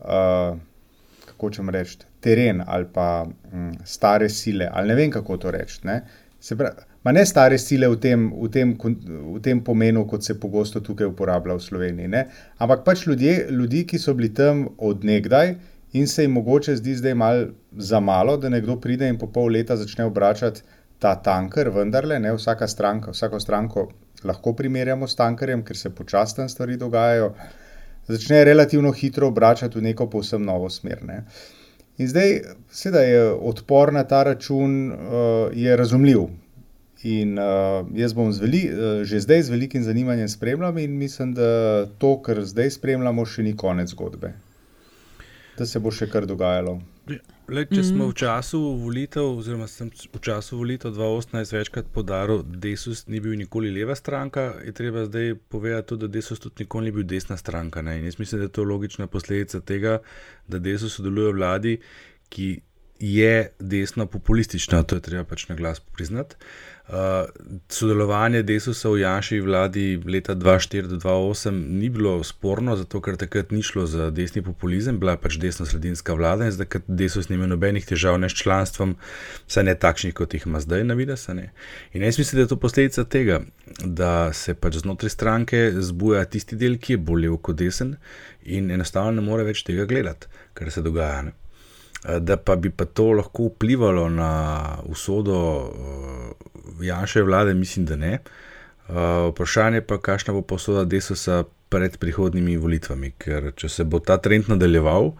uh, 0.00 0.56
kako 1.26 1.50
čem 1.50 1.68
reči, 1.70 1.98
teren 2.20 2.62
ali 2.66 2.86
pa 2.94 3.26
um, 3.52 3.72
stare 3.84 4.28
sile, 4.28 4.68
ali 4.72 4.88
ne 4.88 4.94
vem 4.94 5.10
kako 5.10 5.36
to 5.36 5.50
reči. 5.50 5.80
Se 6.40 6.56
pravi, 6.56 6.87
ma 7.04 7.12
ne 7.12 7.24
stare 7.26 7.58
sile 7.58 7.88
v 7.88 7.96
tem, 8.02 8.28
v, 8.34 8.48
tem, 8.52 8.74
v 8.74 9.40
tem 9.42 9.60
pomenu, 9.64 10.04
kot 10.06 10.24
se 10.24 10.38
pogosto 10.40 10.80
tukaj 10.80 11.10
uporablja 11.12 11.58
v 11.58 11.66
Sloveniji, 11.66 12.08
ne? 12.08 12.24
ampak 12.58 12.84
pač 12.84 13.06
ljudje, 13.06 13.48
ljudi, 13.50 13.84
ki 13.86 13.98
so 13.98 14.14
bili 14.18 14.32
tam 14.34 14.66
odnegdaj 14.78 15.54
in 15.92 16.06
se 16.06 16.26
jim 16.26 16.34
mogoče 16.36 16.76
zdi 16.76 16.96
zdaj 16.98 17.14
malo 17.14 17.46
za 17.76 18.00
malo, 18.00 18.36
da 18.36 18.48
nekdo 18.48 18.76
pride 18.80 19.08
in 19.08 19.18
po 19.18 19.30
pol 19.32 19.52
leta 19.54 19.76
začne 19.76 20.04
obračati 20.04 20.62
ta 20.98 21.14
tanker, 21.22 21.70
vendarle, 21.70 22.18
ne 22.18 22.34
vsaka 22.34 22.66
stranka, 22.68 23.14
vsako 23.14 23.40
stranko 23.40 23.88
lahko 24.24 24.52
primerjamo 24.52 25.06
s 25.06 25.14
tankerjem, 25.14 25.62
ker 25.64 25.76
se 25.76 25.94
počasno 25.94 26.48
stvari 26.48 26.76
dogajajo, 26.76 27.30
začne 28.08 28.42
relativno 28.44 28.92
hitro 28.92 29.28
obračati 29.28 29.78
v 29.78 29.82
neko 29.90 30.08
povsem 30.10 30.42
novo 30.42 30.70
smer. 30.70 31.04
Ne? 31.06 31.22
In 31.98 32.08
zdaj, 32.08 32.34
seveda 32.70 33.02
je 33.02 33.22
odpor 33.30 33.92
na 33.92 34.04
ta 34.04 34.22
račun, 34.22 34.92
je 35.54 35.76
razumljiv. 35.76 36.26
In 37.02 37.38
uh, 37.38 37.86
jaz 37.94 38.12
bom 38.14 38.32
veli, 38.34 38.64
uh, 38.72 39.04
že 39.06 39.20
zdaj 39.20 39.42
z 39.42 39.50
velikim 39.54 39.82
zanimanjem 39.82 40.28
spremljal, 40.28 40.78
in 40.78 40.98
mislim, 40.98 41.34
da 41.34 41.86
to, 41.98 42.16
kar 42.22 42.42
zdaj 42.44 42.70
spremljamo, 42.70 43.26
še 43.26 43.42
ni 43.42 43.56
konec 43.56 43.92
zgodbe. 43.94 44.32
Da 45.58 45.66
se 45.66 45.78
bo 45.78 45.90
še 45.90 46.08
kar 46.10 46.26
dogajalo. 46.26 46.80
Le, 47.48 47.64
če 47.64 47.80
smo 47.82 48.04
Mhm. 48.04 48.10
v 48.10 48.14
času 48.14 48.58
volitev, 48.82 49.24
oziroma 49.38 49.66
sem 49.66 49.88
v 49.88 50.20
času 50.20 50.58
volitev 50.58 50.92
2018 50.92 51.52
večkrat 51.52 51.86
podaril, 51.94 52.42
da 52.42 52.58
Desus 52.66 53.06
ni 53.06 53.20
bil 53.20 53.38
nikoli 53.38 53.70
leva 53.72 53.94
stranka, 53.96 54.52
je 54.64 54.72
treba 54.72 55.06
zdaj 55.06 55.34
povedati 55.48 55.88
tudi, 55.88 56.00
da 56.00 56.12
Desus 56.12 56.38
tudi 56.38 56.66
nikoli 56.66 56.84
ni 56.84 56.92
bil 56.92 57.06
desna 57.08 57.36
stranka. 57.36 57.82
Ne? 57.82 57.98
In 57.98 58.04
jaz 58.04 58.18
mislim, 58.18 58.40
da 58.40 58.44
je 58.44 58.52
to 58.52 58.64
logična 58.64 59.06
posledica 59.06 59.60
tega, 59.60 60.00
da 60.48 60.58
Desus 60.58 60.98
sodeluje 60.98 61.32
v 61.32 61.36
vladi, 61.36 61.78
ki 62.28 62.60
je 63.00 63.50
desno 63.58 64.06
populistična, 64.06 64.82
to 64.82 64.96
je 64.96 65.00
treba 65.00 65.24
pač 65.24 65.48
na 65.48 65.54
glas 65.54 65.80
priznati. 65.80 66.36
Uh, 66.88 66.94
sodelovanje 67.68 68.42
Desusa 68.42 68.88
v 68.88 69.02
Janši 69.02 69.40
vladi 69.44 70.00
leta 70.08 70.32
2004-2008 70.34 71.50
ni 71.52 71.90
bilo 71.92 72.14
sporno, 72.24 72.76
zato 72.80 73.02
ker 73.04 73.18
takrat 73.20 73.50
ni 73.52 73.60
šlo 73.62 73.84
za 73.86 74.06
desni 74.10 74.40
populizem, 74.42 74.96
bila 74.96 75.12
je 75.12 75.20
pač 75.20 75.36
desno-sredinska 75.36 76.16
vlada 76.16 76.46
in 76.48 76.54
zdaj 76.56 76.80
Desus 76.88 77.28
ni 77.28 77.36
imel 77.36 77.52
nobenih 77.52 77.84
težav 77.84 78.16
ne 78.16 78.30
s 78.32 78.38
članstvom, 78.40 78.94
saj 79.44 79.66
ne 79.68 79.74
takšnih, 79.76 80.14
kot 80.16 80.32
jih 80.32 80.46
ima 80.48 80.62
zdaj 80.64 80.86
na 80.88 80.96
vides. 80.96 81.28
In 81.28 82.06
jaz 82.08 82.18
mislim, 82.18 82.38
da 82.38 82.46
je 82.46 82.52
to 82.54 82.56
posledica 82.56 83.04
tega, 83.04 83.42
da 83.84 84.32
se 84.32 84.54
pač 84.54 84.80
znotraj 84.80 85.12
stranke 85.12 85.60
zbuja 85.76 86.24
tisti 86.24 86.56
del, 86.56 86.78
ki 86.80 86.96
je 86.96 87.02
bolj 87.04 87.26
lev 87.26 87.36
kot 87.36 87.60
desen 87.60 87.98
in 88.48 88.70
enostavno 88.72 89.12
ne 89.20 89.26
more 89.28 89.44
več 89.44 89.60
tega 89.68 89.84
gledati, 89.84 90.32
kar 90.56 90.72
se 90.72 90.80
dogaja. 90.80 91.20
Ne? 91.28 91.36
Da 92.06 92.36
pa 92.36 92.56
bi 92.56 92.70
pa 92.70 92.84
to 92.84 93.10
lahko 93.12 93.48
vplivalo 93.48 94.08
na 94.08 94.30
usodo 94.86 95.38
uh, 95.38 96.84
Janša 96.84 97.22
vlade, 97.22 97.54
mislim, 97.54 97.86
da 97.86 97.96
ne. 97.96 98.18
Uh, 98.88 98.94
vprašanje 99.32 99.80
pa, 99.80 99.98
kakšna 99.98 100.32
bo 100.32 100.42
posoda 100.42 100.84
Desusa 100.84 101.42
pred 101.68 101.98
prihodnimi 101.98 102.56
volitvami, 102.56 103.12
ker 103.18 103.50
če 103.56 103.68
se 103.68 103.84
bo 103.84 103.98
ta 104.00 104.16
trend 104.22 104.48
nadaljeval, 104.48 105.10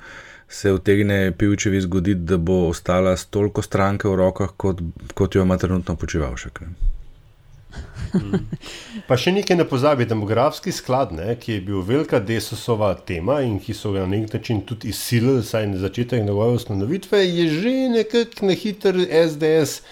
se 0.48 0.72
utegne 0.72 1.32
Pivčevi 1.36 1.80
zgoditi, 1.84 2.24
da 2.30 2.38
bo 2.38 2.68
ostala 2.68 3.16
s 3.16 3.26
toliko 3.26 3.62
stranke 3.62 4.08
v 4.08 4.14
rokah, 4.16 4.54
kot, 4.56 4.80
kot 5.14 5.34
jo 5.34 5.44
ima 5.44 5.58
trenutno 5.58 5.96
počivalšek. 5.96 6.60
Ne? 6.64 6.94
Pa 9.08 9.16
še 9.20 9.32
nekaj 9.36 9.56
ne 9.58 9.64
pozabi, 9.68 10.06
demografski 10.08 10.72
sklad, 10.72 11.12
ne, 11.16 11.34
ki 11.40 11.58
je 11.58 11.62
bil 11.64 11.82
velika 11.86 12.20
desusova 12.20 12.90
tema 13.08 13.40
in 13.44 13.58
ki 13.62 13.76
so 13.76 13.92
ga 13.94 14.04
na 14.04 14.16
nek 14.16 14.32
način 14.32 14.62
tudi 14.66 14.90
izsilili, 14.92 15.44
saj 15.44 15.66
na 15.70 15.80
začetek 15.84 16.24
njegove 16.24 16.58
ustanovitve, 16.58 17.22
je 17.24 17.48
že 17.54 17.74
nekako 17.94 18.48
na 18.48 18.58
hiter 18.58 19.00
SDS 19.08 19.82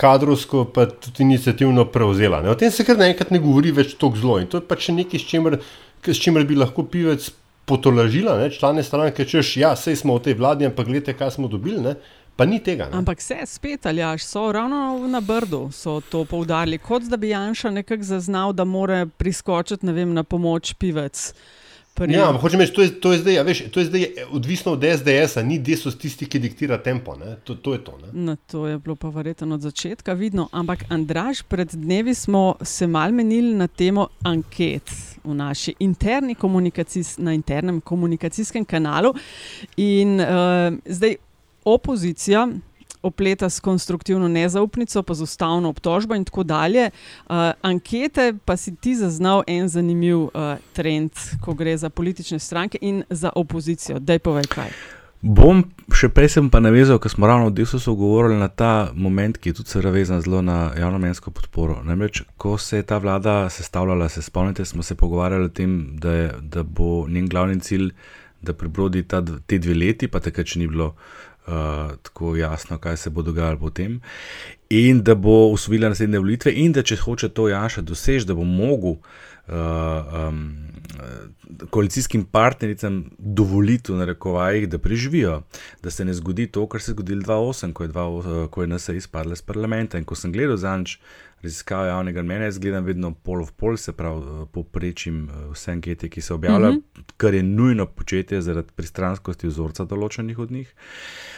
kadrovsko, 0.00 0.64
pa 0.74 0.86
tudi 0.86 1.22
inicijativno 1.22 1.84
prevzela. 1.84 2.42
Ne. 2.42 2.50
O 2.50 2.58
tem 2.58 2.70
se 2.70 2.84
kar 2.84 2.98
naenkrat 2.98 3.30
ne 3.30 3.38
govori 3.38 3.70
več 3.74 3.94
tako 3.94 4.18
zelo 4.18 4.40
in 4.42 4.50
to 4.50 4.58
je 4.58 4.68
pač 4.68 4.90
nekaj, 4.90 5.20
s 5.20 5.30
čimer, 5.30 5.58
s 6.06 6.18
čimer 6.20 6.46
bi 6.48 6.58
lahko 6.58 6.86
pivec 6.90 7.30
potolažila 7.64 8.36
ne, 8.38 8.50
člane 8.52 8.82
stranke, 8.84 9.24
češ, 9.24 9.56
ja, 9.62 9.72
sej 9.78 9.96
smo 9.96 10.18
v 10.18 10.26
tej 10.26 10.36
vladi, 10.40 10.66
ampak 10.68 10.90
gledite, 10.90 11.14
kaj 11.16 11.36
smo 11.38 11.48
dobili. 11.48 11.80
Ne. 11.80 11.94
Pa 12.36 12.44
ni 12.44 12.58
tega. 12.58 12.88
Ne? 12.90 12.98
Ampak 12.98 13.22
se 13.22 13.36
spet, 13.46 13.86
ali 13.86 14.02
až 14.02 14.24
so 14.26 14.52
ravno 14.52 15.06
na 15.08 15.20
brdu, 15.20 15.68
so 15.72 16.00
to 16.10 16.24
poudarili, 16.24 16.78
kot 16.78 17.02
da 17.02 17.16
bi 17.16 17.28
Janša 17.28 17.70
nekako 17.70 18.02
zaznal, 18.02 18.52
da 18.52 18.64
mora 18.64 19.06
priskočiti 19.06 19.86
vem, 19.86 20.14
na 20.14 20.24
pomoč 20.24 20.74
pivec. 20.74 21.32
Pri... 21.94 22.10
Ja, 22.10 22.26
ampak 22.26 22.42
hočem 22.42 22.58
reči, 22.58 22.72
to, 22.74 22.82
to, 22.98 23.30
ja, 23.30 23.44
to 23.70 23.78
je 23.80 23.86
zdaj 23.86 24.04
odvisno 24.34 24.72
od 24.74 24.82
SDS-a, 24.82 25.44
ni 25.46 25.60
desus 25.62 25.94
tisti, 25.94 26.26
ki 26.26 26.40
diktira 26.42 26.78
tempo. 26.82 27.14
To, 27.46 27.54
to 27.54 27.76
je 27.76 27.84
to. 27.86 27.94
No, 28.12 28.34
to 28.50 28.66
je 28.66 28.78
bilo 28.82 28.96
pa 28.98 29.12
verjetno 29.14 29.54
od 29.54 29.62
začetka 29.62 30.12
vidno. 30.18 30.48
Ampak, 30.52 30.82
Andraž, 30.90 31.44
pred 31.46 31.70
dnevi 31.70 32.14
smo 32.14 32.56
se 32.62 32.86
mal 32.90 33.14
menili 33.14 33.54
na 33.54 33.68
temo 33.70 34.08
anket 34.26 34.90
v 35.24 35.34
naši 35.38 35.76
interni 35.78 36.34
komunikacijs, 36.34 37.18
na 37.18 37.32
internem 37.32 37.78
komunikacijskem 37.80 38.64
kanalu. 38.64 39.14
In 39.76 40.18
uh, 40.20 40.74
zdaj 40.84 41.14
opozicija 41.64 42.48
opleta 43.04 43.50
s 43.50 43.60
konstruktivno 43.60 44.28
nezaupnico, 44.28 45.02
pa 45.02 45.14
z 45.14 45.22
ustavno 45.22 45.68
obtožbo 45.68 46.14
in 46.14 46.24
tako 46.24 46.42
dalje. 46.42 46.90
Uh, 46.90 47.34
ankete 47.62 48.34
pa 48.44 48.56
si 48.56 48.76
ti 48.76 48.96
zaznal 48.96 49.42
en 49.46 49.68
zanimiv 49.68 50.18
uh, 50.18 50.30
trend, 50.72 51.10
ko 51.40 51.54
gre 51.54 51.76
za 51.76 51.90
politične 51.90 52.38
stranke 52.38 52.78
in 52.80 53.02
za 53.10 53.30
opozicijo. 53.34 53.98
Daj 53.98 54.18
povej 54.18 54.48
kaj. 54.48 54.70
Bom 55.24 55.62
še 55.92 56.10
prej 56.12 56.34
sem 56.34 56.48
pa 56.52 56.60
navezal, 56.60 56.98
ker 57.00 57.12
smo 57.12 57.28
ravno 57.28 57.48
v 57.48 57.54
Desusu 57.60 57.94
govorili 57.96 58.36
na 58.36 58.48
ta 58.48 58.90
moment, 58.92 59.38
ki 59.38 59.52
je 59.52 59.60
tudi 59.60 59.72
seveda 59.72 59.92
vezan 59.92 60.20
zelo 60.20 60.42
na 60.44 60.72
javnomensko 60.76 61.30
podporo. 61.32 61.78
Namreč, 61.84 62.24
ko 62.36 62.58
se 62.60 62.80
je 62.80 62.88
ta 62.88 62.98
vlada 63.00 63.48
sestavljala, 63.48 64.08
se 64.08 64.22
spomnite, 64.22 64.64
smo 64.64 64.82
se 64.82 64.94
pogovarjali 64.94 65.48
o 65.48 65.48
tem, 65.48 65.96
da, 65.96 66.12
je, 66.12 66.28
da 66.40 66.62
bo 66.62 67.06
njen 67.08 67.28
glavni 67.28 67.60
cilj, 67.60 67.92
da 68.44 68.52
prebrodi 68.52 69.02
ta, 69.08 69.22
te 69.46 69.58
dve 69.58 69.74
leti, 69.74 70.08
pa 70.12 70.20
takrat, 70.20 70.52
če 70.52 70.60
ni 70.60 70.68
bilo 70.68 70.92
uh, 70.92 71.24
uh, 71.46 71.96
tako 72.02 72.36
jasno, 72.36 72.78
kaj 72.78 72.96
se 72.96 73.10
bo 73.10 73.22
dogajalo 73.22 73.58
potem, 73.58 74.00
in 74.70 75.02
da 75.02 75.14
bo 75.14 75.46
usvojila 75.46 75.88
naslednje 75.88 76.18
volitve, 76.18 76.52
in 76.52 76.72
da 76.72 76.82
če 76.82 76.96
hoče 76.96 77.28
to 77.28 77.48
Janša 77.48 77.82
doseči, 77.82 78.26
da 78.26 78.34
bo 78.34 78.44
mogel. 78.44 79.00
Uh, 79.44 80.30
um, 80.30 80.64
koalicijskim 81.70 82.24
partnericam 82.24 83.04
dovoliti, 83.18 83.92
v 83.92 83.96
narekovajih, 83.96 84.68
da 84.68 84.78
preživijo, 84.78 85.42
da 85.82 85.90
se 85.90 86.04
ne 86.04 86.14
zgodi 86.14 86.46
to, 86.46 86.66
kar 86.66 86.80
se 86.80 86.90
je 86.90 86.94
zgodilo 86.94 87.20
2008, 87.22 87.72
ko 87.72 87.84
je, 87.84 87.90
uh, 87.90 88.48
ko 88.50 88.62
je 88.62 88.68
NSA 88.68 88.92
izpadla 88.92 89.32
iz 89.32 89.42
parlamenta. 89.42 89.98
In 89.98 90.04
ko 90.04 90.14
sem 90.14 90.32
gledal 90.32 90.56
zanč 90.56 90.96
raziskave 91.42 91.88
javnega 91.88 92.22
mnenja, 92.22 92.48
jaz 92.48 92.58
gledam 92.58 92.84
vedno 92.84 93.12
pol 93.12 93.44
v 93.44 93.52
pol, 93.52 93.76
se 93.76 93.92
pravi, 93.92 94.24
uh, 94.24 94.48
poprečim 94.48 95.26
uh, 95.28 95.52
vse 95.52 95.76
ankete, 95.76 96.08
ki 96.08 96.20
se 96.20 96.34
objavljajo, 96.34 96.72
mm 96.72 96.76
-hmm. 96.80 97.12
kar 97.16 97.34
je 97.34 97.42
nujno 97.42 97.86
početje 97.86 98.42
zaradi 98.42 98.72
pristranskosti 98.76 99.46
vzorca 99.46 99.84
določenih 99.84 100.38
od 100.38 100.50
njih. 100.50 100.74
Uh, 100.74 101.33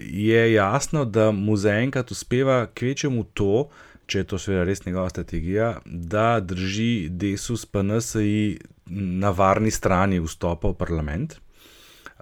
je 0.00 0.52
jasno, 0.52 1.04
da 1.04 1.30
mu 1.30 1.56
zaenkrat 1.56 2.10
uspeva 2.10 2.66
kvečemu 2.66 3.24
to, 3.24 3.68
če 4.06 4.18
je 4.18 4.24
to 4.24 4.38
seveda 4.38 4.64
res 4.68 4.84
njegova 4.86 5.08
strategija, 5.08 5.78
da 5.84 6.40
drži 6.40 7.08
Desus 7.08 7.66
pa 7.66 7.82
NSI 7.82 8.58
na 8.90 9.30
varni 9.30 9.70
strani 9.70 10.20
vstopa 10.20 10.74
v 10.74 10.78
parlament. 10.78 11.38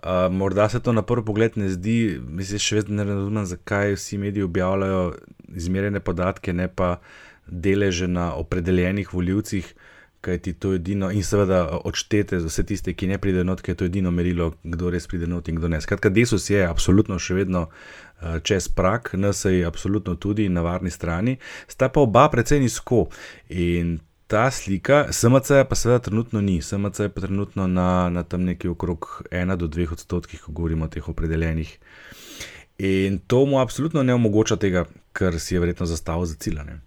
Uh, 0.02 0.26
morda 0.34 0.68
se 0.68 0.80
to 0.82 0.92
na 0.92 1.02
prvi 1.06 1.24
pogled 1.24 1.56
ne 1.56 1.68
zdi, 1.70 2.18
mislim, 2.18 2.58
še 2.58 2.80
vedno 2.80 2.96
ne 2.98 3.04
razumem, 3.06 3.46
zakaj 3.46 3.94
vsi 3.94 4.18
mediji 4.18 4.42
objavljajo 4.42 5.02
izmerjene 5.54 6.00
podatke, 6.02 6.52
ne 6.52 6.66
pa 6.68 6.96
deleže 7.46 8.08
na 8.10 8.32
opredeljenih 8.34 9.12
voljivcih, 9.14 9.68
kaj 9.74 9.91
ti 10.22 10.52
to 10.52 10.74
edino, 10.74 11.10
in 11.10 11.24
seveda 11.26 11.64
odštete 11.84 12.38
za 12.40 12.46
vse 12.46 12.62
tiste, 12.66 12.94
ki 12.94 13.08
ne 13.10 13.18
pridejo 13.18 13.44
not, 13.44 13.62
ker 13.62 13.74
je 13.74 13.80
to 13.80 13.88
edino 13.90 14.10
merilo, 14.14 14.52
kdo 14.62 14.92
res 14.94 15.08
pride 15.10 15.26
not 15.26 15.48
in 15.48 15.58
kdo 15.58 15.68
ne. 15.72 15.80
Skratka, 15.82 16.12
Desus 16.14 16.46
je 16.50 16.62
absolutno 16.62 17.18
še 17.18 17.34
vedno 17.40 17.64
uh, 17.66 18.38
čez 18.46 18.68
prak, 18.70 19.12
NSA 19.18 19.50
je 19.56 19.66
absolutno 19.66 20.14
tudi 20.14 20.46
na 20.48 20.62
varni 20.62 20.90
strani, 20.94 21.36
sta 21.66 21.90
pa 21.90 22.04
oba 22.06 22.28
precej 22.30 22.62
nizko. 22.62 23.08
In 23.50 23.98
ta 24.30 24.46
slika, 24.50 25.08
SMC 25.12 25.66
pa 25.68 25.76
seveda 25.76 26.06
trenutno 26.06 26.40
ni, 26.40 26.62
SMC 26.62 27.08
je 27.08 27.12
pa 27.12 27.26
trenutno 27.26 27.66
na, 27.66 28.08
na 28.08 28.22
tam 28.22 28.46
nekje 28.46 28.70
okrog 28.70 29.26
1 29.30 29.56
do 29.56 29.68
2 29.68 29.92
odstotkih, 29.92 30.40
ko 30.46 30.52
govorimo 30.52 30.86
o 30.86 30.92
teh 30.92 31.08
opredeljenih. 31.08 31.74
In 32.78 33.18
to 33.26 33.44
mu 33.46 33.58
absolutno 33.60 34.02
ne 34.02 34.14
omogoča 34.14 34.56
tega, 34.56 34.86
kar 35.12 35.36
si 35.40 35.54
je 35.54 35.60
verjetno 35.60 35.86
zastavil 35.86 36.24
za 36.26 36.34
ciljane. 36.34 36.80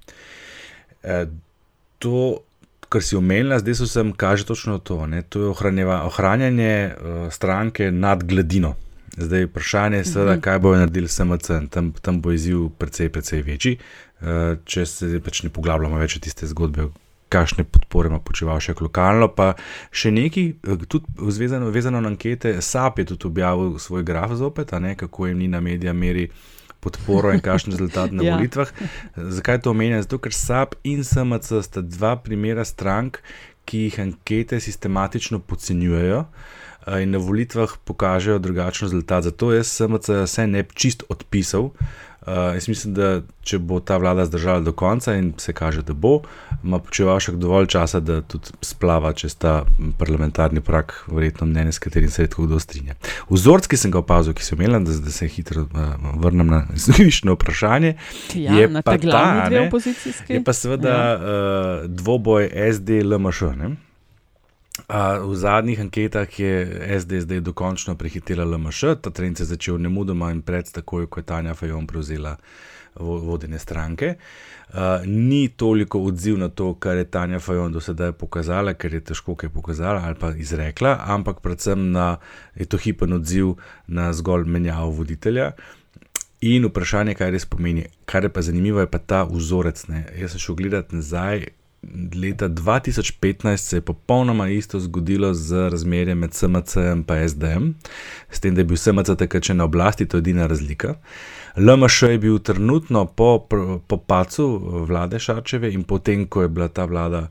E, 1.03 1.25
to 1.99 2.39
kar 2.89 3.03
si 3.03 3.15
omenila, 3.15 3.59
zdaj 3.59 3.75
so 3.81 3.87
sem 3.87 4.11
kaže 4.11 4.45
točno 4.45 4.77
to. 4.79 5.05
Ne? 5.07 5.21
To 5.21 5.41
je 5.41 5.53
ohranjanje 5.95 6.73
uh, 6.95 7.31
stranke 7.33 7.91
nad 7.91 8.23
gladino. 8.23 8.75
Zdaj 9.17 9.45
vprašanje 9.45 9.97
je, 9.97 10.05
seveda, 10.05 10.31
mhm. 10.31 10.41
kaj 10.41 10.59
bojo 10.59 10.77
naredili 10.77 11.07
SMC, 11.07 11.51
tam, 11.69 11.93
tam 12.01 12.21
bo 12.21 12.31
izziv 12.31 12.69
precej, 12.77 13.09
precej 13.09 13.41
večji. 13.41 13.77
Uh, 14.21 14.57
če 14.65 14.85
se 14.85 15.19
pač 15.23 15.43
ne 15.43 15.49
poglabljamo 15.49 15.99
več 15.99 16.17
v 16.17 16.25
tiste 16.27 16.47
zgodbe, 16.47 16.89
kakšne 17.29 17.65
podpore 17.67 18.09
ima 18.09 18.19
počeval 18.23 18.61
še 18.63 18.75
lokalno, 18.79 19.27
pa 19.33 19.53
še 19.91 20.11
nekaj, 20.13 20.45
eh, 20.63 20.85
tudi 20.87 21.05
vezano, 21.39 21.71
vezano 21.73 22.01
na 22.01 22.13
ankete, 22.13 22.61
SAP 22.61 22.99
je 23.01 23.05
tudi 23.13 23.27
objavil 23.27 23.79
svoj 23.79 24.03
graf 24.03 24.35
zopet, 24.39 24.71
ne, 24.79 24.95
kako 24.95 25.27
jim 25.27 25.39
ni 25.39 25.47
na 25.47 25.59
medija 25.59 25.93
meri 25.93 26.29
podporo 26.85 27.33
in 27.33 27.41
kakšen 27.43 27.73
rezultat 27.73 28.13
na 28.13 28.23
ja. 28.27 28.37
volitvah. 28.37 28.71
Zakaj 29.17 29.63
to 29.65 29.73
omenjam? 29.73 30.05
Zato, 30.05 30.21
ker 30.21 30.35
SAP 30.35 30.77
in 30.85 31.03
SMC 31.03 31.59
sta 31.65 31.81
dva 31.81 32.15
primera 32.21 32.65
strank, 32.65 33.19
ki 33.65 33.87
jih 33.87 33.99
ankete 34.03 34.61
sistematično 34.61 35.41
podcenjujejo. 35.41 36.25
Eh, 36.85 37.01
in 37.01 37.17
na 37.17 37.17
volitvah 37.17 37.77
pokažejo 37.83 38.39
drugačen 38.39 38.85
rezultat. 38.85 39.25
Zato 39.25 39.53
jaz 39.53 39.73
sem 39.73 39.97
se 40.29 40.47
ne 40.47 40.65
čist 40.73 41.03
odpisal, 41.09 41.71
Uh, 41.73 42.14
jaz 42.27 42.67
mislim, 42.67 42.93
da 42.93 43.21
če 43.45 43.59
bo 43.61 43.79
ta 43.79 43.97
vlada 43.97 44.25
zdržala 44.25 44.59
do 44.65 44.71
konca 44.73 45.13
in 45.15 45.33
se 45.37 45.53
kaže, 45.53 45.81
da 45.85 45.93
bo, 45.93 46.21
ima 46.63 46.79
počeval 46.81 47.19
še 47.21 47.35
dovolj 47.37 47.69
časa, 47.75 48.01
da 48.01 48.21
tudi 48.25 48.55
splava 48.65 49.13
čez 49.13 49.35
ta 49.37 49.59
parlamentarni 49.99 50.63
prak, 50.65 50.95
verjetno 51.11 51.47
mnenje, 51.47 51.75
s 51.77 51.83
katerim 51.83 52.09
se 52.09 52.25
redko 52.25 52.47
kdo 52.47 52.59
strinja. 52.59 52.97
Vzorc, 53.29 53.69
ki 53.69 53.77
sem 53.77 53.93
ga 53.93 54.01
opazil, 54.01 54.33
ki 54.33 54.45
sem 54.45 54.61
imel, 54.61 54.81
da, 54.85 54.97
da 55.05 55.13
se 55.13 55.29
hitro 55.29 55.67
uh, 55.67 55.95
vrnem 56.25 56.49
na 56.49 56.65
zvišno 56.87 57.37
vprašanje, 57.37 57.95
ja, 58.33 58.59
je, 58.59 58.69
pa 58.81 58.97
ta, 58.97 59.25
ne, 59.49 59.69
je 60.29 60.43
pa 60.43 60.53
seveda 60.53 60.95
ja. 60.97 61.17
uh, 61.17 61.89
dvoboj 61.89 62.49
SD-LMŠ. 62.49 63.84
V 64.87 65.35
zadnjih 65.35 65.79
anketah 65.81 66.39
je 66.39 66.53
SD 66.99 67.25
zdaj 67.25 67.39
dokončno 67.41 67.95
prehitela 67.97 68.45
LMŠ, 68.45 69.01
ta 69.01 69.09
trend 69.09 69.37
se 69.37 69.43
je 69.43 69.47
začel 69.47 69.81
ne 69.81 69.89
mudoma 69.89 70.29
in 70.31 70.41
pred 70.41 70.69
takoj, 70.71 71.07
ko 71.09 71.19
je 71.19 71.25
Tanja 71.25 71.53
Fajon 71.53 71.87
prevzela 71.87 72.35
vodene 72.95 73.59
stranke. 73.59 74.15
Uh, 74.69 74.77
ni 75.05 75.49
toliko 75.49 75.99
odziv 75.99 76.37
na 76.37 76.49
to, 76.49 76.73
kar 76.73 76.97
je 76.97 77.05
Tanja 77.05 77.39
Fajon 77.39 77.71
do 77.71 77.81
sedaj 77.81 78.11
pokazala, 78.11 78.73
ker 78.73 78.93
je 78.93 79.01
težko 79.01 79.35
kaj 79.35 79.49
pokazala 79.49 80.01
ali 80.05 80.15
pa 80.19 80.31
izrekla, 80.31 80.97
ampak 81.01 81.39
predvsem 81.39 81.91
na, 81.91 82.17
je 82.55 82.65
to 82.65 82.77
hipen 82.77 83.13
odziv 83.13 83.55
na 83.87 84.13
zgolj 84.13 84.45
menjavo 84.45 84.91
voditelja. 84.91 85.51
In 86.41 86.65
vprašanje, 86.65 87.15
kaj 87.15 87.31
res 87.31 87.45
pomeni. 87.45 87.87
Kar 88.05 88.23
je 88.23 88.29
pa 88.29 88.41
zanimivo, 88.41 88.79
je 88.79 88.89
pa 88.91 88.99
ta 88.99 89.23
vzorec. 89.23 89.87
Ne. 89.87 90.05
Jaz 90.19 90.35
sem 90.35 90.43
šel 90.43 90.55
gledati 90.55 90.95
nazaj, 90.95 91.47
leta 92.21 92.49
2015 92.49 93.57
se 93.57 93.77
je 93.77 93.81
popolnoma 93.81 94.49
isto 94.49 94.79
zgodilo 94.79 95.33
z 95.33 95.69
razmerjem 95.69 96.17
med 96.17 96.33
SMC 96.33 96.75
in 96.75 97.05
SDM, 97.29 97.69
s 98.29 98.39
tem, 98.39 98.55
da 98.55 98.61
je 98.61 98.65
bil 98.65 98.77
SMC 98.77 99.15
takrat 99.17 99.43
še 99.43 99.53
na 99.53 99.63
oblasti, 99.63 100.05
to 100.05 100.17
je 100.17 100.25
edina 100.25 100.47
razlika. 100.47 100.95
LMŠ 101.57 102.01
je 102.01 102.17
bil 102.17 102.39
trenutno 102.39 103.05
po, 103.05 103.47
po 103.87 103.97
pacu 103.97 104.47
vlade 104.87 105.19
Šarčeve 105.19 105.71
in 105.73 105.83
potem, 105.83 106.27
ko 106.27 106.41
je 106.41 106.49
bila 106.49 106.67
ta 106.67 106.85
vlada 106.85 107.29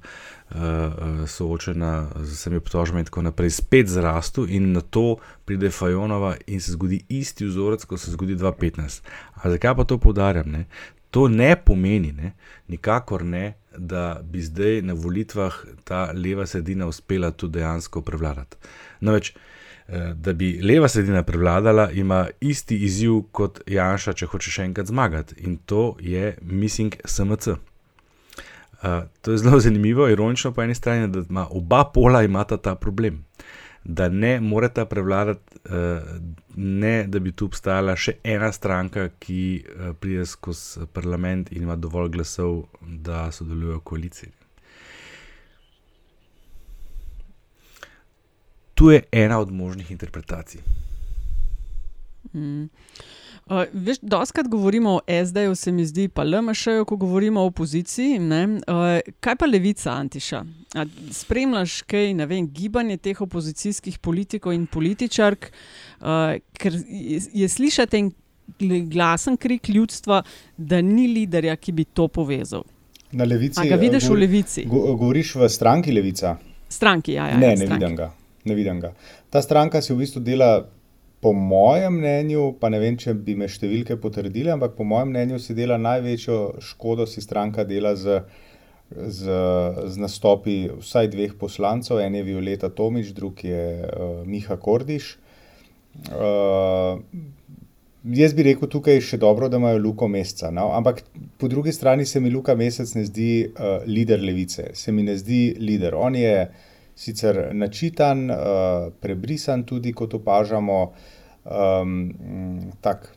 uh, 0.55 1.27
soočena 1.27 2.09
z 2.21 2.33
vsemi 2.33 2.57
obtožbami 2.57 3.01
in 3.01 3.05
tako 3.05 3.23
naprej, 3.23 3.51
spet 3.51 3.89
zrastu 3.89 4.47
in 4.49 4.73
na 4.73 4.81
to 4.81 5.17
pride 5.45 5.71
Fajonova 5.71 6.37
in 6.47 6.61
se 6.61 6.73
zgodi 6.73 7.03
isti 7.09 7.45
vzorec, 7.45 7.85
kot 7.85 8.01
se 8.01 8.11
zgodi 8.11 8.37
2015. 8.37 9.03
A 9.35 9.51
zakaj 9.51 9.75
pa 9.77 9.85
to 9.85 9.99
poudarjam? 9.99 10.49
Ne? 10.49 10.65
To 11.15 11.29
ne 11.31 11.53
pomeni, 11.57 12.11
ne, 12.13 12.33
nikakor 12.69 13.23
ne, 13.25 13.53
da 13.77 14.21
bi 14.23 14.43
zdaj 14.43 14.81
na 14.83 14.97
volitvah 14.99 15.55
ta 15.87 16.09
leva 16.13 16.47
sredina 16.47 16.89
uspela 16.91 17.31
tu 17.31 17.49
dejansko 17.49 18.03
prevladati. 18.03 18.57
Namreč, 19.01 19.31
eh, 19.31 20.11
da 20.15 20.33
bi 20.33 20.59
leva 20.63 20.89
sredina 20.89 21.23
prevladala, 21.23 21.91
ima 21.91 22.27
isti 22.41 22.79
izziv 22.85 23.21
kot 23.31 23.61
Janša, 23.67 24.13
če 24.13 24.27
hoče 24.27 24.51
še 24.51 24.67
enkrat 24.67 24.91
zmagati 24.91 25.39
in 25.47 25.57
to 25.57 25.95
je 26.01 26.35
missing 26.43 26.99
SMC. 27.05 27.55
Uh, 28.85 29.07
to 29.23 29.33
je 29.33 29.39
zelo 29.39 29.61
zanimivo, 29.67 30.09
ironično 30.11 30.51
po 30.53 30.63
eni 30.63 30.75
strani, 30.75 31.09
da 31.09 31.23
ima 31.31 31.47
oba 31.51 31.85
pola 31.95 32.23
imata 32.23 32.57
ta 32.57 32.75
problem 32.75 33.23
da 33.85 34.09
ne 34.09 34.41
moreta 34.41 34.87
prevladati, 34.87 35.59
uh, 35.65 36.15
ne 36.57 36.95
da 37.07 37.19
bi 37.19 37.33
tu 37.33 37.47
obstajala 37.51 37.97
še 37.97 38.17
ena 38.25 38.53
stranka, 38.53 39.11
ki 39.19 39.43
uh, 39.61 39.91
pride 40.01 40.25
skozi 40.27 40.87
parlament 40.93 41.53
in 41.53 41.69
ima 41.69 41.77
dovolj 41.77 42.15
glasov, 42.17 42.65
da 42.81 43.29
sodeluje 43.33 43.77
v 43.77 43.85
koaliciji. 43.85 44.33
tu 48.75 48.91
je 48.91 49.03
ena 49.13 49.39
od 49.39 49.53
možnih 49.53 49.91
interpretacij. 49.91 50.61
Mm. 52.33 52.65
Uh, 53.45 53.63
veš, 53.73 53.99
doskrat 54.03 54.49
govorimo 54.49 54.91
o 54.97 55.01
SD-ju, 55.27 55.55
se 55.55 55.73
mi 55.73 55.85
zdi, 55.87 56.09
pa 56.09 56.25
LMŠ-ju, 56.25 56.85
ko 56.89 56.97
govorimo 56.97 57.43
o 57.43 57.51
opoziciji. 57.53 58.19
Uh, 58.19 59.13
kaj 59.21 59.37
pa 59.37 59.47
levica, 59.47 59.93
Antiša? 59.93 60.45
A 60.75 60.87
spremljaš 61.13 61.83
kaj, 61.83 62.15
ne 62.17 62.27
vem, 62.27 62.49
gibanje 62.49 62.97
teh 62.97 63.21
opozicijskih 63.21 63.99
politikov 63.99 64.57
in 64.57 64.65
političark, 64.67 65.51
uh, 66.01 66.39
ker 66.57 66.79
je, 66.89 67.21
je 67.33 67.49
slišati 67.49 68.01
en 68.01 68.13
glasen 68.89 69.37
krik 69.37 69.69
ljudstva, 69.69 70.23
da 70.57 70.81
ni 70.81 71.07
liderja, 71.13 71.57
ki 71.57 71.73
bi 71.73 71.85
to 71.85 72.09
povezal. 72.09 72.65
Na 73.13 73.25
levici. 73.25 73.61
A 73.61 73.69
ga 73.69 73.77
vidiš 73.77 74.09
govor, 74.09 74.17
v 74.17 74.21
levici? 74.21 74.65
Go, 74.69 74.81
govoriš 74.97 75.35
v 75.35 75.49
stranki 75.49 75.93
Levica? 75.93 76.37
Stranki, 76.69 77.13
ja. 77.13 77.29
ja 77.29 77.37
ne, 77.39 77.53
ne 77.53 77.57
stranki. 77.57 77.85
vidim 77.85 77.97
ga. 77.97 78.11
Ne 78.45 78.55
vidim 78.55 78.81
ga. 78.81 78.91
Ta 79.31 79.43
stranka 79.43 79.83
si 79.83 79.93
v 79.93 80.01
bistvu 80.03 80.21
dela, 80.25 80.65
po 81.25 81.33
mojem 81.33 81.95
mnenju, 81.97 82.51
pa 82.61 82.69
ne 82.69 82.79
vem, 82.83 82.99
če 83.01 83.15
bi 83.17 83.33
me 83.41 83.47
številke 83.49 83.97
potrdili, 83.97 84.51
ampak 84.53 84.75
po 84.77 84.85
mojem 84.85 85.09
mnenju 85.09 85.39
si 85.41 85.55
dela 85.57 85.79
največjo 85.81 86.41
škodo, 86.61 87.07
si 87.09 87.25
stranka 87.25 87.65
dela 87.65 87.95
z, 87.97 88.19
z, 88.93 89.39
z 89.89 90.03
nastopi 90.03 90.59
vsaj 90.83 91.09
dveh 91.15 91.33
poslancev, 91.41 92.03
en 92.05 92.19
je 92.21 92.27
Violeta 92.29 92.69
Tomič, 92.69 93.15
drug 93.17 93.41
je 93.41 93.65
uh, 93.89 94.21
Miha 94.29 94.59
Kordiš. 94.61 95.15
Uh, 96.13 97.01
Jaz 98.05 98.37
bi 98.37 98.45
rekel, 98.45 98.69
tukaj 98.69 98.99
je 98.99 99.09
še 99.09 99.17
dobro, 99.17 99.49
da 99.49 99.57
imajo 99.57 99.81
Luko 99.81 100.11
Meseca. 100.13 100.51
No? 100.53 100.67
Ampak 100.77 101.07
po 101.41 101.49
drugi 101.49 101.73
strani 101.73 102.05
se 102.05 102.21
mi 102.21 102.29
Luka 102.29 102.53
Mesec 102.53 102.93
ne 102.99 103.07
zdi 103.09 103.31
uh, 103.49 103.81
lider 103.89 104.21
levice, 104.21 104.75
se 104.77 104.93
mi 104.93 105.07
ne 105.09 105.17
zdi 105.17 105.55
lider. 105.57 105.97
On 105.97 106.13
je 106.13 106.35
sicer 106.97 107.51
načitan, 107.53 108.31
uh, 108.31 108.93
prebrisan, 109.01 109.65
tudi 109.67 109.93
kot 109.93 110.15
opažamo, 110.15 110.81
um, 111.45 112.71
tak 112.81 113.11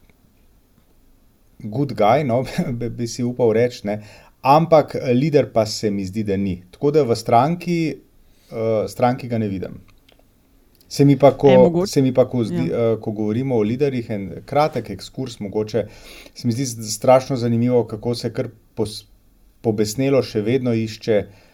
good 1.60 1.94
guy, 1.94 2.24
no? 2.24 2.44
bi, 2.80 2.90
bi 2.90 3.08
si 3.08 3.24
upal 3.24 3.54
reči, 3.54 3.86
ne? 3.88 4.02
ampak 4.48 4.96
lider 5.14 5.50
pa 5.52 5.66
se 5.66 5.92
mi 5.92 6.06
zdi, 6.06 6.24
da 6.24 6.38
ni. 6.38 6.62
Tako 6.72 6.92
da 6.92 7.04
v 7.04 7.16
stranki, 7.18 7.80
uh, 8.52 8.86
stranki 8.88 9.28
ga 9.28 9.38
ne 9.38 9.48
vidim. 9.52 9.82
Se 10.88 11.04
mi 11.06 11.18
pa, 11.20 11.34
ko, 11.36 11.50
E, 11.52 11.88
se 11.90 12.02
mi 12.02 12.14
pa 12.16 12.24
ko, 12.30 12.46
zdi, 12.48 12.70
ja. 12.70 12.94
uh, 12.94 13.00
ko 13.04 13.12
govorimo 13.12 13.58
o 13.58 13.66
liderjih, 13.66 14.10
en 14.14 14.30
kratek 14.48 14.94
ekskurs, 14.94 15.42
mogoče 15.44 15.84
se 16.34 16.48
mi 16.48 16.56
zdi 16.56 16.66
strašno 16.88 17.36
zanimivo, 17.36 17.84
kako 17.90 18.16
se 18.16 18.32
kar 18.34 18.48
pos, 18.76 19.02
pobesnelo 19.62 20.22
še 20.24 20.46
vedno 20.46 20.72
išče 20.78 21.18
uh, 21.26 21.47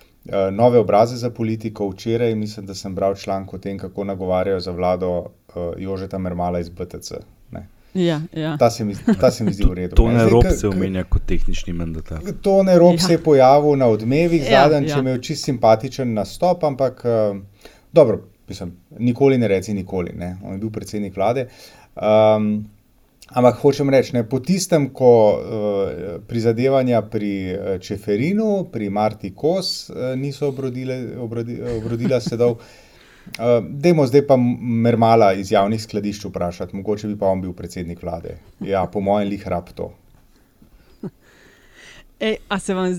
nove 0.51 0.79
obraze 0.79 1.15
za 1.15 1.29
politiko. 1.29 1.89
Včeraj 1.89 2.35
mislim, 2.35 2.65
da 2.65 2.73
sem 2.73 2.95
bral 2.95 3.15
članek 3.15 3.53
o 3.53 3.57
tem, 3.57 3.77
kako 3.77 4.03
nagovarjajo 4.03 4.59
za 4.59 4.71
vlado 4.71 5.17
uh, 5.19 5.25
Jožeta 5.77 6.17
Mermala 6.17 6.59
iz 6.59 6.69
BTC. 6.69 7.11
Ne. 7.51 7.67
Ja, 7.93 8.21
ja. 8.33 8.57
Ta, 8.57 8.69
se 8.69 8.85
mi, 8.85 8.95
ta 9.21 9.31
se 9.31 9.43
mi 9.43 9.53
zdi 9.53 9.63
v 9.63 9.73
redu. 9.73 9.95
To 9.95 10.07
ne. 10.11 10.29
rob 10.29 10.43
se 10.59 10.67
omenja 10.67 11.03
kot 11.03 11.21
tehnični 11.25 11.73
mandatar. 11.73 12.21
To 12.41 12.63
ne 12.63 12.79
rob 12.79 12.93
Ja. 12.95 13.01
ja. 13.01 13.07
se 13.07 13.13
je 13.13 13.23
pojavil 13.23 13.75
na 13.75 13.87
odmevih, 13.87 14.51
Ja, 14.51 14.69
zadnjič 14.69 14.91
ja. 14.91 14.95
je 14.95 14.99
imel 14.99 15.17
čist 15.17 15.45
simpatičen 15.45 16.13
nastop, 16.13 16.63
ampak 16.63 17.05
uh, 17.05 17.37
dobro, 17.91 18.21
mislim, 18.47 18.77
nikoli 18.99 19.37
ne 19.37 19.47
reci 19.47 19.73
nikoli. 19.73 20.13
Ne? 20.15 20.37
On 20.43 20.53
je 20.53 20.57
bil 20.57 20.69
predsednik 20.69 21.15
vlade. 21.15 21.47
Um, 21.95 22.65
ampak 23.29 23.59
hočem 23.61 23.89
reči, 23.89 24.15
ne, 24.17 24.23
po 24.27 24.39
tistem, 24.39 24.89
ko 24.95 25.11
uh, 25.33 25.37
prizadevanja 26.27 27.01
pri 27.07 27.33
uh, 27.53 27.75
Čeferinu, 27.81 28.67
pri 28.71 28.89
Marti 28.89 29.33
Kos 29.35 29.89
uh, 29.89 30.13
niso 30.19 30.49
obrodile, 30.51 31.15
obrodi, 31.17 31.59
obrodila 31.77 32.19
sedov. 32.21 32.59
Uh, 33.39 33.63
dajmo 33.63 34.05
zdaj 34.07 34.25
pa 34.27 34.35
Mermala 34.37 35.31
iz 35.39 35.51
javnih 35.51 35.81
skladišč 35.81 36.27
vprašati, 36.27 36.75
mogoče 36.75 37.07
bi 37.07 37.17
pa 37.19 37.31
on 37.31 37.41
bil 37.41 37.53
predsednik 37.55 38.03
vlade. 38.03 38.37
Ja, 38.59 38.85
po 38.85 38.99
mojem, 38.99 39.29
lih 39.31 39.47
rab 39.47 39.71
to. 39.75 39.93
Ej, 42.19 42.37
a 42.49 42.59
se 42.59 42.75
vam 42.75 42.91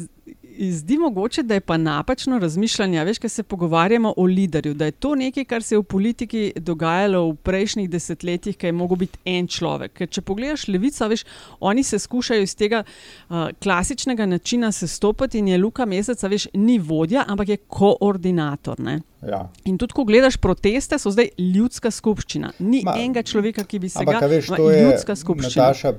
zdi 0.58 0.98
mogoče, 0.98 1.42
da 1.42 1.54
je 1.54 1.60
pa 1.60 1.76
napačno 1.76 2.38
razmišljanje, 2.38 3.04
veš, 3.04 3.18
ker 3.18 3.30
se 3.30 3.42
pogovarjamo 3.42 4.14
o 4.16 4.24
liderju, 4.24 4.74
da 4.74 4.84
je 4.84 4.90
to 4.90 5.14
nekaj, 5.14 5.44
kar 5.44 5.62
se 5.62 5.74
je 5.74 5.78
v 5.78 5.82
politiki 5.82 6.52
dogajalo 6.56 7.30
v 7.30 7.36
prejšnjih 7.36 7.90
desetletjih, 7.90 8.56
ki 8.56 8.66
je 8.66 8.72
mogel 8.72 8.96
biti 8.96 9.18
en 9.24 9.46
človek. 9.46 9.92
Ker 9.98 10.08
če 10.08 10.22
pogledaš 10.22 10.68
levico, 10.68 11.08
veš, 11.08 11.24
oni 11.60 11.82
se 11.82 11.98
skušajo 11.98 12.42
iz 12.42 12.54
tega 12.56 12.84
uh, 12.84 13.48
klasičnega 13.62 14.26
načina 14.26 14.72
sestopiti 14.72 15.38
in 15.38 15.48
je 15.48 15.58
Luka 15.58 15.86
Meseca, 15.86 16.28
veš, 16.28 16.48
ni 16.54 16.78
vodja, 16.78 17.24
ampak 17.28 17.48
je 17.48 17.56
koordinator. 17.56 18.80
Ne? 18.80 19.00
Ja. 19.28 19.48
In 19.64 19.78
tudi, 19.78 19.96
ko 19.96 20.04
gledaš 20.04 20.36
proteste, 20.36 20.98
so 20.98 21.10
zdaj 21.10 21.30
ljudska 21.38 21.90
skupščina. 21.90 22.52
Ni 22.58 22.82
Ma, 22.84 22.96
enega 23.00 23.22
človeka, 23.24 23.64
ki 23.64 23.80
bi 23.80 23.88
se 23.88 24.04
ga 24.04 24.18
a 24.20 24.28
veš, 24.28 24.50
ma, 24.52 24.58
to 24.60 24.70
je 24.70 24.82
ljudska 24.84 25.16
skupščina. 25.16 25.70
Nataša, 25.70 25.94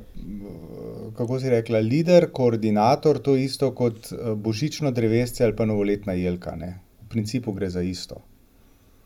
kako 1.15 1.39
si 1.39 1.49
rekla, 1.49 1.80
lider, 1.80 2.30
koordinator, 2.32 3.19
to 3.19 3.36
je 3.36 3.45
isto 3.45 3.71
kot 3.75 4.12
eh, 4.12 4.36
božično 4.36 4.91
drevesce 4.91 5.43
ali 5.43 5.56
pa 5.56 5.65
novoletna 5.65 6.13
jelka. 6.13 6.56
Ne? 6.56 6.73
V 7.01 7.10
principu 7.10 7.51
gre 7.51 7.69
za 7.69 7.82
isto. 7.82 8.21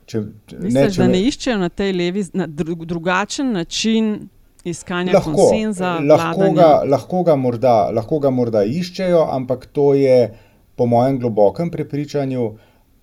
Če, 0.06 0.22
če- 0.48 0.58
Misliš, 0.60 0.96
če 0.96 1.02
da 1.02 1.08
me- 1.08 1.14
ne 1.14 1.22
iščejo 1.22 1.58
na 1.58 1.70
tej 1.70 1.92
levi, 1.94 2.24
na 2.34 2.48
dru, 2.48 2.76
drugačen 2.76 3.52
način 3.54 4.30
iskanja 4.64 5.14
lahko, 5.14 5.34
konsenza? 5.34 6.00
lahko, 6.00 6.40
vladanja? 6.40 6.56
ga, 6.56 6.70
lahko, 6.86 7.24
ga 7.24 7.36
morda, 7.36 7.76
lahko 7.92 8.20
ga 8.20 8.30
morda 8.30 8.64
iščejo, 8.66 9.22
ampak 9.32 9.66
to 9.68 9.94
je 9.94 10.34
po 10.76 10.86
mojem 10.86 11.20
globokem 11.20 11.70
prepričanju 11.72 12.48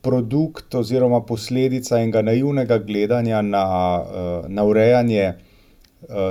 produkt 0.03 0.75
oziroma 0.75 1.21
posledica 1.23 1.99
enega 1.99 2.23
naivnega 2.23 2.79
gledanja 2.79 3.43
na, 3.43 3.63
eh, 4.05 4.49
na 4.49 4.65
urejanje 4.65 5.23
eh, 5.23 5.37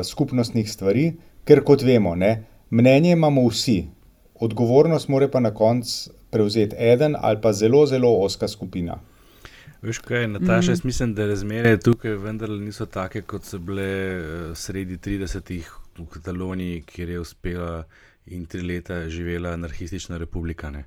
skupnostnih 0.03 0.71
stvari, 0.71 1.13
ker 1.43 1.63
kot 1.63 1.81
vemo, 1.83 2.15
ne, 2.15 2.43
mnenje 2.69 3.11
imamo 3.11 3.47
vsi, 3.47 3.87
odgovornost 4.35 5.07
mora 5.07 5.27
pa 5.27 5.39
na 5.39 5.53
koncu 5.53 5.89
prevzeti 6.31 6.75
eden 6.79 7.15
ali 7.19 7.41
pa 7.41 7.53
zelo, 7.53 7.85
zelo 7.85 8.17
oska 8.17 8.47
skupina. 8.47 8.99
Veš 9.81 9.97
kaj, 9.99 10.27
Nataša, 10.27 10.59
Mhm. 10.61 10.71
jaz 10.71 10.83
mislim, 10.85 11.13
da 11.13 11.25
razmere 11.25 11.77
tukaj 11.79 12.11
vendarle 12.11 12.59
niso 12.59 12.85
take, 12.85 13.21
kot 13.21 13.43
so 13.43 13.59
bile 13.59 13.83
eh, 13.83 14.21
sredi 14.55 14.97
30-ih 14.97 15.67
v 15.97 16.05
Kataloniji, 16.05 16.81
kjer 16.81 17.09
je 17.09 17.19
uspela 17.19 17.83
in 18.25 18.45
tri 18.45 18.61
leta 18.61 19.09
živela 19.09 19.49
anarhistična 19.49 20.17
republika 20.17 20.69
ne, 20.69 20.83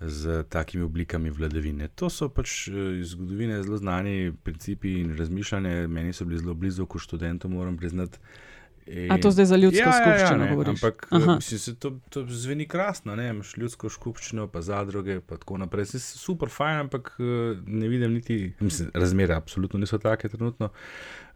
z 0.00 0.42
takimi 0.48 0.84
oblikami 0.84 1.30
vladavine. 1.30 1.88
To 1.88 2.10
so 2.10 2.28
pač 2.28 2.68
eh, 2.68 2.72
iz 3.00 3.08
zgodovine 3.08 3.62
zelo 3.62 3.76
znani 3.76 4.32
principi 4.42 4.92
in 5.00 5.16
razmišljanje. 5.16 5.86
Meni 5.86 6.12
so 6.12 6.24
bili 6.24 6.38
zelo 6.38 6.54
blizu 6.54 6.86
kot 6.86 7.02
študentom, 7.02 7.52
moram 7.52 7.76
priznati. 7.76 8.18
In... 8.86 9.12
A 9.12 9.18
to 9.18 9.30
zdaj 9.30 9.44
za 9.50 9.56
ljudsko 9.56 9.82
ja, 9.82 9.86
ja, 9.86 9.98
skupščino 9.98 10.44
ja, 10.44 10.44
ne, 10.44 10.50
govoriš? 10.54 10.82
Ampak 10.82 11.06
eh, 11.10 11.26
mislim, 11.34 11.58
se 11.58 11.74
to, 11.74 11.90
to 12.08 12.22
zveni 12.28 12.68
krasno, 12.70 13.16
ne? 13.16 13.28
imaš 13.28 13.56
ljudsko 13.56 13.90
skupščino, 13.90 14.46
pa 14.52 14.62
zadruge, 14.62 15.18
pa 15.20 15.40
tako 15.42 15.58
naprej. 15.58 15.88
Se 15.90 16.00
super 16.00 16.52
fajn, 16.52 16.84
ampak 16.86 17.16
eh, 17.18 17.58
ne 17.66 17.90
vidim 17.90 18.14
niti, 18.14 18.52
mislim, 18.60 18.90
razmere 18.94 19.34
absolutno 19.34 19.80
niso 19.82 19.98
take 19.98 20.28
trenutno. 20.28 20.70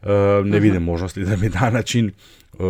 Uh, 0.00 0.08
ne 0.46 0.56
Aha. 0.56 0.62
vidim 0.62 0.82
možnosti, 0.82 1.24
da 1.28 1.36
bi 1.36 1.50
ta 1.50 1.70
način 1.70 2.06
uh, 2.52 2.60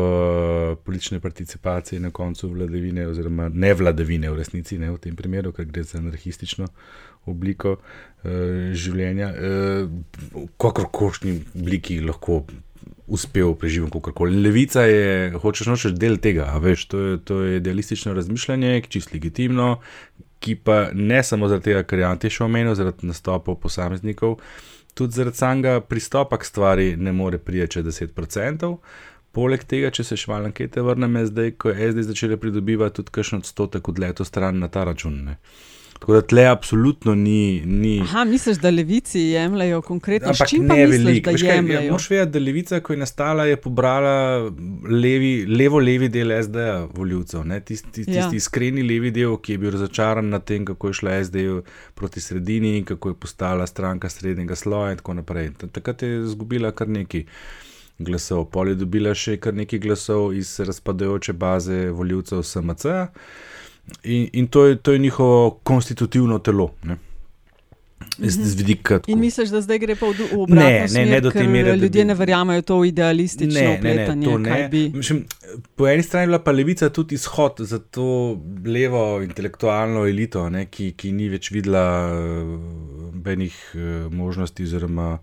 politične 0.85 1.21
participacije 1.21 2.01
na 2.01 2.11
koncu 2.11 2.49
vladavine, 2.49 3.07
oziroma 3.07 3.49
ne 3.49 3.75
vladavine 3.75 4.31
v 4.31 4.37
resnici, 4.37 4.79
ne 4.79 4.91
v 4.91 4.99
tem 4.99 5.15
primeru, 5.17 5.53
ker 5.55 5.69
gre 5.71 5.85
za 5.87 6.01
anarhistično 6.03 6.67
obliko 7.31 7.77
uh, 7.77 8.33
življenja, 8.75 9.31
uh, 9.31 9.87
v 10.35 10.49
kakorkoli 10.59 11.37
obliki 11.55 12.01
lahko 12.01 12.41
uspel 13.07 13.55
preživeti 13.55 13.93
kakorkoli. 13.93 14.43
Levica 14.43 14.85
je, 14.87 15.33
hočeš 15.43 15.67
nočeš 15.67 15.95
del 15.99 16.19
tega, 16.23 16.47
veš, 16.63 16.87
to 16.91 16.99
je, 16.99 17.19
to 17.25 17.41
je 17.43 17.57
idealistično 17.57 18.15
razmišljanje, 18.15 18.75
je 18.75 18.83
čisto 18.89 19.15
legitimno, 19.15 19.81
ki 20.41 20.55
pa 20.65 20.89
ne 20.95 21.23
samo 21.23 21.49
zaradi 21.49 21.71
tega, 21.71 21.83
kar 21.83 21.99
je 21.99 22.09
Ante 22.09 22.31
še 22.31 22.45
omenil, 22.47 22.75
zaradi 22.75 23.09
nastopov 23.11 23.59
posameznikov, 23.61 24.39
tudi 24.95 25.19
zaradi 25.19 25.37
samega 25.37 25.81
pristopa 25.81 26.39
k 26.39 26.49
stvari 26.49 26.91
ne 26.97 27.13
more 27.13 27.39
čez 27.45 27.85
10%. 27.85 28.77
Poleg 29.33 29.63
tega, 29.65 29.91
če 29.95 30.05
se 30.05 30.17
še 30.19 30.31
malo 30.31 30.49
ankete 30.51 30.83
vrnemo, 30.83 31.23
zdaj, 31.27 31.53
ko 31.55 31.71
je 31.71 31.93
SD 31.93 32.03
začela 32.09 32.37
pridobivati 32.37 32.97
tudi 32.99 33.13
kakšen 33.15 33.45
odstotek 33.45 33.89
odletov 33.89 34.27
stran 34.27 34.59
na 34.59 34.69
ta 34.69 34.83
račun. 34.85 35.21
Ne. 35.25 35.37
Tako 36.01 36.13
da 36.13 36.21
tle 36.23 36.45
absolutno 36.47 37.15
ni. 37.15 37.41
ni 37.63 38.01
Aha, 38.01 38.25
misliš, 38.25 38.57
da 38.57 38.71
levici 38.71 39.21
jemljajo 39.21 39.83
konkretno? 39.83 40.29
Ampak 40.29 40.49
čim 40.49 40.65
ne 40.65 40.87
veliko. 40.87 41.31
Ja, 41.33 41.61
moraš 41.83 42.11
vedeti, 42.11 42.31
da 42.31 42.39
levica, 42.41 42.81
ko 42.81 42.93
je 42.93 42.99
nastala, 42.99 43.45
je 43.45 43.57
pobrala 43.59 44.15
levi, 44.93 45.31
levo-levi 45.49 46.09
del 46.11 46.33
SD-ja 46.43 46.87
voljivcev. 46.87 47.45
ne. 47.45 47.61
Tisti, 47.63 47.93
tisti, 47.93 48.13
Ja. 48.13 48.23
tisti 48.23 48.37
iskreni 48.37 48.83
levi 48.85 49.11
del, 49.11 49.37
ki 49.37 49.53
je 49.53 49.59
bil 49.59 49.71
razočaran 49.71 50.29
nad 50.29 50.45
tem, 50.45 50.65
kako 50.65 50.87
je 50.87 50.93
šla 50.95 51.21
SD 51.21 51.37
proti 51.95 52.21
sredini 52.21 52.79
in 52.79 52.85
kako 52.87 53.09
je 53.09 53.15
postala 53.17 53.67
stranka 53.67 54.09
srednjega 54.09 54.55
sloja 54.57 54.91
in 54.91 54.97
tako 54.97 55.15
naprej. 55.15 55.51
Ta- 55.53 55.67
Takrat 55.69 56.03
je 56.03 56.19
izgubila 56.21 56.73
kar 56.73 56.89
nekaj 56.89 57.25
glasov. 58.01 58.45
Pol 58.47 58.69
je 58.69 58.75
dobila 58.77 59.15
še 59.15 59.37
kar 59.37 59.55
nekaj 59.55 59.79
glasov 59.79 60.33
iz 60.35 60.61
razpadajoče 60.61 61.33
baze 61.35 61.91
voljivcev 61.91 62.43
SMC. 62.43 62.85
In, 64.05 64.29
in 64.33 64.47
to, 64.47 64.67
je, 64.67 64.77
to 64.77 64.93
je 64.93 64.99
njihovo 65.01 65.51
konstitutivno 65.63 66.39
telo. 66.39 66.71
Ne? 66.83 66.97
Z, 68.19 68.43
z 68.43 68.55
vidika, 68.55 69.01
In 69.07 69.19
misliš, 69.19 69.49
da 69.49 69.61
zdaj 69.61 69.79
gre 69.79 69.95
pa 69.95 70.07
v, 70.09 70.27
obratno 70.35 70.55
Ne, 70.63 70.81
ne, 70.81 70.89
smer, 70.89 71.09
ne 71.09 71.21
do 71.21 71.31
te 71.31 71.43
mere, 71.45 71.71
da 71.71 71.75
ljudje 71.77 72.03
bi- 72.03 72.05
ne 72.05 72.15
verjamejo 72.15 72.63
to 72.63 72.85
idealistično 72.85 73.53
Ne, 73.53 73.67
ne, 73.69 73.73
ne, 73.73 73.79
upletanje, 73.79 74.27
to 74.27 74.39
ne. 74.39 74.69
bi. 74.69 74.83
Mislim, 74.95 75.25
po 75.77 75.89
eni 75.89 76.03
strani 76.03 76.23
je 76.23 76.27
bila 76.27 76.39
pa 76.39 76.53
levica 76.53 76.89
tudi 76.91 77.15
izhod 77.15 77.53
za 77.59 77.79
to 77.81 78.07
levo 78.67 79.23
intelektualno 79.23 80.07
elito, 80.07 80.51
ne, 80.51 80.67
ki, 80.67 80.93
ki 80.93 81.13
ni 81.13 81.29
več 81.29 81.51
videla 81.51 81.85
benih 83.15 83.57
možnosti, 84.11 84.63
oziroma, 84.63 85.19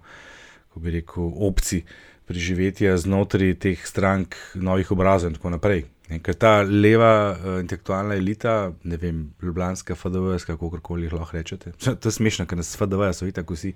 kako 0.64 0.80
bi 0.80 0.92
rekel, 0.92 1.24
opcij 1.36 1.82
preživetja 2.26 2.98
znotraj 2.98 3.54
teh 3.56 3.86
strank, 3.86 4.36
novih 4.56 4.92
obrazov 4.92 5.30
in 5.30 5.36
tako 5.36 5.50
naprej. 5.50 5.86
Ne, 6.08 6.22
ker 6.24 6.38
ta 6.40 6.62
leva 6.64 7.12
uh, 7.36 7.58
intelektualna 7.60 8.16
elita, 8.16 8.54
ne 8.88 8.98
vem, 9.02 9.18
ljubljanska, 9.44 9.96
FDV, 9.96 10.38
kako 10.48 10.70
koli 10.80 11.04
jih 11.04 11.16
lahko 11.18 11.36
rečete. 11.36 11.74
To 12.02 12.08
je 12.08 12.14
smešno, 12.16 12.46
ker 12.48 12.60
nas 12.60 12.70
FDV 12.80 13.10
so 13.14 13.28
tako 13.36 13.58
vsi 13.58 13.74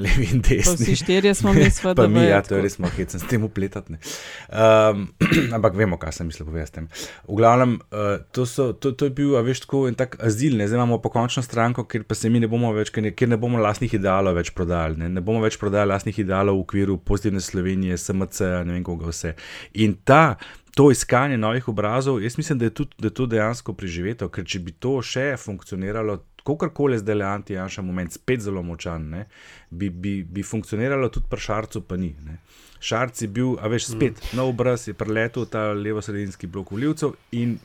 levi 0.00 0.28
in 0.32 0.40
desni. 0.40 0.86
vsi 0.86 0.96
štirje 0.96 1.34
smo 1.34 1.52
mi 1.52 1.66
s 1.70 1.82
Pa 1.96 2.06
mi, 2.08 2.22
ja, 2.24 2.40
to 2.42 2.56
je 2.56 2.62
res 2.64 2.78
malo 2.80 2.92
hecen 2.96 3.20
s 3.20 3.28
tem 3.28 3.44
upletati. 3.44 3.92
Um, 3.92 5.08
ampak 5.56 5.76
vemo, 5.76 5.98
kaj 6.00 6.16
sem 6.20 6.30
mislil 6.30 6.48
povedati. 6.48 6.70
s 6.70 6.74
tem. 6.78 6.88
V 7.28 7.36
glavnem, 7.36 7.76
uh, 7.92 8.24
to, 8.32 8.46
so, 8.46 8.72
to, 8.72 8.92
to 8.92 9.10
je 9.10 9.14
bil, 9.20 9.36
a 9.36 9.44
veš, 9.44 9.66
tako 9.66 9.82
en 9.88 9.98
tak 9.98 10.16
azil, 10.24 10.56
ne? 10.56 10.68
zdaj 10.68 10.80
imamo 10.80 11.00
pa 11.04 11.12
končno 11.12 11.42
stranko, 11.44 11.84
kjer 11.84 12.08
pa 12.08 12.16
se 12.16 12.30
mi 12.32 12.40
ne 12.40 12.48
bomo 12.48 12.72
več, 12.72 12.88
kjer 12.94 13.04
ne, 13.10 13.12
kjer 13.12 13.34
ne 13.34 13.40
bomo 13.40 13.60
lastnih 13.60 13.98
idealov 14.00 14.40
več 14.40 14.54
prodajali. 14.56 14.96
Ne? 15.04 15.12
ne 15.12 15.24
bomo 15.24 15.44
več 15.44 15.60
prodajali 15.60 15.92
lastnih 15.92 16.24
idealov 16.24 16.56
v 16.56 16.64
okviru 16.64 16.96
pozitivne 17.04 17.44
Slovenije, 17.44 18.00
SMC, 18.00 18.40
ne 18.64 18.78
vem 18.78 18.84
koga 18.86 19.12
vse. 19.12 19.36
In 19.84 19.98
ta. 20.04 20.24
To 20.74 20.90
iskanje 20.90 21.36
novih 21.36 21.68
obrazov, 21.68 22.22
jaz 22.22 22.38
mislim, 22.38 22.58
da 22.58 22.64
je, 22.64 22.74
tudi, 22.74 22.94
da 22.98 23.08
je 23.08 23.14
to 23.14 23.26
dejansko 23.26 23.72
preživeto, 23.74 24.28
ker 24.28 24.44
če 24.46 24.60
bi 24.62 24.72
to 24.72 25.00
še 25.02 25.34
funkcioniralo, 25.40 26.20
kakorkoli 26.46 26.98
zdaj 26.98 27.18
le 27.18 27.26
anti-janša 27.26 27.82
moment, 27.82 28.12
spet 28.14 28.44
zelo 28.46 28.62
močan, 28.62 29.08
ne, 29.10 29.24
bi, 29.70 29.90
bi, 29.90 30.20
bi 30.22 30.44
funkcioniralo 30.46 31.10
tudi 31.10 31.26
pri 31.30 31.42
Šarcu, 31.46 31.82
pa 31.86 31.98
ni. 32.00 32.14
Ne. 32.26 32.38
Šarc 32.80 33.22
je 33.22 33.28
bil, 33.28 33.56
a 33.60 33.68
veš, 33.68 33.90
spet 33.92 34.22
mm. 34.22 34.36
nov 34.38 34.54
obraz, 34.54 34.86
je 34.88 34.94
preletel 34.96 35.44
ta 35.50 35.70
levo-sredinski 35.76 36.48
blok 36.48 36.70
voljivcev 36.72 37.12
in 37.36 37.58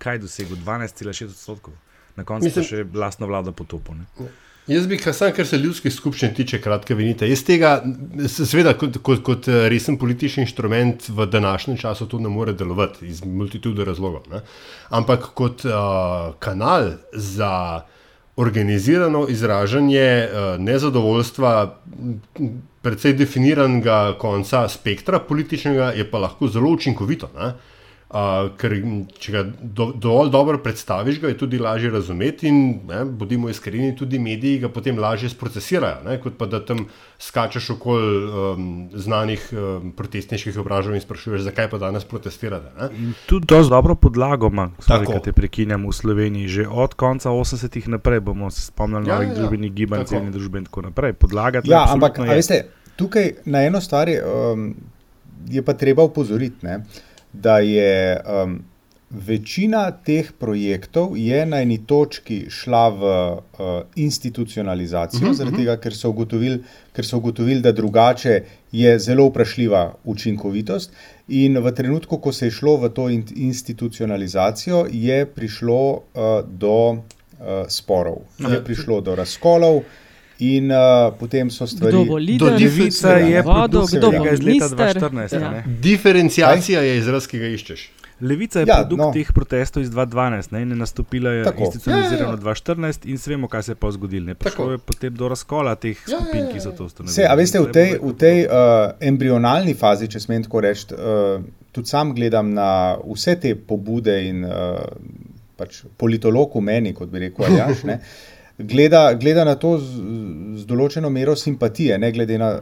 kaj 0.00 0.22
dosegel? 0.22 0.56
12,6 0.64 1.34
odstotkov. 1.34 1.74
Na 2.16 2.24
koncu 2.24 2.48
Mislim- 2.48 2.64
še 2.64 2.84
lastno 2.94 3.26
vlado 3.26 3.52
potopil. 3.52 4.00
Jaz 4.70 4.84
bi, 4.86 4.96
kar 4.96 5.10
sam, 5.14 5.32
kar 5.34 5.46
se 5.46 5.58
ljudskih 5.58 5.90
skupščin 5.90 6.36
tiče, 6.36 6.60
kratke 6.62 6.94
venite. 6.94 7.26
Jaz 7.26 7.40
tega, 7.42 7.72
seveda, 8.30 8.76
kot, 8.78 9.00
kot, 9.02 9.22
kot 9.26 9.48
eh, 9.50 9.64
resen 9.72 9.96
politični 9.98 10.44
inštrument 10.46 11.08
v 11.10 11.26
današnjem 11.26 11.80
času 11.82 12.06
to 12.06 12.20
ne 12.22 12.30
more 12.30 12.54
delovati 12.54 13.08
iz 13.10 13.24
multitude 13.26 13.84
razlogov. 13.84 14.28
Ne? 14.30 14.44
Ampak 14.94 15.32
kot 15.34 15.64
uh, 15.66 16.36
kanal 16.38 16.92
za 17.12 17.82
organizirano 18.36 19.26
izražanje 19.28 20.06
uh, 20.28 20.46
nezadovoljstva 20.62 21.52
m, 21.98 22.20
precej 22.82 23.18
definiranega 23.18 24.14
konca 24.18 24.68
spektra 24.68 25.18
političnega 25.18 25.90
je 25.98 26.06
pa 26.10 26.22
lahko 26.22 26.46
zelo 26.46 26.70
učinkovito. 26.70 27.34
Ne? 27.34 27.52
Uh, 28.12 28.50
ker 28.60 28.74
če 29.16 29.32
ga 29.32 29.40
do, 29.48 29.86
dovolj 29.96 30.28
dobro 30.34 30.58
predstaviš, 30.60 31.16
ga 31.22 31.30
je 31.30 31.36
tudi 31.40 31.56
lažje 31.56 31.88
razumeti, 31.90 32.50
in 32.50 32.56
ne, 32.84 33.06
bodimo 33.08 33.48
iskreni, 33.48 33.94
tudi 33.96 34.18
mediji 34.20 34.58
ga 34.60 34.68
potem 34.68 34.98
lažje 35.00 35.30
sprocesirajo, 35.32 36.02
ne, 36.04 36.18
kot 36.20 36.34
pa 36.36 36.44
da 36.44 36.60
tam 36.60 36.82
skačeš 37.16 37.70
okoli 37.70 38.10
um, 38.28 38.66
znanih 38.92 39.46
um, 39.56 39.94
protestniških 39.96 40.58
obražov 40.60 40.92
in 40.92 41.00
sprašuješ, 41.00 41.46
zakaj 41.46 41.70
pa 41.72 41.78
danes 41.80 42.04
protestirate. 42.04 42.68
Ne? 42.76 42.88
In 42.98 43.14
tudi 43.30 43.48
dosti 43.48 43.72
dobro 43.72 43.94
podlago 43.94 44.50
ima, 44.52 44.66
da 44.88 45.20
te 45.24 45.32
prekinjam 45.32 45.86
v 45.88 45.92
Sloveniji. 45.96 46.48
Že 46.52 46.66
od 46.68 46.94
konca 46.94 47.30
80-ih 47.30 47.88
naprej 47.96 48.20
bomo 48.20 48.50
se 48.50 48.66
spomnili 48.66 49.08
Ja, 49.08 49.14
novih 49.14 49.28
ja, 49.28 49.32
ja. 49.32 49.38
družbenih 49.40 49.72
gibanj, 49.72 50.04
Tako. 50.04 50.08
civilne 50.08 50.34
družbe 50.36 50.60
in 50.60 50.66
tako 50.68 50.84
naprej. 50.90 51.12
Podlaga 51.16 51.62
Ja, 51.64 51.86
ampak 51.88 52.18
je. 52.18 52.28
veste, 52.28 52.60
tukaj 52.96 53.32
na 53.44 53.64
eno 53.64 53.80
stvar 53.80 54.08
je, 54.08 54.20
um, 54.20 54.74
je 55.48 55.62
pa 55.64 55.72
treba 55.72 56.04
upozoriti, 56.04 56.60
ne, 56.66 56.82
da 57.32 57.58
je 57.58 58.20
um, 58.44 58.58
večina 59.10 59.90
teh 59.90 60.32
projektov 60.32 61.16
je 61.18 61.46
na 61.46 61.60
eni 61.60 61.78
točki 61.86 62.46
šla 62.50 62.88
v 62.88 63.02
uh, 63.02 63.82
institucionalizacijo, 63.96 65.26
Mhm, 65.26 65.32
zaradi 65.34 65.56
mhm. 65.56 65.62
tega, 65.62 65.76
ker 65.76 65.94
so 65.94 66.08
ugotovili, 66.10 66.62
ker 66.92 67.04
so 67.06 67.16
ugotovili, 67.16 67.60
da 67.60 67.72
drugače 67.72 68.42
je 68.72 68.98
zelo 68.98 69.26
vprašljiva 69.28 69.94
učinkovitost. 70.04 70.92
In 71.28 71.58
v 71.58 71.72
trenutku, 71.72 72.18
ko 72.18 72.32
se 72.32 72.46
je 72.46 72.50
šlo 72.50 72.76
v 72.76 72.88
to 72.88 73.08
in- 73.08 73.24
institucionalizacijo, 73.36 74.86
je 74.90 75.26
prišlo 75.26 75.92
uh, 75.92 76.00
do 76.48 76.90
uh, 76.90 76.98
sporov, 77.68 78.16
Ja. 78.38 78.48
je 78.48 78.64
prišlo 78.64 79.00
do 79.00 79.14
razkolov. 79.14 79.82
In 80.44 80.68
uh, 80.68 80.78
potem 81.14 81.46
so 81.48 81.66
stvari. 81.66 81.92
Kdo 81.92 82.04
bo 82.06 82.16
lider, 82.18 82.48
Do 82.48 82.56
Levica 82.56 83.12
je 83.14 83.42
vodil, 83.42 83.84
kdo 83.88 84.10
bo 84.12 84.26
iz 84.26 84.40
leta 84.40 84.68
minister. 84.68 84.78
2014, 85.00 85.34
Ja. 85.36 85.50
ne. 85.50 85.64
Diferenciacija 85.80 86.80
je 86.82 86.96
izraz, 86.98 87.26
ki 87.26 87.38
ga 87.38 87.46
iščeš. 87.48 87.82
Levica 88.22 88.58
je 88.58 88.64
Ja, 88.64 88.72
ja, 88.72 88.80
produkt 88.80 89.00
no. 89.00 89.10
teh 89.12 89.30
protestov 89.32 89.82
iz 89.82 89.90
2012 89.90 90.52
ne, 90.52 90.60
in 90.60 90.70
je 90.70 90.76
nastopila 90.76 91.30
je 91.32 91.44
Tako. 91.44 91.58
institucionalizirano 91.60 92.28
Ja, 92.28 92.38
ja, 92.40 92.42
ja. 92.44 92.54
2014 92.54 93.06
in 93.06 93.18
vemo, 93.26 93.48
kaj 93.48 93.62
se 93.62 93.72
je 93.72 93.76
pa 93.76 93.90
zgodilo. 93.90 94.26
ne. 94.26 94.34
Prišlo 94.36 94.70
je 94.70 94.78
potem 94.80 95.14
do 95.14 95.28
razkola 95.28 95.74
teh 95.76 95.96
skupin, 95.98 96.46
ki 96.48 96.60
so 96.60 96.70
to 96.70 96.84
ustanovili. 96.84 97.12
Vse, 97.12 97.24
a 97.24 97.34
veste, 97.34 97.58
v 97.58 97.72
tej, 97.72 97.98
v 98.00 98.12
tej 98.16 98.38
uh, 98.42 98.52
embrionalni 99.02 99.74
fazi, 99.74 100.06
če 100.06 100.20
smem 100.20 100.42
tako 100.42 100.60
reči, 100.60 100.86
uh, 100.90 101.42
tudi 101.70 101.88
sam 101.88 102.12
gledam 102.12 102.50
na 102.52 102.68
vse 103.04 103.34
te 103.36 103.54
pobude 103.56 104.14
in 104.24 104.44
uh, 104.44 104.78
pač 105.56 105.82
politolog 105.96 106.54
v 106.54 106.62
meni, 106.62 106.92
kot 106.92 107.08
bi 107.08 107.18
rekel 107.20 107.44
Aljaš, 107.44 107.82
ne, 107.84 107.98
gleda, 108.68 109.14
gleda 109.14 109.44
na 109.44 109.54
to 109.54 109.76
z, 109.78 110.00
z 110.62 110.66
določeno 110.68 111.10
mero 111.10 111.36
simpatije, 111.36 111.98
ne 111.98 112.12
glede 112.12 112.38
na, 112.38 112.54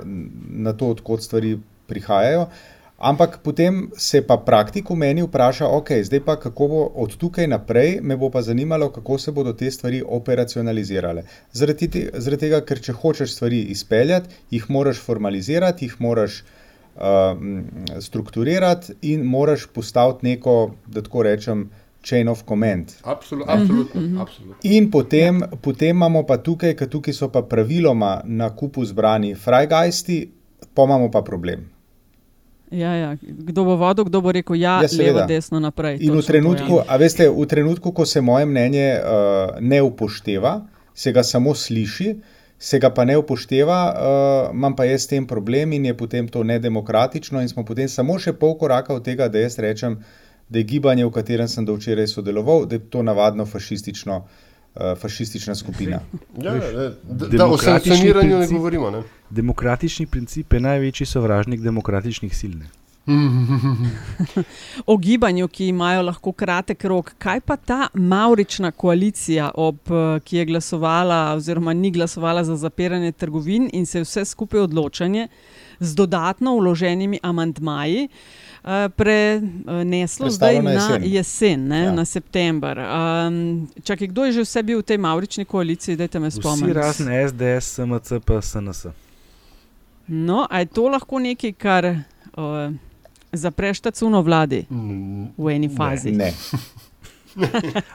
na 0.69 0.73
to, 0.73 0.93
odkot 0.97 1.25
stvari 1.25 1.57
prihajajo. 1.91 2.49
Ampak 3.01 3.39
potem 3.41 3.89
se 3.97 4.21
pa 4.21 4.37
praktik 4.37 4.91
v 4.93 4.97
meni 5.01 5.23
vpraša, 5.25 5.71
ok, 5.73 5.93
zdaj 6.05 6.21
pa 6.21 6.35
kako 6.37 6.67
bo 6.69 6.81
od 7.01 7.15
tukaj 7.17 7.47
naprej, 7.49 7.95
me 8.05 8.17
bo 8.21 8.29
pa 8.29 8.43
zanimalo, 8.45 8.91
kako 8.93 9.17
se 9.19 9.33
bodo 9.33 9.55
te 9.57 9.71
stvari 9.73 10.03
operacionalizirale. 10.05 11.25
Zaradi, 11.57 11.89
te, 11.89 12.03
zaradi 12.13 12.45
tega, 12.45 12.61
ker 12.61 12.83
če 12.85 12.93
hočeš 13.01 13.33
stvari 13.39 13.63
izpeljati, 13.73 14.29
jih 14.53 14.69
moraš 14.69 15.01
formalizirati, 15.01 15.89
jih 15.89 15.97
moraš 16.05 16.43
uh, 16.43 17.41
strukturirati 18.05 18.99
in 19.15 19.25
moraš 19.25 19.65
postaviti 19.73 20.35
neko, 20.35 20.75
da 20.87 21.01
tako 21.01 21.25
rečem, 21.25 21.71
chain 22.03 22.29
of 22.29 22.45
command. 22.49 22.93
Absolut, 23.05 23.49
absolutno. 23.49 24.01
Mhm, 24.01 24.21
absolutno. 24.21 24.55
In 24.63 24.91
potem, 24.91 25.43
potem 25.61 25.97
imamo 25.97 26.23
pa 26.27 26.39
tukaj, 26.39 26.75
ker 26.75 26.89
tukaj 26.89 27.15
so 27.15 27.29
pa 27.29 27.43
praviloma 27.43 28.21
na 28.25 28.51
kupu 28.51 28.85
zbrani 28.85 29.35
frajgajsti, 29.35 30.31
pa 30.75 30.85
imamo 30.85 31.11
pa 31.11 31.23
problem. 31.23 31.69
Ja, 32.71 32.95
ja. 32.95 33.17
Kdo 33.23 33.65
bo 33.65 33.77
vodil, 33.77 34.07
kdo 34.07 34.21
bo 34.21 34.33
rekel, 34.33 34.57
ja, 34.57 34.79
Ja, 34.83 34.89
levo, 34.99 35.27
desno, 35.27 35.59
naprej. 35.61 35.99
In 36.01 36.15
v 36.15 36.23
Točno 36.23 36.23
to, 36.23 36.27
trenutku, 36.27 36.75
ja. 36.79 36.85
a 36.87 36.97
veste, 36.97 37.27
v 37.27 37.47
trenutku, 37.47 37.93
ko 37.93 38.07
se 38.07 38.21
moje 38.21 38.47
mnenje 38.47 39.01
uh, 39.03 39.59
ne 39.61 39.83
upošteva, 39.83 40.61
se 40.95 41.13
ga 41.13 41.23
samo 41.23 41.55
sliši, 41.55 42.15
se 42.59 42.79
ga 42.79 42.91
pa 42.95 43.05
ne 43.05 43.19
upošteva, 43.19 43.81
uh, 43.91 44.55
imam 44.55 44.77
pa 44.77 44.87
jaz 44.87 45.03
s 45.03 45.11
tem 45.11 45.27
problem 45.27 45.73
in 45.73 45.91
je 45.91 45.97
potem 45.97 46.29
to 46.29 46.45
nedemokratično 46.45 47.43
in 47.43 47.49
smo 47.49 47.65
potem 47.65 47.89
samo 47.89 48.19
še 48.19 48.33
pol 48.39 48.55
koraka 48.59 48.95
od 48.95 49.05
tega, 49.05 49.29
da 49.29 49.43
jaz 49.43 49.59
rečem, 49.59 49.99
da 50.51 50.59
je 50.59 50.65
gibanje, 50.65 51.05
v 51.05 51.11
katerem 51.11 51.49
sem 51.49 51.65
do 51.65 51.75
včeraj 51.75 52.07
sodeloval, 52.09 52.67
da 52.67 52.75
je 52.75 52.81
to 52.81 53.03
navadno 53.03 53.47
fašistično. 53.47 54.25
Uh, 54.71 54.99
fašistična 54.99 55.55
skupina. 55.55 55.99
Ja, 56.39 56.55
ne, 56.55 56.61
da- 57.03 57.27
da 57.29 57.47
o 57.47 57.57
sankcioniranju 57.59 58.39
ne 58.39 58.47
govorimo, 58.47 58.91
ne. 58.91 59.03
Demokratični 59.31 60.07
princip 60.07 60.53
je 60.53 60.61
največji 60.61 61.07
sovražnik 61.07 61.61
demokratičnih 61.61 62.37
sil. 62.39 62.53
ne. 62.55 62.69
O 64.87 64.97
gibanju, 64.97 65.49
ki 65.49 65.67
imajo 65.69 66.03
lahko 66.03 66.33
kratek 66.33 66.85
rok, 66.85 67.15
kaj 67.19 67.41
pa 67.41 67.57
ta 67.57 67.89
maurična 67.95 68.71
koalicija, 68.71 69.51
ob, 69.55 69.77
eh, 69.91 70.21
ki 70.21 70.37
je 70.37 70.45
glasovala, 70.45 71.35
oziroma 71.35 71.73
ni 71.73 71.91
glasovala 71.91 72.45
za 72.45 72.57
zapiranje 72.57 73.13
trgovin 73.13 73.71
in 73.73 73.87
se 73.87 73.99
je 73.99 74.05
vse 74.05 74.25
skupaj 74.25 74.61
odločanje 74.61 75.29
z 75.81 75.95
dodatno 75.95 76.55
uloženimi 76.55 77.19
amantmaji 77.23 78.05
eh, 78.05 78.11
preneslo 78.91 80.31
zdaj 80.31 80.55
na 80.57 80.63
na 80.63 80.71
jesen. 80.73 81.03
jesen, 81.05 81.61
ne, 81.67 81.79
Ja. 81.81 81.93
na 81.93 82.05
september. 82.05 82.79
Um, 82.79 83.37
čakaj, 83.81 84.07
kdo 84.07 84.25
je 84.25 84.33
že 84.33 84.41
vse 84.43 84.63
bil 84.63 84.79
v 84.79 84.85
tej 84.85 84.99
maurični 84.99 85.45
koaliciji, 85.45 85.97
dajte 85.97 86.19
me 86.19 86.29
Vsi 86.29 86.39
spomniti. 86.39 86.73
razen 86.73 87.09
SDS, 87.09 87.65
SMC, 87.75 88.21
pa 88.21 88.35
SNS. 88.37 88.87
No, 90.07 90.47
a 90.47 90.59
je 90.59 90.67
to 90.67 90.89
lahko 90.89 91.19
nekaj, 91.19 91.53
kar 91.53 91.85
uh, 91.87 92.73
zapreš 93.33 93.81
ta 93.81 93.91
cuno 93.91 94.21
vladi 94.21 94.67
v 95.33 95.49
eni 95.49 95.69
fazi? 95.69 96.11
Ne. 96.13 96.33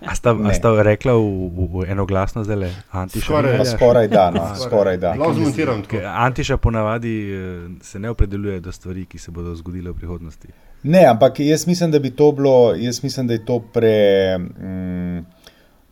A 0.02 0.16
sta, 0.16 0.32
a 0.34 0.54
sta 0.54 0.82
rekla 0.82 1.14
v, 1.14 1.26
v, 1.50 1.86
enoglasno 1.88 2.44
zdaj 2.44 2.72
Antiša? 2.92 3.26
Skoraj- 3.26 3.58
Pa 3.58 3.66
skoraj 3.68 4.08
da, 4.08 4.32
no, 4.32 4.44
skoraj 4.66 4.98
da. 4.98 5.10
Lahko 5.10 5.34
zmontiram 5.34 5.82
tako. 5.82 5.98
Antiša 6.06 6.58
ponavadi 6.58 7.14
eh, 7.26 7.40
se 7.82 8.00
ne 8.00 8.10
opredeljuje 8.10 8.60
do 8.60 8.72
stvari, 8.72 9.06
ki 9.06 9.18
se 9.18 9.32
bodo 9.32 9.56
zgodile 9.56 9.92
v 9.92 9.96
prihodnosti. 9.96 10.48
Ne, 10.84 11.06
ampak 11.06 11.40
jaz 11.40 11.68
mislim, 11.68 11.92
da 11.92 12.00
bi 12.00 12.12
to 12.12 12.32
bilo, 12.32 12.74
jaz 12.76 13.04
mislim, 13.04 13.28
da 13.28 13.34
je 13.34 13.46
to 13.46 13.60
pre, 13.62 13.98
mm, 14.38 15.26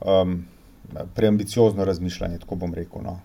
um, 0.02 0.46
preambiciozno 1.14 1.86
razmišljanje, 1.86 2.38
tako 2.40 2.56
bom 2.56 2.74
rekel. 2.74 3.02
No. 3.02 3.20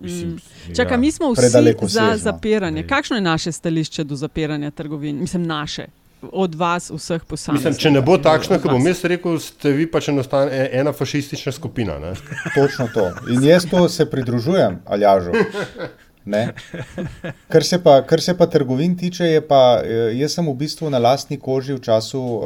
Mislim, 0.00 0.30
Mm. 0.30 0.74
Čakaj, 0.74 0.94
ja. 0.94 0.98
mi 0.98 1.10
smo 1.10 1.32
vsi 1.32 1.48
za 1.48 1.60
sežno. 1.90 2.16
zapiranje. 2.16 2.82
Kakšno 2.84 3.16
je 3.16 3.22
naše 3.22 3.52
stališče 3.52 4.04
do 4.04 4.16
zapiranja 4.16 4.70
trgovin? 4.70 5.18
Mislim, 5.18 5.42
naše, 5.42 5.86
od 6.32 6.54
vas, 6.54 6.90
vseh 6.90 7.24
posameznikov. 7.24 7.70
Mislim, 7.70 7.80
če 7.82 7.90
ne 7.94 8.02
bo 8.04 8.18
takšno, 8.20 8.58
kot 8.60 8.74
bom 8.74 8.86
jaz 8.86 9.02
rekel, 9.08 9.38
ste 9.42 9.72
vi 9.76 9.86
pač 9.90 10.10
enostavno 10.12 10.52
e- 10.52 10.68
ena 10.80 10.92
fašistična 10.92 11.52
skupina. 11.52 11.98
Ne? 11.98 12.12
Točno 12.54 12.88
to. 12.94 13.08
In 13.32 13.44
jaz 13.44 13.66
to 13.70 13.88
se 13.88 14.06
pridružujem, 14.10 14.80
Aljažu. 14.86 15.32
Ne? 16.24 16.52
Kar 17.48 17.64
se, 17.64 17.78
pa, 17.82 18.02
kar 18.06 18.20
se 18.20 18.34
pa 18.36 18.46
trgovin 18.46 18.92
tiče, 18.96 19.24
je 19.24 19.40
pa 19.40 19.80
eh, 19.80 20.12
jaz 20.18 20.36
sem 20.36 20.46
v 20.46 20.54
bistvu 20.54 20.90
na 20.92 21.00
lastni 21.00 21.38
koži 21.40 21.72
v 21.74 21.80
času 21.80 22.20
uh, 22.20 22.44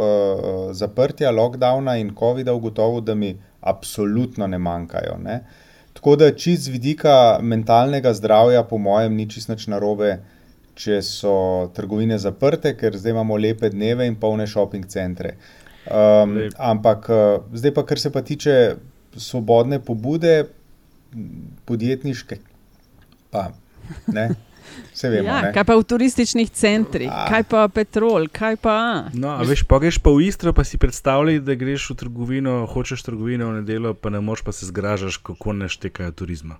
zaprtja, 0.73 1.33
lockdowna 1.35 1.97
in 2.01 2.15
COVID-a 2.15 2.55
ugotovil, 2.55 3.03
da 3.03 3.19
mi 3.19 3.35
absolutno 3.61 4.47
ne 4.47 4.59
manjkajo. 4.59 5.19
Ne? 5.19 5.41
Tako 5.95 6.17
da 6.17 6.31
čist 6.31 6.69
z 6.69 6.75
vidika 6.75 7.39
mentalnega 7.43 8.15
zdravja, 8.15 8.63
po 8.63 8.79
mojem, 8.79 9.15
ni 9.17 9.27
čist 9.31 9.49
nič 9.49 9.67
narobe, 9.67 10.19
če 10.75 11.01
so 11.03 11.35
trgovine 11.75 12.19
zaprte, 12.19 12.75
ker 12.79 12.97
zdaj 12.99 13.15
imamo 13.15 13.39
lepe 13.39 13.71
dneve 13.71 14.07
in 14.11 14.17
polne 14.21 14.47
shopping 14.51 14.87
centre. 14.91 15.37
Um, 15.85 16.39
Lep. 16.39 16.55
ampak 16.57 17.11
uh, 17.13 17.45
zdaj 17.53 17.75
pa, 17.77 17.85
kar 17.85 18.01
se 18.01 18.11
pa 18.13 18.23
tiče 18.25 18.77
svobodne 19.21 19.79
pobude, 19.85 20.47
podjetniške, 21.69 22.39
pa 23.31 23.51
ne, 24.07 24.31
vse 24.95 25.11
vemo. 25.13 25.29
Ja, 25.29 25.43
ne. 25.45 25.53
kaj 25.55 25.67
pa 25.69 25.77
v 25.77 25.85
turističnih 25.93 26.51
centrih, 26.51 27.13
kaj 27.13 27.45
pa 27.53 27.67
petrol, 27.69 28.27
kaj 28.33 28.57
pa. 28.65 28.79
No, 29.13 29.37
a 29.37 29.45
veš, 29.47 29.67
pa 29.69 29.79
greš 29.83 30.01
pa 30.01 30.15
v 30.17 30.25
Istro, 30.31 30.57
pa 30.57 30.65
si 30.65 30.81
predstavljaj, 30.81 31.43
da 31.45 31.59
greš 31.59 31.93
v 31.93 31.99
trgovino, 32.01 32.57
hočeš 32.71 33.05
trgovino 33.05 33.53
v 33.53 33.61
nedeljo, 33.61 33.95
pa 33.95 34.11
ne 34.11 34.25
moš 34.25 34.43
pa 34.43 34.57
se 34.57 34.67
zgražaš, 34.73 35.21
kako 35.21 35.53
ne 35.61 35.69
štekajo 35.69 36.17
turizma. 36.17 36.59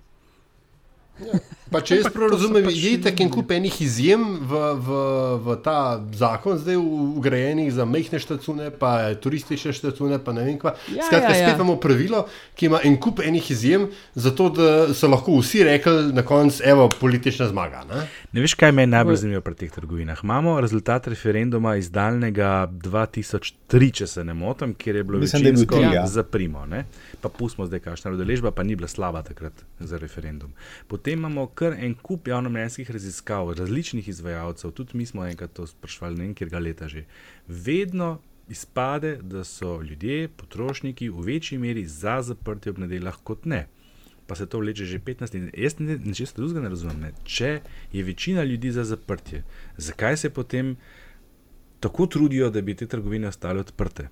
Pa 1.75 1.81
če 1.83 1.97
jaz 1.99 2.05
prav 2.13 2.29
razumem, 2.31 2.63
pač 2.63 2.77
je 2.79 2.93
tako 3.03 3.23
en 3.25 3.31
kup 3.33 3.49
enih 3.51 3.77
izjem 3.83 4.21
v, 4.47 4.59
v, 4.79 4.99
v 5.43 5.55
ta 5.65 5.99
zakon, 6.15 6.55
zdaj 6.61 6.77
ugrajenih 6.79 7.67
za 7.75 7.83
mehke 7.83 8.19
štacune, 8.21 8.69
pa 8.79 9.11
turistične 9.19 9.73
štacune, 9.75 10.21
pa 10.23 10.31
ne 10.37 10.45
vem 10.47 10.55
kva. 10.61 10.77
Ja, 10.87 11.03
Skratka, 11.09 11.33
ja, 11.33 11.41
ja. 11.41 11.49
spet 11.49 11.59
imamo 11.59 11.75
pravilo, 11.83 12.21
ki 12.55 12.69
ima 12.69 12.79
en 12.87 12.95
kup 13.03 13.19
enih 13.19 13.49
izjem, 13.51 13.89
zato 14.15 14.47
da 14.55 14.69
so 14.95 15.09
lahko 15.11 15.35
vsi 15.41 15.65
rekli 15.67 16.13
na 16.15 16.23
koncu, 16.23 16.63
evo, 16.63 16.87
politična 16.87 17.49
zmaga. 17.51 17.83
Ne? 17.89 18.05
Ne 18.31 18.45
veš, 18.45 18.55
kaj 18.55 18.71
me 18.71 18.87
je 18.87 18.91
najbolj 18.93 19.19
zanimivo 19.25 19.43
pri 19.43 19.59
teh 19.65 19.75
trgovinah? 19.75 20.23
Imamo 20.23 20.55
rezultat 20.63 21.11
referenduma 21.11 21.75
iz 21.75 21.91
daljnega 21.91 22.69
2003, 22.71 23.91
če 23.99 24.07
se 24.13 24.23
ne 24.23 24.33
motim, 24.37 24.77
kjer 24.79 25.01
je 25.01 25.03
bilo 25.03 25.19
Mislim, 25.19 25.43
je 25.43 25.51
bil 25.51 25.59
večinsko 25.59 25.83
tri, 25.83 25.99
ja. 25.99 26.07
za 26.07 26.23
primo. 26.23 26.63
Ne? 26.71 26.85
Pa 27.19 27.29
pustimo 27.29 27.67
zdaj, 27.67 27.83
kakšna 27.83 28.13
je 28.13 28.21
udeležba, 28.21 28.55
pa 28.55 28.63
ni 28.63 28.79
bila 28.79 28.87
slaba 28.87 29.25
takrat 29.27 29.65
za 29.79 29.99
referendum. 29.99 30.55
Potem 30.87 31.19
imamo 31.19 31.47
kar 31.47 31.64
en 31.73 31.95
kup 31.95 32.27
javnomnenjskih 32.27 32.91
raziskav, 32.91 33.53
različnih 33.53 34.07
izvajalcev, 34.07 34.71
tudi 34.71 34.97
mi 34.97 35.05
smo 35.05 35.25
enkrat 35.25 35.53
to 35.53 35.67
sprašvali, 35.67 36.17
ne 36.17 36.23
vem, 36.23 36.33
kjer 36.33 36.49
ga 36.49 36.59
leta 36.59 36.87
že. 36.87 37.05
Vedno 37.47 38.19
izpade, 38.49 39.17
da 39.21 39.43
so 39.43 39.81
ljudje, 39.81 40.27
potrošniki 40.27 41.09
v 41.09 41.21
večji 41.25 41.57
meri 41.57 41.85
za 41.85 42.21
zaprtje 42.21 42.69
ob 42.69 42.77
nedeljah 42.77 43.17
kot 43.23 43.45
ne. 43.45 43.67
Pa 44.27 44.35
se 44.35 44.45
to 44.45 44.59
vleče 44.59 44.85
že 44.85 44.99
15 44.99 45.45
let. 45.45 45.53
Jaz 45.57 45.79
ne- 45.79 45.97
nečesa 45.97 46.33
drugega 46.35 46.61
ne 46.61 46.69
razumem. 46.69 46.99
Ne. 46.99 47.11
Če 47.23 47.61
je 47.93 48.03
večina 48.03 48.43
ljudi 48.43 48.71
za 48.71 48.83
zaprtje, 48.83 49.43
zakaj 49.77 50.17
se 50.17 50.29
potem 50.29 50.77
tako 51.79 52.05
trudijo, 52.05 52.49
da 52.49 52.61
bi 52.61 52.75
te 52.75 52.87
trgovine 52.87 53.27
ostale 53.27 53.59
odprte? 53.59 54.09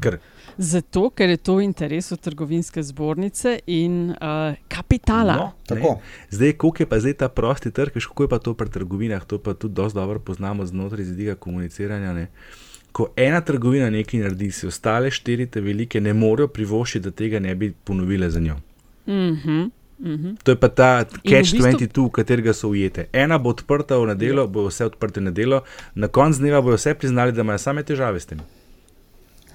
Ker 0.00 0.18
Zato, 0.58 1.10
ker 1.14 1.30
je 1.30 1.36
to 1.38 1.54
v 1.60 1.68
interesu 1.68 2.16
trgovinske 2.18 2.82
zbornice 2.82 3.60
in 3.70 4.10
uh, 4.10 4.56
kapitala. 4.68 5.36
No, 5.36 5.74
ne. 5.74 5.92
Zdaj, 6.30 6.52
koliko 6.52 6.82
je 6.82 6.86
pa 6.86 6.98
zdaj 6.98 7.14
ta 7.14 7.28
prosti 7.28 7.70
trg, 7.70 7.94
veš, 7.94 8.08
kako 8.10 8.26
je 8.26 8.28
pa 8.28 8.38
to 8.42 8.54
pri 8.58 8.66
trgovinah, 8.68 9.24
to 9.24 9.38
pa 9.38 9.54
tudi 9.54 9.74
dosti 9.74 9.94
dobro 9.98 10.18
poznamo 10.18 10.66
znotraj 10.66 11.04
zidika 11.04 11.34
komuniciranja. 11.34 12.12
Ne. 12.12 12.26
Ko 12.92 13.12
ena 13.16 13.40
trgovina 13.40 13.90
nekaj 13.90 14.20
naredi, 14.20 14.50
si 14.50 14.66
ostale 14.66 15.10
štiri 15.10 15.46
te 15.46 15.62
velike 15.62 16.00
ne 16.00 16.14
morejo 16.14 16.48
privoščiti, 16.48 17.04
da 17.06 17.14
tega 17.14 17.38
ne 17.38 17.54
bi 17.54 17.70
ponovile 17.84 18.30
za 18.30 18.40
njo. 18.40 18.58
Mhm, 19.06 19.62
mhm. 19.98 20.36
To 20.42 20.50
je 20.50 20.56
pa 20.58 20.68
ta 20.68 20.92
In 20.98 21.22
v 21.22 21.30
catch 21.30 21.54
bistvu- 21.54 21.70
22, 21.70 22.08
v 22.08 22.10
katerega 22.10 22.52
so 22.52 22.74
ujete. 22.74 23.06
Ena 23.12 23.38
bo 23.38 23.54
odprta 23.54 23.94
v 23.98 24.10
nedeljo, 24.10 24.48
bo 24.50 24.66
vse 24.66 24.90
odprte 24.90 25.20
v 25.20 25.30
nedeljo, 25.30 25.62
na 25.94 26.08
koncu 26.08 26.42
dneva 26.42 26.60
bodo 26.60 26.76
vse 26.76 26.98
priznali, 26.98 27.32
da 27.32 27.46
imajo 27.46 27.58
same 27.58 27.86
težave 27.86 28.20
s 28.20 28.26
tem. 28.26 28.42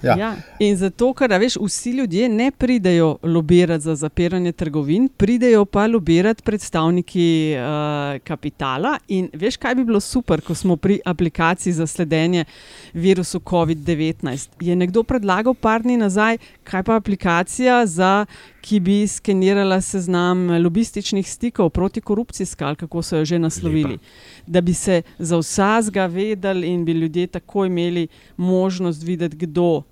Ja. 0.02 0.16
Ja. 0.18 0.36
In 0.58 0.76
zato, 0.76 1.12
ker 1.16 1.32
veš, 1.40 1.56
vsi 1.60 1.90
ljudje 1.90 2.28
ne 2.28 2.50
pridejo 2.50 3.16
lobirati 3.22 3.84
za 3.84 3.94
zapiranje 3.94 4.52
trgovin, 4.52 5.08
pridejo 5.08 5.64
pa 5.64 5.86
lobirati 5.86 6.42
predstavniki 6.42 7.54
uh, 7.56 8.18
kapitala. 8.24 8.98
In 9.08 9.28
veš, 9.32 9.56
kaj 9.56 9.74
bi 9.74 9.84
bilo 9.84 10.00
super, 10.00 10.40
ko 10.40 10.54
smo 10.54 10.76
pri 10.76 11.00
aplikaciji 11.04 11.72
za 11.72 11.86
sledenje 11.86 12.44
virusu 12.92 13.40
COVID-19. 13.40 14.48
Je 14.60 14.76
nekdo 14.76 15.02
predlagal 15.02 15.54
par 15.54 15.82
dni 15.82 15.96
nazaj, 15.96 16.38
kaj 16.64 16.82
pa 16.82 16.96
aplikacija, 16.96 17.86
za, 17.86 18.26
ki 18.64 18.80
bi 18.80 19.06
skenirala 19.08 19.80
seznam 19.80 20.48
lobističnih 20.62 21.30
stikov, 21.30 21.70
protikorupcijska, 21.70 22.66
ali 22.66 22.76
kako 22.76 23.02
so 23.02 23.16
jo 23.16 23.24
že 23.24 23.38
naslovili. 23.38 23.92
Lepa. 23.92 24.04
Da 24.46 24.60
bi 24.60 24.74
se 24.74 25.02
za 25.18 25.38
vsazga 25.38 26.06
vedeli 26.06 26.68
in 26.68 26.84
bi 26.84 26.92
ljudje 26.92 27.26
tako 27.26 27.64
imeli 27.64 28.08
možnost 28.36 29.02
videti, 29.02 29.36
kdo. 29.36 29.82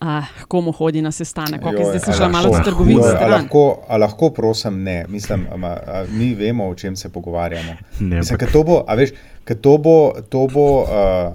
Ah, 0.00 0.22
komu 0.46 0.72
hodi 0.72 1.02
na 1.02 1.10
sestanek, 1.10 1.60
okay, 1.62 1.84
zdaj 1.84 2.00
sem 2.00 2.10
a 2.10 2.16
šla 2.16 2.28
malo 2.28 2.48
lahko- 2.48 2.56
z 2.56 2.64
trgovin 2.64 2.98
a 3.00 3.26
lahko, 3.28 3.62
a 3.86 3.96
lahko, 3.96 4.30
prosim, 4.30 4.82
ne. 4.82 5.04
Mislim, 5.08 5.46
a, 5.52 5.66
a, 5.66 6.04
mi 6.10 6.34
vemo, 6.34 6.64
o 6.66 6.74
čem 6.74 6.96
se 6.96 7.08
pogovarjamo. 7.08 7.74
Ne, 8.00 8.16
Mislim, 8.16 8.38
ker 8.38 8.48
to 8.48 8.62
bo, 8.62 8.80
a 8.82 8.94
veš, 8.94 9.10
ker 9.44 9.56
to 9.58 9.76
bo, 9.78 9.96
to 10.24 10.46
bo 10.46 10.64
uh, 10.80 11.34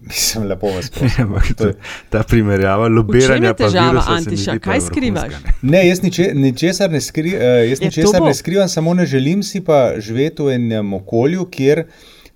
mislim, 0.00 0.44
lepo 0.44 0.66
vas 0.68 0.90
prosim. 0.90 1.24
Ampak 1.24 1.54
To 1.54 1.66
je- 1.66 1.74
Ta 2.08 2.22
primerjava 2.22 2.88
lobiranja 2.88 3.54
pa 3.54 3.64
težava, 3.64 4.04
Antiša? 4.08 4.58
Kaj 4.58 4.80
skrivaš? 4.82 5.32
ne. 5.32 5.52
Ne, 5.72 5.88
jaz 5.88 6.02
niče, 6.02 6.30
ničesar, 6.34 6.90
ne, 6.90 7.00
skri, 7.00 7.28
uh, 7.30 7.42
jaz 7.64 7.80
Je, 7.80 7.86
ničesar 7.86 8.22
ne 8.22 8.34
skrivam, 8.34 8.68
samo 8.68 8.94
ne 8.94 9.06
želim 9.06 9.42
si 9.42 9.60
pa 9.60 9.94
živeti 9.98 10.42
v 10.42 10.52
enem 10.52 10.94
okolju, 10.94 11.44
kjer 11.46 11.84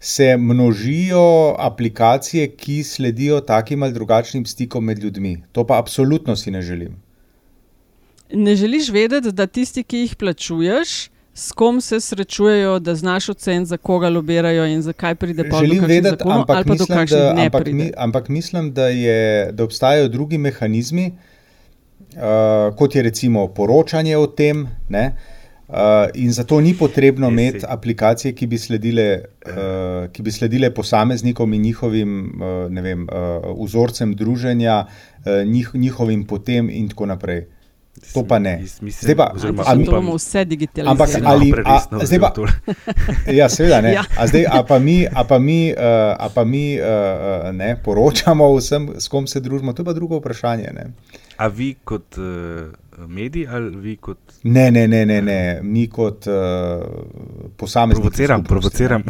se 0.04 0.36
množijo 0.36 1.54
aplikacije, 1.58 2.48
ki 2.56 2.82
sledijo 2.82 3.40
takim 3.40 3.82
ali 3.82 3.92
drugačnim 3.92 4.46
stikom 4.46 4.84
med 4.84 4.98
ljudmi. 4.98 5.42
To 5.52 5.66
pa 5.66 5.78
absolutno 5.78 6.36
si 6.36 6.50
ne 6.50 6.62
želim. 6.62 6.96
Ne 8.32 8.56
želiš 8.56 8.88
vedeti, 8.88 9.32
da 9.32 9.46
tisti, 9.46 9.82
ki 9.82 9.98
jih 9.98 10.16
plačuješ, 10.16 11.10
s 11.34 11.52
kom 11.52 11.80
se 11.80 12.00
srečujejo, 12.00 12.78
da 12.78 12.94
znaš 12.94 13.28
oceniti, 13.28 13.68
za 13.68 13.76
koga 13.76 14.08
lobirajo 14.08 14.66
in 14.66 14.82
zakaj 14.82 15.14
pride 15.14 15.42
vedeti, 15.42 16.08
zakonov, 16.08 16.32
ali 16.32 16.40
ampak, 16.40 16.66
pa 16.66 16.74
do 16.74 16.82
mislim, 16.82 16.98
kakšnih 16.98 17.20
da, 17.20 17.32
ne 17.32 17.44
ampak, 17.44 17.62
pride. 17.62 17.84
mi, 17.84 17.90
ampak 17.96 18.28
mislim, 18.28 18.72
da, 18.72 18.88
je, 18.88 19.52
da 19.52 19.64
obstajajo 19.64 20.08
drugi 20.08 20.38
mehanizmi, 20.38 21.12
uh, 21.12 22.74
kot 22.76 22.94
je 22.94 23.02
recimo 23.02 23.46
poročanje 23.48 24.16
o 24.16 24.26
tem. 24.26 24.66
Ne? 24.88 25.06
Uh, 25.06 25.41
in 26.14 26.32
zato 26.32 26.60
ni 26.60 26.74
potrebno 26.74 27.28
imeti 27.28 27.64
aplikacije, 27.68 28.34
ki 28.34 28.46
bi 28.46 28.58
sledile, 28.58 29.24
uh, 29.46 30.10
ki 30.12 30.22
bi 30.22 30.32
sledile 30.32 30.70
posameznikom 30.74 31.52
in 31.52 31.62
njihovim 31.62 32.12
uh, 32.42 32.82
vem, 32.82 33.06
uh, 33.08 33.64
vzorcem 33.64 34.14
druženja, 34.14 34.84
uh, 34.84 35.48
njih, 35.48 35.70
njihovim 35.74 36.26
potem 36.26 36.70
in 36.70 36.88
tako 36.88 37.06
naprej. 37.06 37.46
To 38.14 38.24
pa 38.24 38.38
ne. 38.38 38.58
Mislim, 38.58 38.90
Zdaj 38.90 39.16
pa, 39.16 39.32
oziroma 39.34 39.62
a 39.66 39.74
mi- 39.74 39.84
To 39.84 39.90
bomo 39.92 40.14
vse 40.14 40.44
digitalizirali. 40.44 40.90
Ampak 40.90 41.10
ali, 41.24 41.52
a, 41.64 41.78
zdaj 42.04 42.20
pa, 42.20 42.28
vzel 42.28 42.34
tole. 42.34 42.52
ja, 43.38 43.48
seveda 43.48 43.80
ne. 43.80 43.92
Ja. 43.92 44.04
A 44.18 44.26
zdaj, 44.26 44.46
a 44.48 44.62
pa 44.62 44.78
mi, 44.78 45.06
a 45.14 45.24
pa 45.24 45.38
mi, 45.38 45.72
uh, 45.72 45.78
a 46.18 46.28
pa 46.34 46.44
mi 46.44 46.78
uh, 46.80 47.52
ne, 47.52 47.76
poročamo 47.84 48.48
vsem, 48.56 48.90
s 48.98 49.08
kom 49.08 49.26
se 49.26 49.40
družimo, 49.40 49.72
to 49.72 49.82
je 49.82 49.86
pa 49.86 49.92
drugo 49.92 50.18
vprašanje. 50.18 50.72
Ne, 50.74 50.86
A 51.36 51.46
vi 51.46 51.74
kot 51.84 52.16
uh, 52.18 52.72
medij 53.08 53.46
ali 53.48 53.76
vi 53.76 53.96
kot. 53.96 54.18
ne, 54.42 54.70
ne, 54.70 54.88
ne, 54.88 55.06
ne, 55.06 55.22
ne. 55.22 55.60
mi 55.62 55.86
kot 55.88 56.26
uh, 56.26 56.32
posamezniki. 57.56 58.02
Provociram, 58.02 58.44
provociram. 58.44 59.02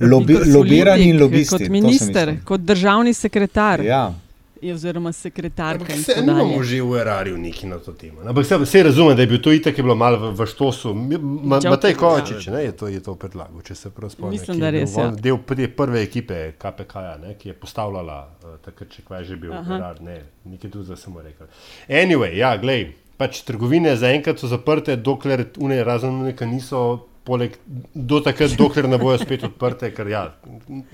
Lobi, 0.12 0.38
lobirani 0.46 1.10
in 1.10 1.20
lobisti. 1.20 1.50
Kot 1.50 1.66
to 1.66 1.72
minister, 1.72 2.36
kot 2.44 2.60
državni 2.60 3.14
sekretar. 3.14 3.84
Ja. 3.84 4.14
Je, 4.62 4.74
oziroma 4.74 5.12
sekretarka. 5.12 5.96
Se, 5.96 6.14
tako 6.14 6.26
dalje. 6.26 6.62
že 6.64 6.82
v 6.82 6.96
erariju 7.00 7.38
neki 7.38 7.66
na 7.66 7.78
to 7.78 7.92
temo. 7.92 8.20
Ampak 8.26 8.46
se, 8.46 8.66
se 8.66 8.82
razumem, 8.82 9.16
da 9.16 9.22
je 9.22 9.26
bil 9.26 9.42
to 9.42 9.52
itak 9.52 9.78
je 9.78 9.82
bilo 9.82 9.94
malo 9.94 10.18
v, 10.18 10.32
v 10.34 10.46
štosu. 10.46 10.94
Ma- 10.94 11.60
Čau, 11.60 11.70
Matej. 11.70 11.94
Kovačič 11.94 12.46
ne, 12.46 12.64
je, 12.64 12.72
to, 12.72 12.88
je 12.88 13.00
to 13.00 13.14
predlagal, 13.14 13.62
če 13.62 13.74
se 13.74 13.90
prav 13.90 14.10
spomnim. 14.10 14.40
Mislim, 14.40 14.58
da 14.58 14.66
je 14.66 14.72
bil 14.72 14.80
res, 14.80 14.96
ja. 14.96 15.10
Del 15.10 15.38
prve, 15.38 15.68
prve 15.68 16.02
ekipe 16.02 16.52
KPK, 16.58 16.94
ne, 17.22 17.34
ki 17.38 17.52
je 17.52 17.54
postavljala 17.54 18.18
uh, 18.26 18.56
takrat, 18.64 18.90
če 18.96 19.02
kvaj 19.06 19.24
že 19.24 19.36
bil 19.36 19.52
erar, 19.54 20.00
ne, 20.02 20.22
nekaj 20.44 20.70
drugega 20.70 20.96
samo 20.96 21.22
rekel. 21.22 21.46
Anyway, 21.88 22.34
ja, 22.38 22.56
glej, 22.58 22.92
pač 23.18 23.42
trgovine 23.46 23.94
zaenkrat 23.96 24.42
so 24.42 24.50
zaprte, 24.50 24.96
dokler 24.96 25.46
une 25.58 25.82
razen 25.84 26.24
nekaj 26.32 26.50
niso. 26.50 27.04
Poleg, 27.28 27.58
do 27.92 28.22
takrat, 28.24 28.54
dokler 28.56 28.86
ne 28.88 28.96
bojo 28.96 29.18
spet 29.20 29.42
odprte, 29.44 29.90
ker 29.92 30.08
ja, 30.08 30.22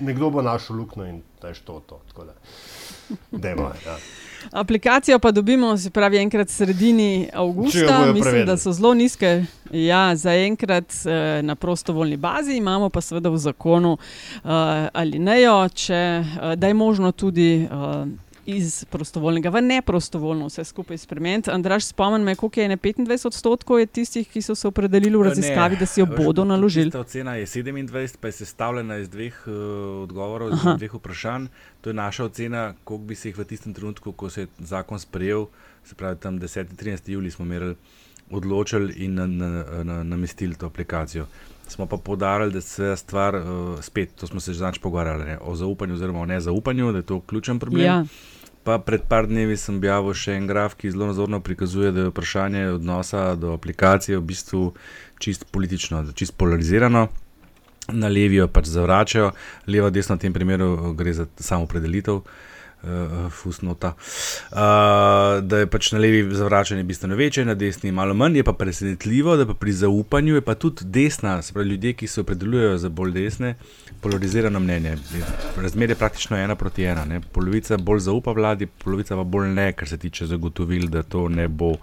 nekdo 0.03 0.27
bo 0.35 0.41
našel 0.43 0.75
luknjo 0.81 1.05
in 1.07 1.21
da 1.39 1.47
je 1.47 1.61
to. 1.63 1.79
to 1.87 2.01
Dajmo, 3.31 3.71
ja. 3.85 3.97
Aplikacijo 4.51 5.19
pa 5.19 5.31
dobimo, 5.31 5.77
se 5.77 5.89
pravi, 5.89 6.17
enkrat 6.17 6.49
sredini 6.49 7.29
avgusta. 7.33 7.99
Mislim, 7.99 8.23
prevedli. 8.23 8.45
da 8.45 8.57
so 8.57 8.71
zelo 8.71 8.93
nizke. 8.93 9.45
Ja, 9.71 10.15
zaenkrat 10.15 10.93
eh, 11.05 11.41
na 11.41 11.55
prostovoljni 11.55 12.17
bazi, 12.17 12.57
imamo 12.57 12.89
pa 12.89 13.01
seveda 13.01 13.29
v 13.29 13.37
zakonu 13.37 13.91
uh, 13.91 14.49
ali 14.93 15.19
nejo, 15.19 15.69
če, 15.69 16.23
uh, 16.23 16.53
da 16.53 16.67
je 16.67 16.73
možno 16.73 17.11
tudi 17.11 17.67
uh, 17.71 18.07
iz 18.45 18.85
prostovoljnega 18.85 19.49
v 19.49 19.61
neprostovoljno 19.61 20.47
vse 20.47 20.63
skupaj 20.63 20.97
spremeniti. 20.97 21.51
Andraš, 21.51 21.85
spomni 21.85 22.25
me, 22.25 22.35
koliko 22.35 22.59
je 22.59 22.67
ne 22.67 22.77
25 22.77 23.27
odstotkov 23.27 23.79
je 23.79 23.85
tistih, 23.85 24.29
ki 24.29 24.41
so 24.41 24.55
se 24.55 24.67
opredelili 24.67 25.17
v 25.17 25.23
raziskavi, 25.29 25.77
da 25.79 25.85
si 25.85 25.99
jo 25.99 26.05
Veš, 26.05 26.25
bodo 26.25 26.45
naložili. 26.45 26.85
Tista 26.85 26.99
ocena 26.99 27.35
je 27.35 27.45
27, 27.45 28.17
pa 28.21 28.27
je 28.27 28.31
sestavljena 28.31 28.97
iz 28.97 29.09
dveh 29.09 29.41
uh, 29.47 29.53
odgovorov, 30.03 30.53
Aha. 30.53 30.71
iz 30.71 30.79
dveh 30.79 30.93
vprašanj. 30.93 31.47
To 31.81 31.89
je 31.89 31.93
naša 31.93 32.25
ocena, 32.25 32.73
koliko 32.83 33.05
bi 33.05 33.15
se 33.15 33.29
jih 33.29 33.37
v 33.37 33.45
tistem 33.45 33.73
trenutku, 33.73 34.11
ko 34.11 34.29
se 34.29 34.41
je 34.41 34.47
zakon 34.59 34.99
sprejel, 34.99 35.47
se 35.83 35.95
pravi 35.95 36.17
tam 36.19 36.39
10-13 36.39 37.11
juli, 37.11 37.31
smo 37.31 37.45
merili, 37.45 37.75
odločili 38.29 38.93
in 39.05 39.15
na, 39.15 39.27
na, 39.27 39.65
na, 39.83 40.03
namestili 40.03 40.55
to 40.55 40.65
aplikacijo. 40.65 41.25
Smo 41.67 41.85
pa 41.85 41.97
poudarili, 41.97 42.53
da 42.53 42.61
se 42.61 42.95
stvar, 42.95 43.35
uh, 43.35 43.81
spet, 43.81 44.09
to 44.15 44.27
smo 44.27 44.39
se 44.39 44.53
že 44.53 44.57
znač 44.57 44.77
pogovarjali, 44.77 45.25
ne, 45.25 45.37
o 45.41 45.55
zaupanju 45.55 45.93
oziroma 45.93 46.19
o 46.19 46.25
nezaupanju, 46.25 46.91
da 46.91 46.97
je 46.97 47.03
to 47.03 47.21
ključen 47.21 47.59
problem. 47.59 47.85
Ja. 47.85 48.05
Pa 48.65 48.79
pred 48.81 49.03
par 49.05 49.27
dnevi 49.29 49.53
sem 49.61 49.77
objavil 49.77 50.15
še 50.17 50.39
en 50.39 50.47
graf, 50.49 50.73
ki 50.73 50.89
zelo 50.89 51.11
nazorno 51.11 51.37
prikazuje, 51.45 51.91
da 51.93 52.07
je 52.07 52.13
vprašanje 52.13 52.63
odnosa 52.79 53.27
do 53.37 53.53
aplikacije 53.53 54.17
v 54.17 54.25
bistvu 54.25 54.63
čist 55.21 55.45
politično, 55.53 56.01
čist 56.17 56.33
polarizirano. 56.33 57.05
Na 57.93 58.09
levi 58.09 58.41
jo 58.41 58.49
pač 58.49 58.71
zavračajo, 58.73 59.29
leva, 59.69 59.91
desna 59.93 60.17
v 60.17 60.25
tem 60.25 60.33
primeru 60.33 60.95
gre 60.97 61.13
za 61.13 61.27
samo 61.37 61.69
predelitev, 61.69 62.23
uh, 62.23 62.54
fusnota. 63.31 63.93
Uh, 64.51 64.57
da 65.41 65.59
je 65.59 65.67
pač 65.67 65.91
na 65.91 65.99
levi 65.99 66.35
zavračanje 66.35 66.83
bistveno 66.83 67.15
večje, 67.15 67.45
na 67.45 67.53
desni 67.53 67.91
malo 67.91 68.13
manj, 68.13 68.37
je 68.37 68.43
pa 68.43 68.53
presenetljivo, 68.53 69.35
da 69.37 69.45
pa 69.45 69.53
pri 69.53 69.71
zaupanju 69.71 70.35
je 70.35 70.41
pa 70.41 70.55
tudi 70.55 70.85
desna, 70.85 71.41
se 71.41 71.53
pravi 71.53 71.69
ljudje, 71.69 71.93
ki 71.93 72.07
se 72.07 72.21
opredeljujejo 72.21 72.77
za 72.77 72.89
bolj 72.89 73.11
desne, 73.11 73.55
polarizirano 74.01 74.59
mnenje. 74.59 74.97
Razmer 75.57 75.89
je 75.89 75.95
praktično 75.95 76.37
ena 76.37 76.55
proti 76.55 76.83
ena. 76.83 77.05
Ne? 77.05 77.21
Polovica 77.21 77.77
bolj 77.77 77.99
zaupa 77.99 78.31
vladi, 78.31 78.65
polovica 78.65 79.15
pa 79.15 79.23
bolj 79.23 79.47
ne, 79.47 79.71
kar 79.73 79.89
se 79.89 79.97
tiče 79.97 80.25
zagotovil, 80.25 80.87
da 80.87 81.03
to 81.03 81.27
ne 81.29 81.47
bo 81.47 81.75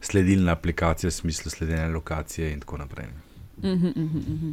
sledilna 0.00 0.52
aplikacija 0.52 1.08
v 1.08 1.12
smislu 1.12 1.50
sledenja 1.50 1.88
lokacije 1.88 2.52
in 2.52 2.60
tako 2.60 2.78
naprej. 2.78 3.06
Mhm, 3.62 3.86
mhm, 3.86 4.18
mhm. 4.18 4.50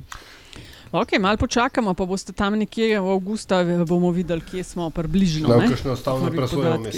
Ok, 0.91 1.19
malo 1.19 1.37
počakamo, 1.37 1.93
pa 1.93 2.05
boste 2.05 2.33
tam 2.33 2.55
nekje 2.55 2.99
v 2.99 3.09
avgusta 3.11 3.63
bomo 3.85 4.11
videli, 4.11 4.41
kje 4.41 4.63
smo 4.63 4.89
približno. 4.89 5.57
Ne, 5.57 5.67
kakšno 5.67 5.93
ustavno 5.93 6.31
presojo 6.31 6.77
vmes. 6.77 6.95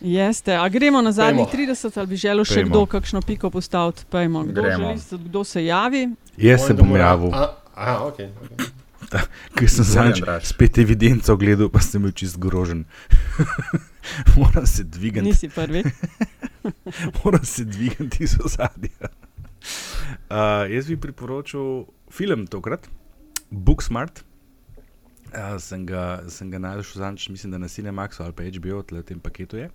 Jeste, 0.00 0.56
a 0.56 0.68
gremo 0.68 1.02
na 1.02 1.12
zadnjih 1.12 1.46
Pejmo. 1.52 1.74
30, 1.74 1.98
ali 1.98 2.06
bi 2.06 2.16
želel 2.16 2.44
še 2.44 2.54
Pejmo. 2.54 2.70
kdo 2.70 2.86
kakšno 2.86 3.20
piko 3.20 3.50
postaviti? 3.50 4.04
Pejmo. 4.10 4.44
Kdo, 4.48 4.62
želi, 4.62 4.94
kdo 5.28 5.44
se 5.44 5.64
javi? 5.64 6.08
Jaz 6.36 6.66
se 6.66 6.74
bom 6.74 6.96
javil. 6.96 7.34
A- 7.34 7.56
Aha, 7.74 7.98
ok. 8.06 8.16
okay. 8.18 8.70
Ker 9.58 9.68
sem 9.68 9.84
zadnjič 9.84 10.24
spet 10.48 10.78
evidenco 10.78 11.36
gledal, 11.36 11.68
pa 11.68 11.82
sem 11.84 12.02
bil 12.02 12.12
čist 12.16 12.38
grožen. 12.40 12.84
Moram 14.40 14.66
se 14.66 14.84
dvigati. 14.84 15.26
Nisi 15.26 15.48
prvi. 15.48 15.84
Moram 17.24 17.44
se 17.44 17.64
dvigati 17.64 18.24
iz 18.24 18.38
ozadja. 18.44 19.10
Uh, 20.30 20.64
jaz 20.72 20.86
bi 20.88 20.96
priporočil 20.96 21.84
film 22.10 22.46
tokrat, 22.46 22.90
Booksmart. 23.50 24.24
Uh, 25.30 25.54
sem 25.62 25.86
ga, 25.86 26.24
sem 26.28 26.50
ga 26.50 26.58
našel 26.58 27.04
zadnjič, 27.04 27.28
mislim, 27.30 27.52
da 27.54 27.58
na 27.58 27.68
Cinemaxu 27.70 28.24
ali 28.24 28.34
pa 28.34 28.42
HBO, 28.42 28.82
tle 28.82 29.04
v 29.04 29.06
tem 29.06 29.20
paketu 29.22 29.60
je. 29.60 29.68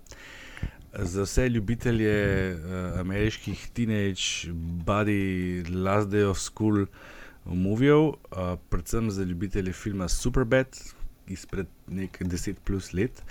Za 0.92 1.24
vse 1.24 1.48
ljubitelje 1.48 2.12
uh, 2.54 3.00
ameriških 3.00 3.68
teenage, 3.72 4.52
body, 4.84 5.64
last 5.72 6.12
day 6.12 6.28
of 6.28 6.38
school 6.38 6.84
movijev, 7.44 8.12
uh, 8.12 8.54
predvsem 8.68 9.10
za 9.10 9.24
ljubitelje 9.24 9.72
filma 9.72 10.08
Superbad 10.08 10.76
izpred 11.26 11.66
nekaj 11.88 12.26
10 12.26 12.60
plus 12.64 12.92
let. 12.92 13.22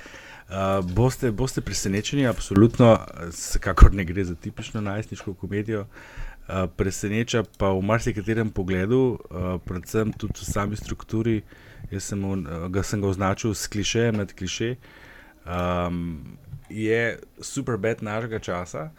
Uh, 0.50 0.82
boste, 0.94 1.32
boste 1.32 1.62
presenečeni, 1.62 2.26
absolutno, 2.28 2.98
vsekakor 3.30 3.94
ne 3.94 4.06
gre 4.06 4.26
za 4.26 4.36
tipično 4.36 4.82
najstniško 4.82 5.34
komedijo. 5.34 5.82
Uh, 5.82 6.35
preseneča 6.78 7.44
pa 7.58 7.74
v 7.74 7.82
marsikaterem 7.82 8.50
pogledu, 8.54 9.18
uh, 9.18 9.58
predvsem 9.66 10.14
tudi 10.14 10.42
v 10.42 10.46
sami 10.46 10.76
strukturi. 10.78 11.42
Jaz 11.90 12.14
sem, 12.14 12.22
v, 12.22 12.46
uh, 12.46 12.70
ga, 12.70 12.86
sem 12.86 13.02
ga 13.02 13.10
označil 13.10 13.58
s 13.58 13.66
klišejem 13.66 14.22
nad 14.22 14.30
kliše. 14.30 14.78
Um, 15.46 16.38
je 16.70 17.18
super 17.42 17.78
bed 17.78 18.02
našega 18.02 18.40
časa, 18.40 18.90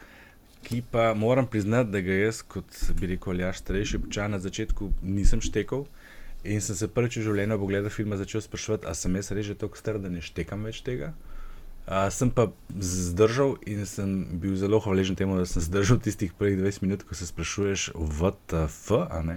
ki 0.66 0.82
pa 0.90 1.14
moram 1.14 1.46
priznati, 1.46 1.90
da 1.90 2.02
ga 2.02 2.14
jaz, 2.14 2.42
kot 2.42 2.66
bi 2.98 3.14
rekel, 3.14 3.34
Aljaš, 3.34 3.62
starejši 3.62 3.96
občan 4.02 4.34
na 4.34 4.38
začetku 4.42 4.90
nisem 5.02 5.42
štekal. 5.42 5.86
In 6.46 6.62
sem 6.62 6.78
se 6.78 6.86
prvič 6.86 7.18
v 7.18 7.26
življenju 7.26 7.58
po 7.58 7.66
gledu 7.66 7.90
filma 7.90 8.18
začel 8.18 8.42
sprašovati, 8.42 8.86
ali 8.86 8.98
sem 8.98 9.14
jaz 9.18 9.30
res 9.34 9.46
že 9.46 9.58
tako 9.58 9.78
star, 9.78 9.98
da 9.98 10.10
ne 10.10 10.22
štekam 10.22 10.62
več 10.66 10.82
tega. 10.86 11.14
Uh, 11.86 12.08
sem 12.10 12.30
pa 12.30 12.48
zdržal 12.74 13.54
in 13.62 13.86
sem 13.86 14.24
bil 14.42 14.56
zelo 14.58 14.80
hvaležen 14.82 15.14
temu, 15.14 15.36
da 15.38 15.46
sem 15.46 15.62
zdržal 15.62 16.00
tistih 16.02 16.32
prvih 16.34 16.58
20 16.58 16.82
minut, 16.82 17.02
ko 17.06 17.14
se 17.14 17.26
sprašuješ, 17.26 17.92
VTF, 17.94 18.90
a 19.06 19.22
ne. 19.22 19.36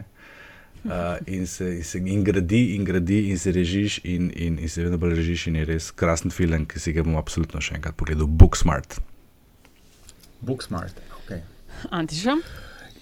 Uh, 0.81 1.19
in, 1.27 1.45
se, 1.45 1.75
in 1.77 1.83
se 1.83 1.99
in 1.99 2.23
gradi, 2.23 2.73
in 2.75 2.87
gradi, 2.87 3.29
in 3.29 3.37
se 3.37 3.51
režiš, 3.51 3.99
in, 4.03 4.31
in, 4.33 4.57
in 4.57 4.69
se 4.69 4.81
vedno 4.81 4.97
bolj 4.97 5.13
režiš, 5.19 5.45
in 5.47 5.59
je 5.61 5.65
res 5.69 5.91
krasen 5.91 6.33
film, 6.33 6.65
ki 6.65 6.81
si 6.81 6.95
ga 6.95 7.05
bom 7.05 7.19
absolutno 7.21 7.61
še 7.61 7.77
enkrat 7.77 7.99
pogledal. 7.99 8.25
Booksmart. 8.25 8.97
Booksmart. 10.41 10.97
Okay. 11.21 11.43
Antiša? 11.91 12.39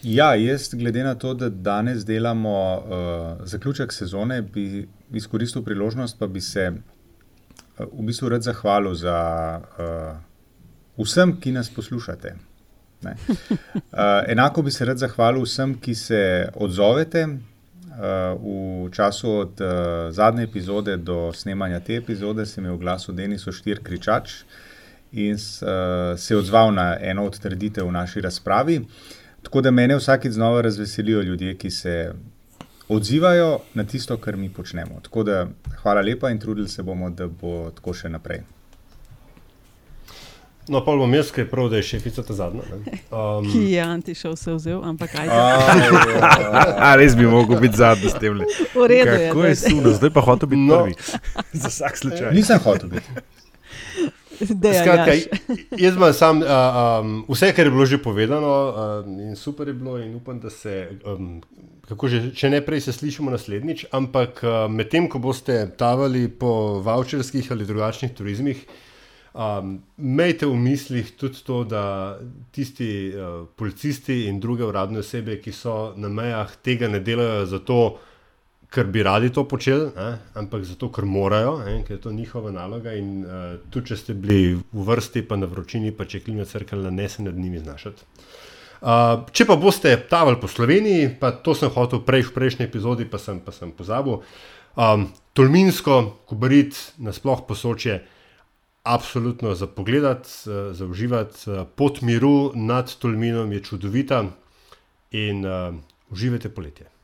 Ja, 0.03 0.33
jaz, 0.35 0.73
glede 0.75 1.07
na 1.07 1.15
to, 1.15 1.31
da 1.33 1.49
danes 1.49 2.03
delamo 2.05 2.57
uh, 2.75 3.47
zaključek 3.47 3.95
sezone, 3.95 4.41
bi 4.41 4.89
izkoristil 5.15 5.63
priložnost, 5.63 6.19
pa 6.19 6.27
bi 6.27 6.41
se 6.41 6.73
v 7.79 8.05
bistvu 8.05 8.29
rad 8.29 8.41
zahvalil 8.41 8.95
za 8.95 9.17
uh, 9.61 11.03
vsem, 11.03 11.37
ki 11.41 11.51
nas 11.51 11.69
poslušate. 11.69 12.35
Ne. 13.01 13.15
Uh, 13.73 14.25
enako 14.33 14.61
bi 14.61 14.71
se 14.71 14.85
rad 14.85 14.97
zahvalil 14.97 15.45
vsem, 15.45 15.77
ki 15.81 15.95
se 15.95 16.49
odzovete. 16.55 17.27
Uh, 17.97 18.87
v 18.87 18.91
času 18.93 19.31
od 19.31 19.61
uh, 19.61 19.69
zadnje 20.13 20.43
epizode 20.43 20.97
do 20.97 21.31
snemanja 21.33 21.79
te 21.79 21.95
epizode 21.97 22.45
sem 22.45 22.65
imel 22.65 22.77
glas 22.77 23.09
od 23.09 23.15
Denisa 23.15 23.51
Štir 23.51 23.81
Kričač 23.83 24.43
in 25.11 25.33
uh, 25.33 25.39
se 26.17 26.33
je 26.33 26.37
odzval 26.37 26.73
na 26.73 26.97
eno 27.01 27.25
od 27.25 27.39
trditev 27.39 27.87
v 27.87 27.91
naši 27.91 28.21
razpravi. 28.21 28.85
Tako 29.41 29.61
da 29.61 29.71
mene 29.71 29.95
vsakeč 29.97 30.31
znova 30.31 30.61
razveselijo 30.61 31.21
ljudje, 31.21 31.55
ki 31.57 31.71
se 31.71 32.13
odzivajo 32.89 33.59
na 33.73 33.83
tisto, 33.83 34.17
kar 34.17 34.37
mi 34.37 34.49
počnemo. 34.49 34.99
Tako 35.03 35.23
da 35.23 35.47
hvala 35.81 36.01
lepa 36.01 36.29
in 36.29 36.39
trudili 36.39 36.69
se 36.69 36.83
bomo, 36.83 37.09
da 37.09 37.27
bo 37.27 37.71
tako 37.71 37.93
še 37.93 38.09
naprej. 38.09 38.41
No, 40.67 40.81
pa 40.83 40.91
bom 40.91 41.13
jaz, 41.13 41.29
ki 41.31 41.41
je 41.41 41.47
prav, 41.47 41.69
da 41.69 41.77
je 41.77 41.83
šefica 41.83 42.23
ta 42.23 42.33
zadnja. 42.33 42.61
ne. 42.69 42.97
Um, 43.11 43.45
Ki 43.51 43.71
je 43.71 43.81
Antiša 43.81 44.29
vse 44.29 44.53
vzel, 44.53 44.81
ampak 44.83 45.11
kaj 45.11 45.29
A, 46.83 46.95
res 46.95 47.15
bi 47.15 47.23
mogel 47.23 47.59
biti 47.59 47.77
zadnji 47.77 48.09
s 48.09 48.19
tem. 48.19 48.35
V 48.75 48.87
redu 48.87 49.11
je, 49.11 49.29
Kako 49.29 49.45
je 49.45 49.55
suno, 49.55 49.93
zdaj 49.95 50.09
pa 50.09 50.21
hotel 50.21 50.49
biti 50.49 50.61
No. 50.61 50.81
prvi. 50.83 50.95
Za 51.63 51.67
vsak 51.69 51.97
slučaj. 51.97 52.33
Nisem 52.33 52.59
hotel 52.59 52.89
biti. 52.89 53.07
Skratka, 54.37 55.11
jaz 55.71 55.95
imam 55.95 56.13
sam, 56.13 56.37
uh, 56.37 56.47
um, 57.01 57.25
vse, 57.29 57.53
kar 57.53 57.65
je 57.65 57.71
bilo 57.71 57.85
že 57.85 57.97
povedano, 57.97 58.51
uh, 58.67 59.21
in 59.21 59.35
super 59.35 59.67
je 59.67 59.73
bilo, 59.73 59.97
in 59.97 60.15
upam, 60.15 60.39
da 60.39 60.49
se, 60.49 60.89
um, 61.05 61.41
kako 61.87 62.09
že, 62.11 62.19
če 62.35 62.51
ne 62.51 62.59
prej, 62.63 62.83
se 62.87 62.95
slišimo 62.95 63.31
naslednjič. 63.31 63.87
Ampak 63.95 64.43
uh, 64.43 64.65
medtem, 64.71 65.07
ko 65.11 65.21
boste 65.23 65.55
tavali 65.79 66.27
po 66.27 66.81
voucherskih 66.83 67.47
ali 67.55 67.67
drugačnih 67.67 68.11
turizmih, 68.17 68.65
um, 69.31 69.77
imejte 69.97 70.49
v 70.49 70.57
mislih 70.59 71.13
tudi 71.19 71.43
to, 71.47 71.63
da 71.63 72.17
tisti 72.51 72.89
uh, 73.13 73.45
policisti 73.55 74.25
in 74.27 74.41
druge 74.43 74.67
uradne 74.67 74.99
osebe, 74.99 75.39
ki 75.39 75.55
so 75.55 75.93
na 75.95 76.11
mejah, 76.11 76.51
tega 76.63 76.91
ne 76.91 76.99
delajo 76.99 77.47
zato, 77.55 77.79
ker 78.67 78.89
bi 78.91 78.99
radi 79.05 79.29
to 79.31 79.45
počeli, 79.47 79.87
ne, 79.95 80.09
ampak 80.35 80.65
zato, 80.67 80.89
ker 80.91 81.07
morajo, 81.07 81.61
ne, 81.63 81.79
ker 81.87 81.95
je 81.95 82.01
to 82.03 82.11
njihova 82.11 82.51
naloga. 82.51 82.97
In 82.99 83.23
uh, 83.23 83.47
tudi, 83.71 83.93
če 83.93 84.01
ste 84.03 84.17
bili 84.17 84.57
v 84.57 84.87
vrsti, 84.91 85.23
pa 85.23 85.39
na 85.39 85.47
vročini, 85.47 85.95
pa 85.95 86.03
če 86.03 86.25
klima 86.25 86.43
crkala, 86.43 86.91
ne 86.91 87.07
se 87.07 87.23
nad 87.23 87.37
njimi 87.37 87.63
znašati. 87.63 88.11
Uh, 88.77 89.25
če 89.33 89.47
pa 89.49 89.57
boste 89.57 89.93
tavali 90.09 90.37
po 90.41 90.49
Sloveniji, 90.51 91.09
pa 91.21 91.31
to 91.31 91.55
sem 91.57 91.71
hotel 91.73 92.03
prej 92.05 92.27
v 92.29 92.35
prejšnji 92.35 92.67
epizodi, 92.67 93.07
pa 93.09 93.17
sem, 93.21 93.39
pa 93.41 93.53
sem 93.55 93.71
pozabil. 93.73 94.21
Um, 94.77 95.07
Tolminsko, 95.33 96.25
Kubarit, 96.29 96.77
nasploh 97.01 97.41
posoče, 97.47 98.01
absolutno 98.87 99.55
za 99.57 99.67
pogled, 99.67 100.29
za 100.47 100.85
uživati. 100.85 101.49
Uh, 101.49 101.63
pot 101.65 102.03
miru 102.05 102.51
nad 102.53 102.89
Tolminom 103.01 103.49
je 103.51 103.63
čudovita 103.65 104.25
in 105.17 105.41
uh, 105.45 105.73
uživajte 106.13 106.53
poletje. 106.53 106.96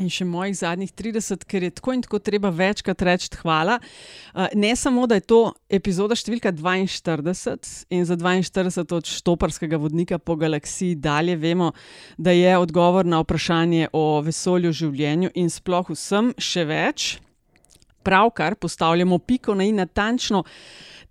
In 0.00 0.08
še 0.12 0.24
mojih 0.28 0.54
zadnjih 0.56 0.92
30, 0.96 1.44
ker 1.48 1.66
je 1.66 1.72
tako 1.76 1.96
in 1.96 2.04
tako 2.04 2.20
treba 2.24 2.52
večkrat 2.54 3.02
reči 3.02 3.30
hvala. 3.42 3.78
Uh, 4.32 4.46
ne 4.54 4.72
samo, 4.76 5.06
da 5.06 5.18
je 5.18 5.26
to 5.28 5.40
epizoda 5.68 6.16
številka 6.16 6.52
42 6.56 7.86
in 7.92 8.06
za 8.08 8.16
42 8.16 8.96
od 8.96 9.08
štoparskega 9.08 9.80
vodnika 9.80 10.18
po 10.18 10.36
galaksiji 10.36 10.96
dalje 10.96 11.36
vemo, 11.36 11.72
da 12.16 12.32
je 12.32 12.56
odgovor 12.58 13.06
na 13.06 13.20
vprašanje 13.24 13.92
o 13.92 14.22
vesolju, 14.24 14.72
življenju 14.72 15.34
in 15.34 15.52
sploh 15.52 15.92
vsem 15.92 16.32
še 16.38 16.64
več. 16.68 17.12
Pravkar 18.04 18.54
postavljamo 18.54 19.18
piko 19.18 19.54
na 19.54 19.64
in 19.64 19.76
natančno 19.76 20.44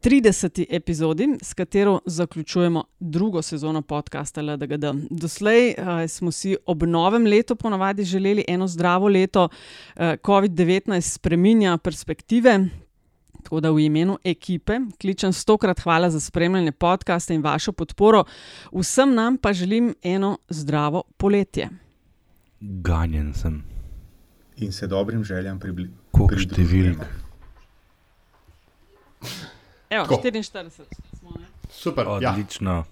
30. 0.04 0.66
epizodi, 0.70 1.28
s 1.42 1.54
katero 1.54 2.00
zaključujemo 2.06 2.84
drugo 3.00 3.42
sezono 3.42 3.82
podcasta 3.82 4.42
LDGD. 4.42 4.86
Doslej 5.10 5.70
uh, 5.78 6.10
smo 6.10 6.32
si 6.32 6.58
ob 6.66 6.84
novem 6.84 7.26
letu 7.26 7.56
ponavadi 7.56 8.04
želeli 8.04 8.46
eno 8.48 8.68
zdravo 8.68 9.08
leto, 9.08 9.44
uh, 9.44 10.02
COVID-19 10.02 11.02
spreminja 11.02 11.78
perspektive. 11.78 12.60
Tako 13.44 13.60
da 13.60 13.72
v 13.72 13.80
imenu 13.80 14.18
ekipe 14.24 14.80
kličem 15.02 15.34
stokrat 15.34 15.80
hvala 15.80 16.10
za 16.10 16.20
spremljanje 16.20 16.72
podcasta 16.72 17.34
in 17.34 17.42
vašo 17.42 17.72
podporo, 17.72 18.24
vsem 18.72 19.14
nam 19.14 19.38
pa 19.38 19.54
želim 19.54 19.96
eno 20.04 20.38
zdravo 20.50 21.04
poletje. 21.18 21.70
Ganjen 22.60 23.34
sem. 23.34 23.64
In 24.58 24.72
se 24.72 24.88
dobrim 24.88 25.24
željam 25.24 25.60
približati. 25.60 26.01
Koliko 26.28 26.44
številk? 26.46 27.04
Evo, 29.92 30.06
Tako. 30.06 30.22
44 30.24 30.70
smo. 31.20 31.34
Ne? 31.36 31.46
Super, 31.72 32.06
ja. 32.22 32.32
Odlično. 32.32 32.84